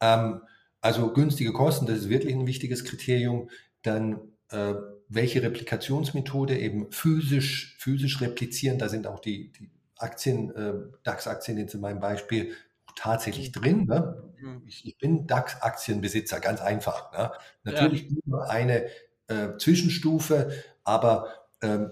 Ähm, 0.00 0.40
also 0.80 1.12
günstige 1.12 1.52
Kosten, 1.52 1.86
das 1.86 1.98
ist 1.98 2.08
wirklich 2.08 2.34
ein 2.34 2.46
wichtiges 2.46 2.84
Kriterium. 2.84 3.50
Dann 3.82 4.20
äh, 4.50 4.74
welche 5.10 5.42
Replikationsmethode 5.42 6.56
eben 6.56 6.90
physisch, 6.92 7.76
physisch 7.78 8.20
replizieren. 8.20 8.78
Da 8.78 8.88
sind 8.88 9.08
auch 9.08 9.18
die, 9.18 9.50
die 9.50 9.68
Aktien, 9.98 10.54
äh, 10.54 10.74
DAX-Aktien 11.02 11.58
jetzt 11.58 11.74
in 11.74 11.80
meinem 11.80 11.98
Beispiel 11.98 12.52
tatsächlich 12.96 13.48
mhm. 13.48 13.60
drin. 13.60 13.84
Ne? 13.86 14.22
Mhm. 14.38 14.62
Ich, 14.66 14.86
ich, 14.86 14.98
bin 14.98 15.26
DAX-Aktienbesitzer, 15.26 16.38
ganz 16.38 16.60
einfach. 16.60 17.12
Ne? 17.12 17.32
Natürlich 17.64 18.02
ja. 18.02 18.16
nur 18.24 18.48
eine 18.48 18.86
äh, 19.26 19.56
Zwischenstufe, 19.58 20.52
aber 20.84 21.28
ähm, 21.60 21.90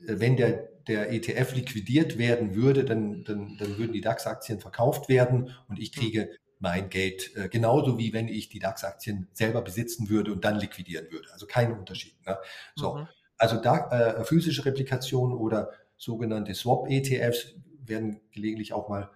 wenn 0.00 0.36
der, 0.36 0.70
der 0.88 1.12
ETF 1.12 1.54
liquidiert 1.54 2.18
werden 2.18 2.56
würde, 2.56 2.84
dann, 2.84 3.22
dann, 3.22 3.56
dann 3.58 3.78
würden 3.78 3.92
die 3.92 4.00
DAX-Aktien 4.00 4.58
verkauft 4.58 5.08
werden 5.08 5.54
und 5.68 5.78
ich 5.78 5.94
mhm. 5.96 6.00
kriege 6.00 6.30
mein 6.64 6.88
Geld, 6.88 7.36
äh, 7.36 7.48
genauso 7.48 7.98
wie 7.98 8.14
wenn 8.14 8.26
ich 8.26 8.48
die 8.48 8.58
DAX-Aktien 8.58 9.28
selber 9.34 9.60
besitzen 9.60 10.08
würde 10.08 10.32
und 10.32 10.44
dann 10.44 10.58
liquidieren 10.58 11.12
würde. 11.12 11.28
Also 11.32 11.46
kein 11.46 11.72
Unterschied. 11.72 12.14
Ne? 12.26 12.38
So, 12.74 12.94
mhm. 12.94 13.08
also 13.36 13.60
da, 13.60 13.90
äh, 13.90 14.24
physische 14.24 14.64
Replikation 14.64 15.34
oder 15.34 15.70
sogenannte 15.98 16.54
Swap-ETFs 16.54 17.54
werden 17.84 18.22
gelegentlich 18.32 18.72
auch 18.72 18.88
mal 18.88 19.10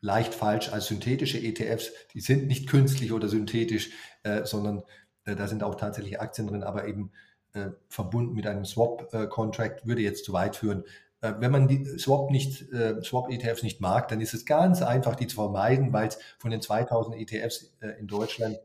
leicht 0.00 0.34
falsch 0.34 0.72
als 0.72 0.86
synthetische 0.86 1.38
ETFs. 1.38 1.90
Die 2.14 2.20
sind 2.20 2.46
nicht 2.46 2.68
künstlich 2.68 3.12
oder 3.12 3.28
synthetisch, 3.28 3.90
äh, 4.22 4.44
sondern 4.44 4.84
äh, 5.24 5.34
da 5.34 5.48
sind 5.48 5.64
auch 5.64 5.74
tatsächlich 5.74 6.20
Aktien 6.20 6.46
drin, 6.46 6.62
aber 6.62 6.86
eben 6.86 7.10
äh, 7.54 7.70
verbunden 7.88 8.34
mit 8.34 8.46
einem 8.46 8.64
Swap-Contract 8.64 9.84
würde 9.84 10.02
jetzt 10.02 10.24
zu 10.24 10.32
weit 10.32 10.54
führen. 10.54 10.84
Äh, 11.24 11.40
wenn 11.40 11.50
man 11.50 11.68
die 11.68 11.84
Swap 11.98 12.30
nicht, 12.30 12.70
äh, 12.72 13.02
Swap 13.02 13.30
ETFs 13.30 13.62
nicht 13.62 13.80
mag, 13.80 14.08
dann 14.08 14.20
ist 14.20 14.34
es 14.34 14.44
ganz 14.44 14.82
einfach, 14.82 15.14
die 15.14 15.26
zu 15.26 15.36
vermeiden, 15.36 15.92
weil 15.92 16.08
es 16.08 16.18
von 16.38 16.50
den 16.50 16.60
2000 16.60 17.16
ETFs 17.16 17.74
äh, 17.80 17.98
in 17.98 18.06
Deutschland, 18.06 18.58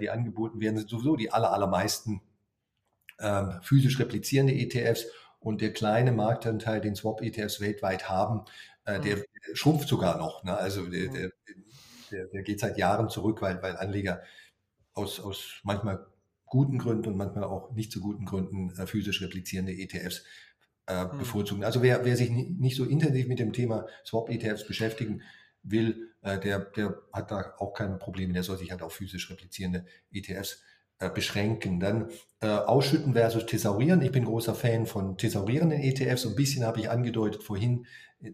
die 0.00 0.10
angeboten 0.10 0.60
werden, 0.60 0.76
sind 0.76 0.90
sowieso 0.90 1.14
die 1.14 1.30
aller, 1.30 1.52
allermeisten 1.52 2.20
ähm, 3.20 3.60
physisch 3.62 4.00
replizierende 4.00 4.52
ETFs 4.52 5.06
und 5.38 5.60
der 5.60 5.72
kleine 5.72 6.10
Marktanteil, 6.10 6.80
den 6.80 6.96
Swap 6.96 7.22
ETFs 7.22 7.60
weltweit 7.60 8.08
haben, 8.08 8.44
der, 8.84 9.18
mhm. 9.18 9.22
schrumpft 9.52 9.88
sogar 9.88 10.18
noch. 10.18 10.42
Ne? 10.42 10.56
Also 10.56 10.84
der, 10.84 11.10
mhm. 11.10 11.14
der, 11.14 11.30
der, 12.10 12.26
der, 12.26 12.42
geht 12.42 12.58
seit 12.58 12.76
Jahren 12.76 13.08
zurück, 13.08 13.40
weil, 13.40 13.62
weil 13.62 13.76
Anleger 13.76 14.20
aus, 14.94 15.20
aus 15.20 15.60
manchmal 15.62 16.04
guten 16.46 16.78
Gründen 16.78 17.10
und 17.10 17.16
manchmal 17.16 17.44
auch 17.44 17.70
nicht 17.70 17.92
so 17.92 18.00
guten 18.00 18.24
Gründen 18.24 18.70
physisch 18.88 19.22
replizierende 19.22 19.74
ETFs 19.74 20.24
äh, 20.88 21.02
hm. 21.02 21.18
bevorzugen. 21.18 21.64
Also 21.64 21.82
wer, 21.82 22.04
wer 22.04 22.16
sich 22.16 22.30
nicht 22.30 22.76
so 22.76 22.84
intensiv 22.84 23.28
mit 23.28 23.38
dem 23.38 23.52
Thema 23.52 23.86
Swap-ETFs 24.04 24.66
beschäftigen 24.66 25.22
will, 25.62 26.08
äh, 26.22 26.38
der, 26.38 26.60
der 26.60 26.96
hat 27.12 27.30
da 27.30 27.54
auch 27.58 27.74
keine 27.74 27.96
Probleme. 27.96 28.32
Der 28.32 28.42
soll 28.42 28.58
sich 28.58 28.70
halt 28.70 28.82
auf 28.82 28.94
physisch 28.94 29.30
replizierende 29.30 29.84
ETFs 30.10 30.62
äh, 30.98 31.10
beschränken. 31.10 31.78
Dann 31.78 32.10
äh, 32.40 32.48
ausschütten 32.48 33.12
versus 33.12 33.46
thesaurieren. 33.46 34.02
Ich 34.02 34.12
bin 34.12 34.24
großer 34.24 34.54
Fan 34.54 34.86
von 34.86 35.16
thesaurierenden 35.16 35.80
ETFs. 35.80 36.26
Ein 36.26 36.34
bisschen 36.34 36.64
habe 36.64 36.80
ich 36.80 36.90
angedeutet 36.90 37.42
vorhin, 37.42 37.86
äh, 38.20 38.30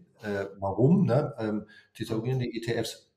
warum. 0.59 1.05
Ne? 1.05 1.33
Ähm, 1.37 1.67
thesaurierende 1.93 2.45
ETFs, 2.45 3.11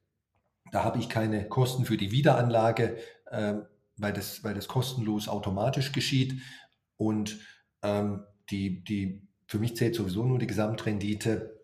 da 0.72 0.84
habe 0.84 0.98
ich 0.98 1.08
keine 1.08 1.48
Kosten 1.48 1.84
für 1.84 1.96
die 1.96 2.10
Wiederanlage, 2.10 2.98
äh, 3.30 3.54
weil, 3.96 4.12
das, 4.12 4.44
weil 4.44 4.54
das 4.54 4.68
kostenlos 4.68 5.28
automatisch 5.28 5.92
geschieht. 5.92 6.42
Und 6.96 7.38
ähm, 7.82 8.24
die, 8.50 8.82
die 8.82 9.27
für 9.48 9.58
mich 9.58 9.76
zählt 9.76 9.94
sowieso 9.94 10.24
nur 10.24 10.38
die 10.38 10.46
Gesamtrendite. 10.46 11.58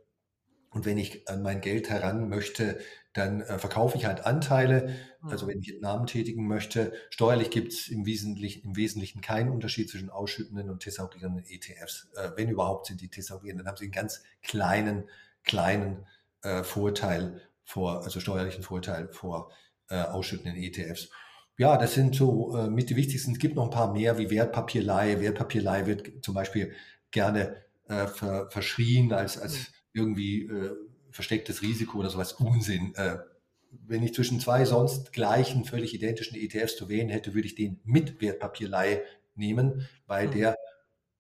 Und 0.70 0.87
wenn 0.87 0.99
ich 0.99 1.28
an 1.28 1.43
mein 1.43 1.61
Geld 1.61 1.91
heran 1.91 2.28
möchte, 2.28 2.78
dann 3.12 3.43
äh, 3.43 3.59
verkaufe 3.59 3.97
ich 3.97 4.07
halt 4.07 4.24
Anteile. 4.26 4.97
Also 5.22 5.45
mhm. 5.45 5.51
wenn 5.51 5.61
ich 5.61 5.74
Entnahmen 5.74 6.07
tätigen 6.07 6.49
möchte. 6.49 6.95
Steuerlich 7.11 7.51
gibt 7.51 7.74
es 7.74 7.89
im 7.89 8.07
Wesentlichen, 8.07 8.68
im 8.68 8.76
Wesentlichen 8.76 9.20
keinen 9.20 9.51
Unterschied 9.51 9.91
zwischen 9.91 10.09
ausschüttenden 10.09 10.70
und 10.70 10.80
thesaurierenden 10.80 11.45
ETFs. 11.47 12.09
Äh, 12.16 12.30
wenn 12.37 12.49
überhaupt 12.49 12.87
sind 12.87 13.03
die 13.03 13.09
thesaurierenden, 13.09 13.64
dann 13.64 13.70
haben 13.70 13.76
sie 13.76 13.85
einen 13.85 13.93
ganz 13.93 14.22
kleinen, 14.43 15.05
kleinen 15.45 16.07
äh, 16.43 16.64
Vorteil 16.64 17.43
vor, 17.64 18.03
also 18.03 18.18
steuerlichen 18.18 18.64
Vorteil 18.64 19.09
vor 19.09 19.53
äh, 19.91 20.01
ausschüttenden 20.01 20.57
ETFs. 20.57 21.11
Ja, 21.59 21.76
das 21.76 21.93
sind 21.93 22.16
so 22.16 22.57
äh, 22.57 22.70
mit 22.70 22.89
die 22.89 22.97
wichtigsten. 22.97 23.32
Es 23.32 23.39
gibt 23.39 23.57
noch 23.57 23.64
ein 23.64 23.70
paar 23.70 23.93
mehr 23.93 24.16
wie 24.16 24.30
Wertpapierleihe. 24.30 25.20
Wertpapierleihe 25.20 25.87
wird 25.87 26.24
zum 26.24 26.35
Beispiel 26.35 26.72
gerne 27.11 27.63
äh, 27.89 28.07
ver, 28.07 28.51
verschrien 28.51 29.12
als, 29.12 29.39
als 29.39 29.55
mhm. 29.55 29.66
irgendwie 29.93 30.43
äh, 30.43 30.76
verstecktes 31.11 31.62
Risiko 31.62 31.99
oder 31.99 32.11
sowas 32.11 32.32
Unsinn. 32.32 32.95
Äh, 32.97 33.18
wenn 33.87 34.03
ich 34.03 34.14
zwischen 34.14 34.41
zwei 34.41 34.64
sonst 34.64 35.12
gleichen, 35.12 35.64
völlig 35.64 35.95
identischen 35.95 36.37
ETFs 36.37 36.76
zu 36.76 36.89
wählen 36.89 37.09
hätte, 37.09 37.35
würde 37.35 37.47
ich 37.47 37.55
den 37.55 37.80
mit 37.85 38.20
Wertpapierleihe 38.20 39.03
nehmen, 39.35 39.89
weil 40.07 40.28
mhm. 40.28 40.32
der 40.32 40.57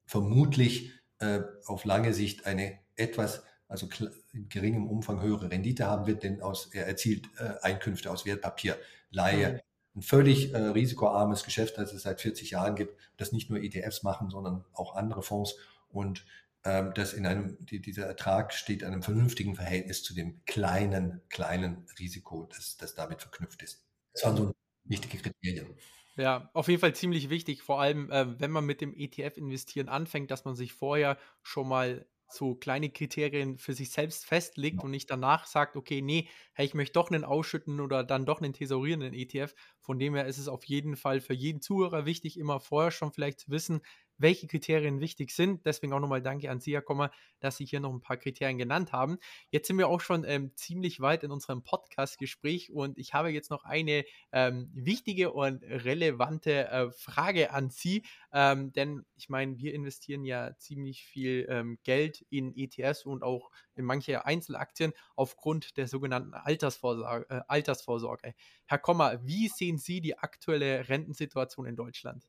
vermutlich 0.06 0.92
äh, 1.18 1.40
auf 1.66 1.84
lange 1.84 2.14
Sicht 2.14 2.46
eine 2.46 2.78
etwas, 2.96 3.42
also 3.68 3.88
in 4.32 4.48
geringem 4.48 4.88
Umfang 4.88 5.20
höhere 5.22 5.50
Rendite 5.50 5.86
haben 5.86 6.06
wird, 6.06 6.22
denn 6.22 6.42
aus, 6.42 6.70
er 6.72 6.86
erzielt 6.86 7.26
äh, 7.38 7.54
Einkünfte 7.62 8.10
aus 8.10 8.24
Wertpapierleihe. 8.26 9.52
Mhm. 9.52 9.60
Ein 9.96 10.02
völlig 10.02 10.52
äh, 10.52 10.58
risikoarmes 10.58 11.44
Geschäft, 11.44 11.78
das 11.78 11.92
es 11.92 12.02
seit 12.02 12.20
40 12.20 12.50
Jahren 12.50 12.74
gibt, 12.74 12.98
das 13.16 13.32
nicht 13.32 13.48
nur 13.48 13.62
ETFs 13.62 14.02
machen, 14.02 14.28
sondern 14.28 14.64
auch 14.72 14.96
andere 14.96 15.22
Fonds. 15.22 15.56
Und 15.88 16.24
dass 16.64 17.12
in 17.12 17.26
einem, 17.26 17.58
die, 17.60 17.80
dieser 17.80 18.06
Ertrag 18.06 18.54
steht 18.54 18.80
in 18.82 18.88
einem 18.88 19.02
vernünftigen 19.02 19.54
Verhältnis 19.54 20.02
zu 20.02 20.14
dem 20.14 20.42
kleinen, 20.46 21.20
kleinen 21.28 21.86
Risiko, 21.98 22.46
das, 22.46 22.78
das 22.78 22.94
damit 22.94 23.20
verknüpft 23.20 23.62
ist. 23.62 23.84
Das 24.14 24.24
waren 24.24 24.36
so 24.36 24.54
wichtige 24.84 25.18
Kriterien. 25.18 25.76
Ja, 26.16 26.48
auf 26.54 26.68
jeden 26.68 26.80
Fall 26.80 26.94
ziemlich 26.94 27.28
wichtig, 27.28 27.62
vor 27.62 27.80
allem 27.80 28.10
äh, 28.10 28.40
wenn 28.40 28.50
man 28.50 28.64
mit 28.64 28.80
dem 28.80 28.94
ETF-Investieren 28.94 29.88
anfängt, 29.88 30.30
dass 30.30 30.44
man 30.44 30.54
sich 30.54 30.72
vorher 30.72 31.18
schon 31.42 31.68
mal 31.68 32.06
so 32.28 32.54
kleine 32.54 32.90
Kriterien 32.90 33.58
für 33.58 33.74
sich 33.74 33.90
selbst 33.90 34.24
festlegt 34.24 34.78
ja. 34.78 34.84
und 34.84 34.90
nicht 34.90 35.10
danach 35.10 35.46
sagt, 35.46 35.76
okay, 35.76 36.02
nee, 36.02 36.28
hey, 36.52 36.66
ich 36.66 36.74
möchte 36.74 36.94
doch 36.94 37.10
einen 37.10 37.24
ausschütten 37.24 37.80
oder 37.80 38.04
dann 38.04 38.26
doch 38.26 38.40
einen 38.40 38.52
tesorierenden 38.52 39.14
ETF. 39.14 39.54
Von 39.80 39.98
dem 39.98 40.14
her 40.14 40.26
ist 40.26 40.38
es 40.38 40.48
auf 40.48 40.64
jeden 40.64 40.96
Fall 40.96 41.20
für 41.20 41.34
jeden 41.34 41.60
Zuhörer 41.60 42.06
wichtig, 42.06 42.38
immer 42.38 42.60
vorher 42.60 42.90
schon 42.90 43.12
vielleicht 43.12 43.40
zu 43.40 43.50
wissen, 43.50 43.82
welche 44.18 44.46
Kriterien 44.46 45.00
wichtig 45.00 45.30
sind. 45.30 45.64
Deswegen 45.66 45.92
auch 45.92 46.00
nochmal 46.00 46.22
danke 46.22 46.50
an 46.50 46.60
Sie, 46.60 46.74
Herr 46.74 46.82
Kommer, 46.82 47.10
dass 47.40 47.56
Sie 47.56 47.64
hier 47.64 47.80
noch 47.80 47.92
ein 47.92 48.00
paar 48.00 48.16
Kriterien 48.16 48.58
genannt 48.58 48.92
haben. 48.92 49.18
Jetzt 49.50 49.68
sind 49.68 49.78
wir 49.78 49.88
auch 49.88 50.00
schon 50.00 50.24
ähm, 50.24 50.52
ziemlich 50.56 51.00
weit 51.00 51.24
in 51.24 51.30
unserem 51.30 51.62
Podcast-Gespräch 51.62 52.72
und 52.72 52.98
ich 52.98 53.14
habe 53.14 53.30
jetzt 53.30 53.50
noch 53.50 53.64
eine 53.64 54.04
ähm, 54.32 54.70
wichtige 54.74 55.32
und 55.32 55.62
relevante 55.62 56.68
äh, 56.68 56.90
Frage 56.92 57.52
an 57.52 57.70
Sie, 57.70 58.04
ähm, 58.32 58.72
denn 58.72 59.04
ich 59.16 59.28
meine, 59.28 59.58
wir 59.58 59.74
investieren 59.74 60.24
ja 60.24 60.56
ziemlich 60.58 61.04
viel 61.04 61.46
ähm, 61.48 61.78
Geld 61.84 62.24
in 62.30 62.54
ETS 62.56 63.04
und 63.04 63.22
auch 63.22 63.50
in 63.74 63.84
manche 63.84 64.24
Einzelaktien 64.24 64.92
aufgrund 65.16 65.76
der 65.76 65.88
sogenannten 65.88 66.34
Altersvorsorge. 66.34 67.26
Äh, 67.28 67.40
Altersvorsorge. 67.48 68.34
Herr 68.66 68.78
Kommer, 68.78 69.24
wie 69.26 69.48
sehen 69.48 69.78
Sie 69.78 70.00
die 70.00 70.18
aktuelle 70.18 70.88
Rentensituation 70.88 71.66
in 71.66 71.76
Deutschland? 71.76 72.26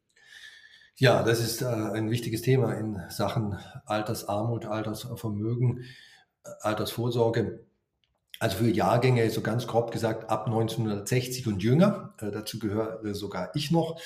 Ja, 0.97 1.23
das 1.23 1.41
ist 1.41 1.61
äh, 1.61 1.65
ein 1.65 2.09
wichtiges 2.09 2.41
Thema 2.41 2.73
in 2.73 3.01
Sachen 3.09 3.57
Altersarmut, 3.85 4.65
Altersvermögen, 4.65 5.83
äh, 6.45 6.49
Altersvorsorge. 6.61 7.65
Also 8.39 8.57
für 8.57 8.69
Jahrgänge, 8.69 9.29
so 9.29 9.41
ganz 9.41 9.67
grob 9.67 9.91
gesagt, 9.91 10.29
ab 10.29 10.47
1960 10.47 11.47
und 11.47 11.61
jünger, 11.61 12.13
äh, 12.21 12.31
dazu 12.31 12.59
gehöre 12.59 13.13
sogar 13.13 13.53
ich 13.55 13.71
noch, 13.71 13.99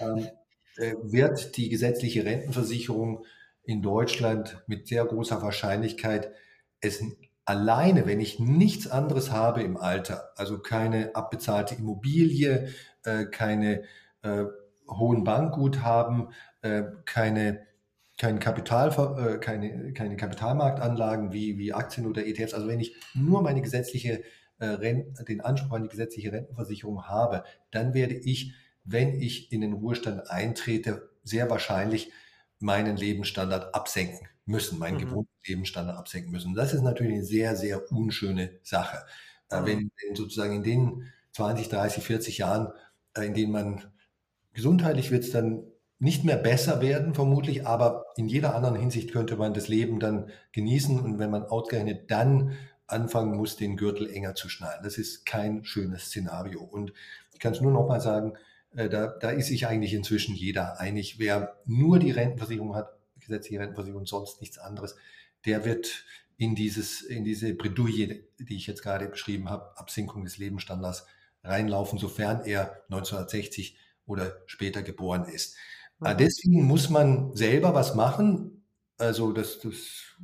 ähm, 0.00 0.28
äh, 0.76 0.94
wird 1.02 1.58
die 1.58 1.68
gesetzliche 1.68 2.24
Rentenversicherung 2.24 3.26
in 3.62 3.82
Deutschland 3.82 4.62
mit 4.66 4.88
sehr 4.88 5.04
großer 5.04 5.42
Wahrscheinlichkeit 5.42 6.32
es 6.80 7.02
alleine, 7.44 8.06
wenn 8.06 8.20
ich 8.20 8.38
nichts 8.38 8.86
anderes 8.86 9.30
habe 9.30 9.62
im 9.62 9.76
Alter, 9.76 10.30
also 10.36 10.58
keine 10.58 11.14
abbezahlte 11.14 11.74
Immobilie, 11.74 12.68
keine 13.32 13.84
hohen 14.90 15.24
Bankguthaben, 15.24 16.28
äh, 16.62 16.82
keine, 17.06 17.66
kein 18.18 18.38
Kapital, 18.38 18.90
äh, 19.18 19.38
keine, 19.38 19.92
keine 19.92 20.16
Kapitalmarktanlagen 20.16 21.32
wie, 21.32 21.58
wie 21.58 21.72
Aktien 21.72 22.06
oder 22.06 22.26
ETFs. 22.26 22.54
Also 22.54 22.68
wenn 22.68 22.80
ich 22.80 22.96
nur 23.14 23.42
meine 23.42 23.62
gesetzliche 23.62 24.22
äh, 24.60 24.78
den 24.78 25.40
Anspruch 25.40 25.76
an 25.76 25.84
die 25.84 25.88
gesetzliche 25.88 26.32
Rentenversicherung 26.32 27.04
habe, 27.06 27.44
dann 27.70 27.94
werde 27.94 28.14
ich, 28.14 28.52
wenn 28.84 29.20
ich 29.20 29.52
in 29.52 29.62
den 29.62 29.72
Ruhestand 29.72 30.30
eintrete, 30.30 31.10
sehr 31.24 31.48
wahrscheinlich 31.50 32.12
meinen 32.58 32.96
Lebensstandard 32.96 33.74
absenken 33.74 34.28
müssen, 34.44 34.78
meinen 34.78 34.96
mhm. 34.96 35.06
gewohnten 35.06 35.32
Lebensstandard 35.46 35.98
absenken 35.98 36.30
müssen. 36.30 36.54
Das 36.54 36.74
ist 36.74 36.82
natürlich 36.82 37.14
eine 37.14 37.24
sehr, 37.24 37.56
sehr 37.56 37.90
unschöne 37.90 38.58
Sache. 38.62 38.98
Äh, 39.50 39.60
mhm. 39.60 39.66
Wenn, 39.66 39.90
wenn, 40.02 40.16
sozusagen 40.16 40.56
in 40.56 40.62
den 40.62 41.12
20, 41.32 41.68
30, 41.68 42.04
40 42.04 42.38
Jahren, 42.38 42.68
äh, 43.16 43.24
in 43.24 43.34
denen 43.34 43.52
man 43.52 43.84
gesundheitlich 44.52 45.10
wird 45.10 45.24
es 45.24 45.30
dann 45.30 45.62
nicht 45.98 46.24
mehr 46.24 46.36
besser 46.36 46.80
werden, 46.80 47.14
vermutlich, 47.14 47.66
aber 47.66 48.06
in 48.16 48.26
jeder 48.26 48.54
anderen 48.54 48.76
Hinsicht 48.76 49.12
könnte 49.12 49.36
man 49.36 49.52
das 49.52 49.68
Leben 49.68 50.00
dann 50.00 50.30
genießen 50.52 50.98
und 50.98 51.18
wenn 51.18 51.30
man 51.30 51.44
ausgerechnet 51.44 52.10
dann 52.10 52.56
anfangen 52.86 53.36
muss, 53.36 53.56
den 53.56 53.76
Gürtel 53.76 54.10
enger 54.10 54.34
zu 54.34 54.48
schnallen. 54.48 54.82
Das 54.82 54.98
ist 54.98 55.26
kein 55.26 55.64
schönes 55.64 56.06
Szenario. 56.06 56.62
Und 56.62 56.92
ich 57.34 57.38
kann 57.38 57.52
es 57.52 57.60
nur 57.60 57.70
noch 57.70 57.86
mal 57.86 58.00
sagen, 58.00 58.34
äh, 58.74 58.88
da, 58.88 59.06
da 59.06 59.30
ist 59.30 59.48
sich 59.48 59.66
eigentlich 59.66 59.94
inzwischen 59.94 60.34
jeder 60.34 60.80
einig. 60.80 61.18
Wer 61.18 61.56
nur 61.66 61.98
die 61.98 62.10
Rentenversicherung 62.10 62.74
hat, 62.74 62.90
gesetzliche 63.20 63.60
Rentenversicherung 63.60 64.06
sonst 64.06 64.40
nichts 64.40 64.58
anderes, 64.58 64.96
der 65.44 65.64
wird 65.64 66.04
in, 66.36 66.54
dieses, 66.54 67.02
in 67.02 67.24
diese 67.24 67.54
Bredouille, 67.54 68.24
die 68.38 68.56
ich 68.56 68.66
jetzt 68.66 68.82
gerade 68.82 69.06
beschrieben 69.06 69.50
habe, 69.50 69.76
Absinkung 69.76 70.24
des 70.24 70.38
Lebensstandards 70.38 71.06
reinlaufen, 71.44 71.98
sofern 71.98 72.42
er 72.44 72.82
1960 72.90 73.76
oder 74.10 74.32
später 74.46 74.82
geboren 74.82 75.24
ist. 75.24 75.56
Mhm. 76.00 76.16
Deswegen 76.18 76.64
muss 76.64 76.90
man 76.90 77.34
selber 77.34 77.74
was 77.74 77.94
machen. 77.94 78.64
Also 78.98 79.32
das, 79.32 79.60
das, 79.60 80.16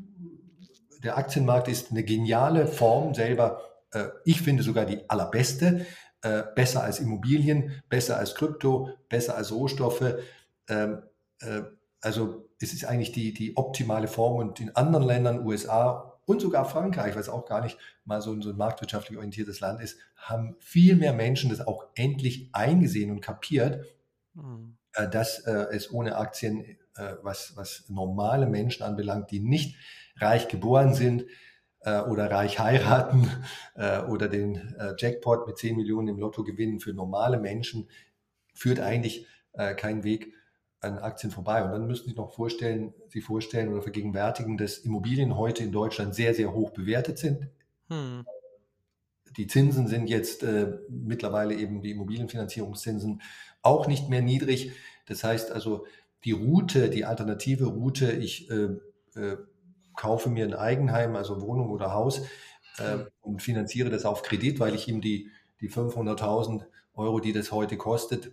der 1.03 1.17
Aktienmarkt 1.17 1.69
ist 1.69 1.91
eine 1.91 2.05
geniale 2.05 2.67
Form 2.67 3.15
selber. 3.15 3.61
Äh, 3.93 4.09
ich 4.25 4.43
finde 4.43 4.63
sogar 4.63 4.85
die 4.85 5.09
allerbeste. 5.09 5.87
Äh, 6.23 6.43
besser 6.55 6.83
als 6.83 6.99
Immobilien, 6.99 7.83
besser 7.89 8.19
als 8.19 8.35
Krypto, 8.35 8.89
besser 9.09 9.37
als 9.37 9.53
Rohstoffe. 9.53 10.17
Ähm, 10.69 11.03
äh, 11.41 11.63
also 12.01 12.49
es 12.61 12.73
ist 12.73 12.85
eigentlich 12.85 13.13
die, 13.13 13.33
die 13.33 13.57
optimale 13.57 14.09
Form 14.09 14.37
und 14.37 14.59
in 14.59 14.75
anderen 14.75 15.07
Ländern, 15.07 15.47
USA 15.47 16.16
und 16.27 16.41
sogar 16.41 16.65
Frankreich, 16.65 17.17
was 17.17 17.29
auch 17.29 17.47
gar 17.47 17.63
nicht 17.63 17.79
mal 18.05 18.21
so 18.21 18.33
ein, 18.33 18.43
so 18.43 18.51
ein 18.51 18.57
marktwirtschaftlich 18.57 19.17
orientiertes 19.17 19.61
Land 19.61 19.81
ist, 19.81 19.99
haben 20.17 20.57
viel 20.61 20.97
mehr 20.97 21.13
Menschen 21.13 21.51
das 21.51 21.67
auch 21.67 21.87
endlich 21.95 22.51
eingesehen 22.53 23.11
und 23.11 23.21
kapiert, 23.21 23.85
mhm. 24.35 24.77
Äh, 24.93 25.09
dass 25.09 25.41
äh, 25.41 25.67
es 25.73 25.93
ohne 25.93 26.17
Aktien, 26.17 26.79
äh, 26.97 27.15
was, 27.23 27.55
was 27.57 27.85
normale 27.89 28.47
Menschen 28.47 28.83
anbelangt, 28.83 29.31
die 29.31 29.41
nicht 29.41 29.77
reich 30.17 30.49
geboren 30.49 30.95
sind 30.95 31.27
äh, 31.81 32.01
oder 32.01 32.31
reich 32.31 32.59
heiraten 32.59 33.31
äh, 33.75 34.01
oder 34.01 34.29
den 34.29 34.75
äh, 34.79 34.95
Jackpot 34.99 35.47
mit 35.47 35.59
10 35.59 35.77
Millionen 35.77 36.09
im 36.09 36.19
Lotto 36.19 36.43
gewinnen, 36.45 36.81
für 36.81 36.93
normale 36.93 37.39
Menschen 37.39 37.89
führt 38.55 38.81
eigentlich 38.81 39.27
kein 39.79 40.05
Weg 40.05 40.35
an 40.87 40.99
Aktien 40.99 41.31
vorbei. 41.31 41.63
Und 41.63 41.71
dann 41.73 41.87
müssen 41.87 42.09
Sie 42.09 42.15
noch 42.15 42.33
vorstellen, 42.33 42.95
Sie 43.09 43.21
vorstellen 43.21 43.73
oder 43.73 43.83
vergegenwärtigen, 43.83 44.57
dass 44.57 44.79
Immobilien 44.79 45.37
heute 45.37 45.65
in 45.65 45.73
Deutschland 45.73 46.15
sehr, 46.15 46.35
sehr 46.35 46.53
hoch 46.53 46.71
bewertet 46.71 47.19
sind. 47.19 47.49
Hm. 47.89 48.25
Die 49.37 49.47
Zinsen 49.47 49.87
sind 49.87 50.09
jetzt 50.09 50.43
äh, 50.43 50.79
mittlerweile 50.89 51.55
eben 51.55 51.83
die 51.83 51.91
Immobilienfinanzierungszinsen 51.91 53.21
auch 53.63 53.87
nicht 53.87 54.09
mehr 54.09 54.23
niedrig. 54.23 54.73
Das 55.07 55.25
heißt 55.25 55.53
also, 55.53 55.87
die 56.25 56.33
Route, 56.33 56.89
die 56.89 57.05
alternative 57.05 57.67
Route, 57.67 58.13
ich 58.13 58.51
äh, 58.51 58.69
äh, 59.15 59.37
kaufe 59.95 60.31
mir 60.31 60.45
ein 60.45 60.55
Eigenheim, 60.55 61.17
also 61.17 61.41
Wohnung 61.41 61.71
oder 61.71 61.93
Haus 61.93 62.23
äh, 62.79 62.99
und 63.21 63.43
finanziere 63.43 63.91
das 63.91 64.05
auf 64.05 64.23
Kredit, 64.23 64.61
weil 64.61 64.75
ich 64.75 64.89
ihm 64.89 65.01
die, 65.01 65.31
die 65.61 65.71
500.000 65.71 66.65
Euro, 66.95 67.21
die 67.21 67.33
das 67.33 67.53
heute 67.53 67.77
kostet, 67.77 68.33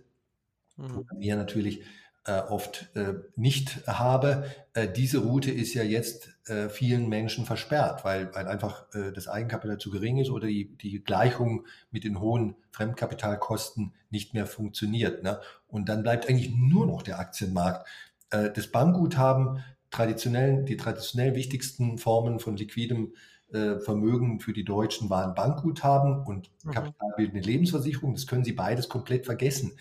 mhm. 0.76 1.06
mir 1.16 1.36
natürlich 1.36 1.84
äh, 2.26 2.40
oft 2.40 2.88
äh, 2.94 3.14
nicht 3.36 3.86
habe. 3.86 4.44
Äh, 4.72 4.88
diese 4.88 5.18
Route 5.18 5.50
ist 5.50 5.74
ja 5.74 5.82
jetzt 5.82 6.30
äh, 6.46 6.68
vielen 6.68 7.08
Menschen 7.08 7.44
versperrt, 7.44 8.04
weil, 8.04 8.34
weil 8.34 8.48
einfach 8.48 8.86
äh, 8.94 9.12
das 9.12 9.28
Eigenkapital 9.28 9.78
zu 9.78 9.90
gering 9.90 10.18
ist 10.18 10.30
oder 10.30 10.46
die, 10.46 10.74
die 10.76 11.04
Gleichung 11.04 11.66
mit 11.90 12.04
den 12.04 12.20
hohen 12.20 12.56
Fremdkapitalkosten 12.70 13.92
nicht 14.10 14.32
mehr 14.32 14.46
funktioniert. 14.46 15.22
Ne? 15.22 15.38
Und 15.68 15.88
dann 15.88 16.02
bleibt 16.02 16.28
eigentlich 16.28 16.50
nur 16.54 16.86
noch 16.86 17.02
der 17.02 17.18
Aktienmarkt. 17.18 17.86
Äh, 18.30 18.50
das 18.50 18.68
Bankguthaben, 18.68 19.62
traditionell, 19.90 20.64
die 20.64 20.76
traditionell 20.76 21.34
wichtigsten 21.34 21.98
Formen 21.98 22.40
von 22.40 22.56
liquidem 22.56 23.14
Vermögen 23.52 24.40
für 24.40 24.52
die 24.52 24.64
Deutschen 24.64 25.10
waren 25.10 25.36
Bankguthaben 25.36 26.24
und 26.24 26.50
mhm. 26.64 26.72
kapitalbildende 26.72 27.46
Lebensversicherung. 27.46 28.14
Das 28.14 28.26
können 28.26 28.42
Sie 28.42 28.54
beides 28.54 28.88
komplett 28.88 29.26
vergessen. 29.26 29.76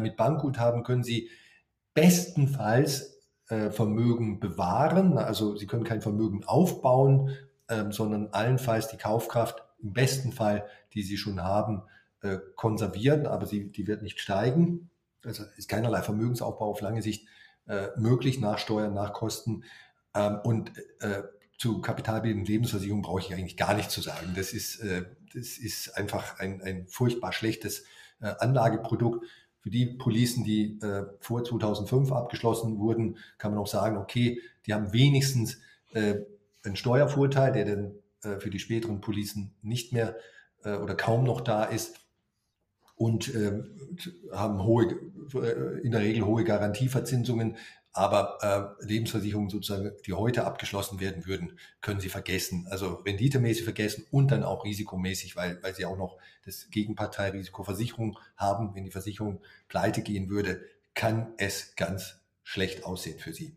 mit 0.00 0.16
Bankguthaben 0.16 0.84
können 0.84 1.02
Sie 1.02 1.28
bestenfalls 1.96 3.22
äh, 3.48 3.70
Vermögen 3.70 4.38
bewahren. 4.38 5.16
Also 5.18 5.56
Sie 5.56 5.66
können 5.66 5.82
kein 5.82 6.02
Vermögen 6.02 6.44
aufbauen, 6.44 7.30
ähm, 7.68 7.90
sondern 7.90 8.28
allenfalls 8.32 8.88
die 8.88 8.98
Kaufkraft 8.98 9.64
im 9.82 9.94
besten 9.94 10.30
Fall, 10.30 10.66
die 10.92 11.02
Sie 11.02 11.16
schon 11.16 11.42
haben, 11.42 11.82
äh, 12.20 12.38
konservieren, 12.54 13.26
aber 13.26 13.46
sie, 13.46 13.72
die 13.72 13.86
wird 13.86 14.02
nicht 14.02 14.20
steigen. 14.20 14.90
Also 15.24 15.44
ist 15.56 15.68
keinerlei 15.68 16.02
Vermögensaufbau 16.02 16.70
auf 16.70 16.80
lange 16.82 17.02
Sicht 17.02 17.26
äh, 17.66 17.88
möglich, 17.96 18.40
nach 18.40 18.58
Steuern, 18.58 18.94
nach 18.94 19.12
Kosten. 19.12 19.64
Ähm, 20.14 20.40
und 20.44 20.72
äh, 21.00 21.22
zu 21.58 21.80
kapitalbildenden 21.80 22.46
Lebensversicherung 22.46 23.02
brauche 23.02 23.20
ich 23.20 23.32
eigentlich 23.32 23.56
gar 23.56 23.74
nicht 23.74 23.90
zu 23.90 24.02
sagen. 24.02 24.34
Das 24.36 24.52
ist, 24.52 24.80
äh, 24.80 25.04
das 25.34 25.56
ist 25.56 25.96
einfach 25.96 26.38
ein, 26.38 26.60
ein 26.62 26.86
furchtbar 26.88 27.32
schlechtes 27.32 27.84
äh, 28.20 28.26
Anlageprodukt. 28.38 29.24
Für 29.66 29.70
die 29.70 29.86
Policen, 29.86 30.44
die 30.44 30.78
äh, 30.80 31.06
vor 31.18 31.42
2005 31.42 32.12
abgeschlossen 32.12 32.78
wurden, 32.78 33.16
kann 33.36 33.50
man 33.50 33.60
auch 33.60 33.66
sagen, 33.66 33.96
okay, 33.96 34.40
die 34.64 34.72
haben 34.72 34.92
wenigstens 34.92 35.58
äh, 35.92 36.18
einen 36.64 36.76
Steuervorteil, 36.76 37.50
der 37.50 37.64
dann 37.64 37.94
äh, 38.22 38.38
für 38.38 38.48
die 38.48 38.60
späteren 38.60 39.00
Policen 39.00 39.56
nicht 39.62 39.92
mehr 39.92 40.14
äh, 40.62 40.76
oder 40.76 40.94
kaum 40.94 41.24
noch 41.24 41.40
da 41.40 41.64
ist 41.64 41.98
und 42.94 43.34
ähm, 43.34 43.98
haben 44.30 44.62
hohe, 44.62 44.84
äh, 45.34 45.80
in 45.80 45.90
der 45.90 46.02
Regel 46.02 46.24
hohe 46.24 46.44
Garantieverzinsungen. 46.44 47.56
Aber 47.96 48.76
äh, 48.80 48.84
Lebensversicherungen 48.84 49.48
sozusagen, 49.48 49.92
die 50.04 50.12
heute 50.12 50.44
abgeschlossen 50.44 51.00
werden 51.00 51.24
würden, 51.24 51.58
können 51.80 51.98
Sie 51.98 52.10
vergessen. 52.10 52.66
Also 52.68 52.96
renditemäßig 52.96 53.64
vergessen 53.64 54.06
und 54.10 54.30
dann 54.30 54.42
auch 54.42 54.64
risikomäßig, 54.66 55.34
weil, 55.34 55.62
weil 55.62 55.74
Sie 55.74 55.86
auch 55.86 55.96
noch 55.96 56.18
das 56.44 56.68
Gegenparteirisiko 56.70 57.64
Versicherung 57.64 58.18
haben. 58.36 58.74
Wenn 58.74 58.84
die 58.84 58.90
Versicherung 58.90 59.40
pleite 59.68 60.02
gehen 60.02 60.28
würde, 60.28 60.62
kann 60.94 61.32
es 61.38 61.74
ganz 61.74 62.20
schlecht 62.44 62.84
aussehen 62.84 63.18
für 63.18 63.32
Sie. 63.32 63.56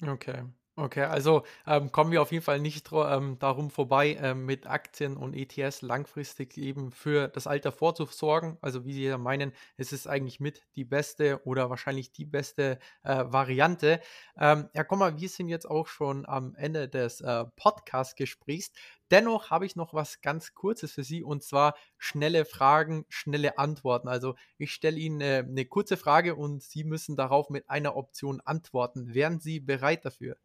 Okay. 0.00 0.44
Okay, 0.82 1.02
also 1.02 1.42
ähm, 1.66 1.92
kommen 1.92 2.10
wir 2.10 2.22
auf 2.22 2.32
jeden 2.32 2.42
Fall 2.42 2.58
nicht 2.58 2.88
ähm, 2.90 3.38
darum 3.38 3.70
vorbei, 3.70 4.16
ähm, 4.18 4.46
mit 4.46 4.66
Aktien 4.66 5.18
und 5.18 5.34
ETS 5.34 5.82
langfristig 5.82 6.56
eben 6.56 6.90
für 6.90 7.28
das 7.28 7.46
Alter 7.46 7.70
vorzusorgen. 7.70 8.56
Also 8.62 8.86
wie 8.86 8.94
Sie 8.94 9.04
ja 9.04 9.18
meinen, 9.18 9.52
es 9.76 9.92
ist 9.92 10.06
eigentlich 10.06 10.40
mit 10.40 10.62
die 10.76 10.84
beste 10.84 11.42
oder 11.44 11.68
wahrscheinlich 11.68 12.12
die 12.12 12.24
beste 12.24 12.78
äh, 13.02 13.24
Variante. 13.26 14.00
Ähm, 14.38 14.70
ja, 14.72 14.82
komm 14.82 15.00
mal, 15.00 15.20
wir 15.20 15.28
sind 15.28 15.48
jetzt 15.48 15.68
auch 15.68 15.86
schon 15.86 16.24
am 16.24 16.54
Ende 16.54 16.88
des 16.88 17.20
äh, 17.20 17.44
Podcast-Gesprächs. 17.56 18.72
Dennoch 19.10 19.50
habe 19.50 19.66
ich 19.66 19.76
noch 19.76 19.92
was 19.92 20.22
ganz 20.22 20.54
Kurzes 20.54 20.92
für 20.92 21.04
Sie 21.04 21.22
und 21.22 21.42
zwar 21.42 21.74
schnelle 21.98 22.46
Fragen, 22.46 23.04
schnelle 23.10 23.58
Antworten. 23.58 24.08
Also 24.08 24.34
ich 24.56 24.72
stelle 24.72 24.96
Ihnen 24.98 25.20
äh, 25.20 25.44
eine 25.46 25.66
kurze 25.66 25.98
Frage 25.98 26.36
und 26.36 26.62
Sie 26.62 26.84
müssen 26.84 27.16
darauf 27.16 27.50
mit 27.50 27.68
einer 27.68 27.96
Option 27.96 28.40
antworten. 28.40 29.12
Wären 29.12 29.40
Sie 29.40 29.60
bereit 29.60 30.06
dafür? 30.06 30.36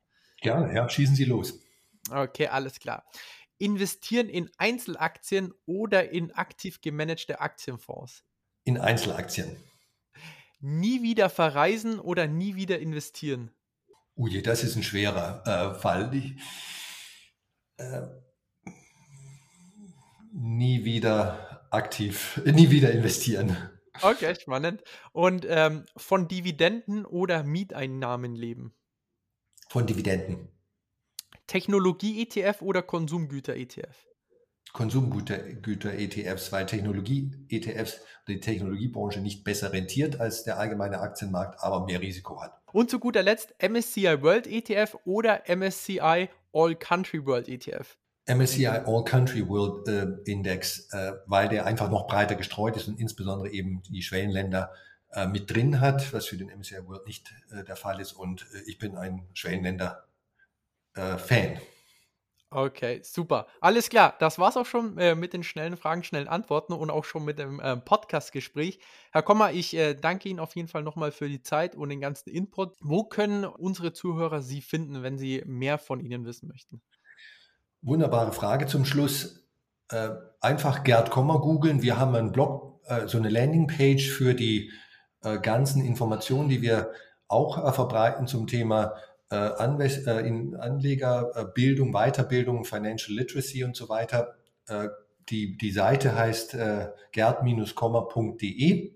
Gerne, 0.45 0.75
ja, 0.75 0.87
schießen 0.87 1.15
Sie 1.15 1.25
los. 1.25 1.59
Okay, 2.11 2.47
alles 2.47 2.79
klar. 2.79 3.03
Investieren 3.57 4.29
in 4.29 4.49
Einzelaktien 4.57 5.53
oder 5.65 6.11
in 6.11 6.31
aktiv 6.31 6.81
gemanagte 6.81 7.39
Aktienfonds? 7.39 8.23
In 8.63 8.77
Einzelaktien. 8.77 9.57
Nie 10.59 11.01
wieder 11.01 11.29
verreisen 11.29 11.99
oder 11.99 12.27
nie 12.27 12.55
wieder 12.55 12.79
investieren? 12.79 13.51
Ui, 14.15 14.41
das 14.41 14.63
ist 14.63 14.75
ein 14.75 14.83
schwerer 14.83 15.43
äh, 15.45 15.79
Fall. 15.79 16.13
Ich, 16.13 16.35
äh, 17.77 18.01
nie 20.31 20.85
wieder 20.85 21.67
aktiv, 21.71 22.41
nie 22.45 22.69
wieder 22.69 22.91
investieren. 22.91 23.57
Okay, 24.01 24.35
spannend. 24.35 24.83
Und 25.11 25.45
ähm, 25.49 25.85
von 25.95 26.27
Dividenden 26.27 27.05
oder 27.05 27.43
Mieteinnahmen 27.43 28.35
leben? 28.35 28.75
Von 29.67 29.85
Dividenden. 29.85 30.49
Technologie-ETF 31.47 32.61
oder 32.61 32.81
Konsumgüter-ETF? 32.81 34.05
Konsumgüter-ETFs, 34.73 36.51
weil 36.51 36.65
Technologie-ETFs 36.65 38.01
die 38.27 38.39
Technologiebranche 38.39 39.21
nicht 39.21 39.43
besser 39.43 39.71
rentiert 39.71 40.19
als 40.19 40.43
der 40.43 40.59
allgemeine 40.59 40.99
Aktienmarkt, 40.99 41.63
aber 41.63 41.85
mehr 41.85 42.01
Risiko 42.01 42.41
hat. 42.41 42.59
Und 42.73 42.89
zu 42.89 42.99
guter 42.99 43.23
Letzt 43.23 43.55
MSCI 43.61 44.21
World 44.21 44.47
ETF 44.47 44.97
oder 45.05 45.43
MSCI 45.47 46.29
All 46.51 46.75
Country 46.75 47.25
World 47.25 47.47
ETF? 47.47 47.97
MSCI 48.27 48.67
All 48.67 49.03
Country 49.05 49.47
World 49.47 49.87
äh, 49.87 50.29
Index, 50.29 50.89
äh, 50.91 51.13
weil 51.25 51.47
der 51.47 51.65
einfach 51.65 51.89
noch 51.89 52.07
breiter 52.07 52.35
gestreut 52.35 52.75
ist 52.75 52.87
und 52.87 52.99
insbesondere 52.99 53.51
eben 53.51 53.81
die 53.83 54.01
Schwellenländer 54.01 54.71
äh, 55.15 55.27
mit 55.27 55.51
drin 55.51 55.79
hat, 55.79 56.11
was 56.13 56.27
für 56.27 56.37
den 56.37 56.49
MSCI 56.49 56.87
World 56.87 57.07
nicht 57.07 57.33
äh, 57.51 57.63
der 57.63 57.77
Fall 57.77 57.99
ist. 57.99 58.13
Und 58.13 58.45
äh, 58.53 58.61
ich 58.67 58.77
bin 58.77 58.97
ein 58.97 59.27
Schwellenländer-Fan. 59.33 61.59
Okay, 62.51 63.01
super. 63.03 63.47
Alles 63.59 63.89
klar. 63.89 64.15
Das 64.19 64.39
war's 64.39 64.55
auch 64.55 64.65
schon 64.65 64.97
äh, 64.97 65.15
mit 65.15 65.33
den 65.33 65.43
schnellen 65.43 65.77
Fragen, 65.77 66.03
schnellen 66.03 66.27
Antworten 66.27 66.73
und 66.73 66.89
auch 66.89 67.03
schon 67.03 67.25
mit 67.25 67.39
dem 67.39 67.59
äh, 67.59 67.75
Podcast-Gespräch. 67.75 68.79
Herr 69.11 69.23
Kommer, 69.23 69.51
ich 69.51 69.75
äh, 69.75 69.93
danke 69.93 70.29
Ihnen 70.29 70.39
auf 70.39 70.55
jeden 70.55 70.67
Fall 70.67 70.83
nochmal 70.83 71.11
für 71.11 71.27
die 71.27 71.41
Zeit 71.41 71.75
und 71.75 71.89
den 71.89 72.01
ganzen 72.01 72.29
Input. 72.29 72.75
Wo 72.81 73.03
können 73.03 73.45
unsere 73.45 73.93
Zuhörer 73.93 74.41
Sie 74.41 74.61
finden, 74.61 75.03
wenn 75.03 75.17
Sie 75.17 75.43
mehr 75.45 75.77
von 75.77 75.99
Ihnen 75.99 76.25
wissen 76.25 76.47
möchten? 76.47 76.81
Wunderbare 77.81 78.31
Frage 78.31 78.67
zum 78.67 78.85
Schluss. 78.85 79.43
Äh, 79.89 80.09
einfach 80.39 80.83
Gerd 80.83 81.09
Kommer 81.09 81.39
googeln. 81.39 81.81
Wir 81.81 81.97
haben 81.97 82.15
einen 82.15 82.31
Blog, 82.31 82.79
äh, 82.85 83.07
so 83.07 83.17
eine 83.17 83.29
Landingpage 83.29 84.09
für 84.09 84.33
die 84.33 84.69
äh, 84.69 84.71
ganzen 85.41 85.83
Informationen, 85.83 86.49
die 86.49 86.61
wir 86.61 86.91
auch 87.27 87.73
verbreiten 87.73 88.27
zum 88.27 88.47
Thema 88.47 88.93
äh, 89.31 89.35
äh, 89.35 90.55
Anlegerbildung, 90.59 91.91
Weiterbildung, 91.93 92.65
Financial 92.65 93.15
Literacy 93.17 93.63
und 93.63 93.75
so 93.75 93.89
weiter. 93.89 94.35
Äh, 94.67 94.89
die, 95.29 95.57
die 95.57 95.71
Seite 95.71 96.13
heißt 96.15 96.55
gerd-komma.de. 97.11 98.93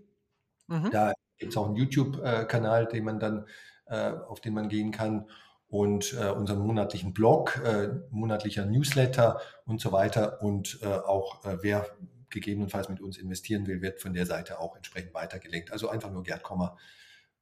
Mhm. 0.68 0.92
Da 0.92 1.14
gibt 1.40 1.52
es 1.52 1.58
auch 1.58 1.66
einen 1.66 1.76
YouTube-Kanal, 1.76 2.86
den 2.86 3.04
man 3.04 3.20
dann, 3.20 3.48
auf 3.88 4.40
den 4.40 4.54
man 4.54 4.70
gehen 4.70 4.92
kann 4.92 5.26
und 5.70 6.14
äh, 6.14 6.30
unseren 6.30 6.60
monatlichen 6.60 7.16
Blog, 7.16 7.60
äh, 7.66 7.90
monatlicher 8.12 8.68
Newsletter 8.68 9.42
und 9.66 9.82
so 9.82 9.92
weiter. 9.92 10.44
Und 10.44 10.78
äh, 10.84 10.88
auch 10.88 11.40
wer 11.62 11.88
gegebenenfalls 12.30 12.90
mit 12.90 13.02
uns 13.02 13.18
investieren 13.18 13.68
will, 13.68 13.82
wird 13.82 14.02
von 14.02 14.14
der 14.14 14.26
Seite 14.26 14.60
auch 14.60 14.76
entsprechend 14.76 15.14
weitergelenkt. 15.14 15.72
Also 15.72 15.90
einfach 15.90 16.12
nur 16.12 16.24
Gerd 16.24 16.44
Komma 16.44 16.78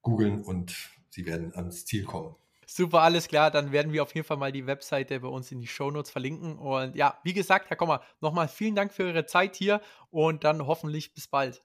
googeln 0.02 0.44
und 0.44 0.76
Sie 1.10 1.26
werden 1.26 1.54
ans 1.56 1.86
Ziel 1.86 2.04
kommen. 2.04 2.36
Super, 2.70 3.02
alles 3.02 3.30
klar. 3.30 3.50
Dann 3.50 3.72
werden 3.72 3.94
wir 3.94 4.04
auf 4.04 4.14
jeden 4.14 4.28
Fall 4.28 4.38
mal 4.38 4.52
die 4.52 4.68
Webseite 4.68 5.22
bei 5.22 5.28
uns 5.30 5.52
in 5.52 5.62
die 5.62 5.68
Shownotes 5.68 6.12
verlinken. 6.12 6.58
Und 6.58 6.96
ja, 6.96 7.18
wie 7.24 7.34
gesagt, 7.34 7.70
Herr 7.70 7.78
Kommer, 7.78 8.02
nochmal 8.20 8.50
vielen 8.50 8.76
Dank 8.76 8.94
für 8.94 9.08
Ihre 9.08 9.26
Zeit 9.26 9.56
hier 9.56 9.82
und 10.10 10.44
dann 10.44 10.68
hoffentlich 10.68 11.14
bis 11.14 11.28
bald. 11.28 11.64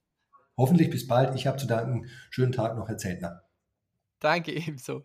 Hoffentlich 0.57 0.91
bis 0.91 1.09
bald. 1.09 1.35
Ich 1.35 1.47
habe 1.47 1.59
zu 1.59 1.67
danken. 1.67 2.09
Schönen 2.31 2.53
Tag 2.53 2.77
noch, 2.77 2.89
Herr 2.89 2.99
Zeltner. 2.99 3.43
Danke 4.21 4.53
ebenso. 4.57 5.05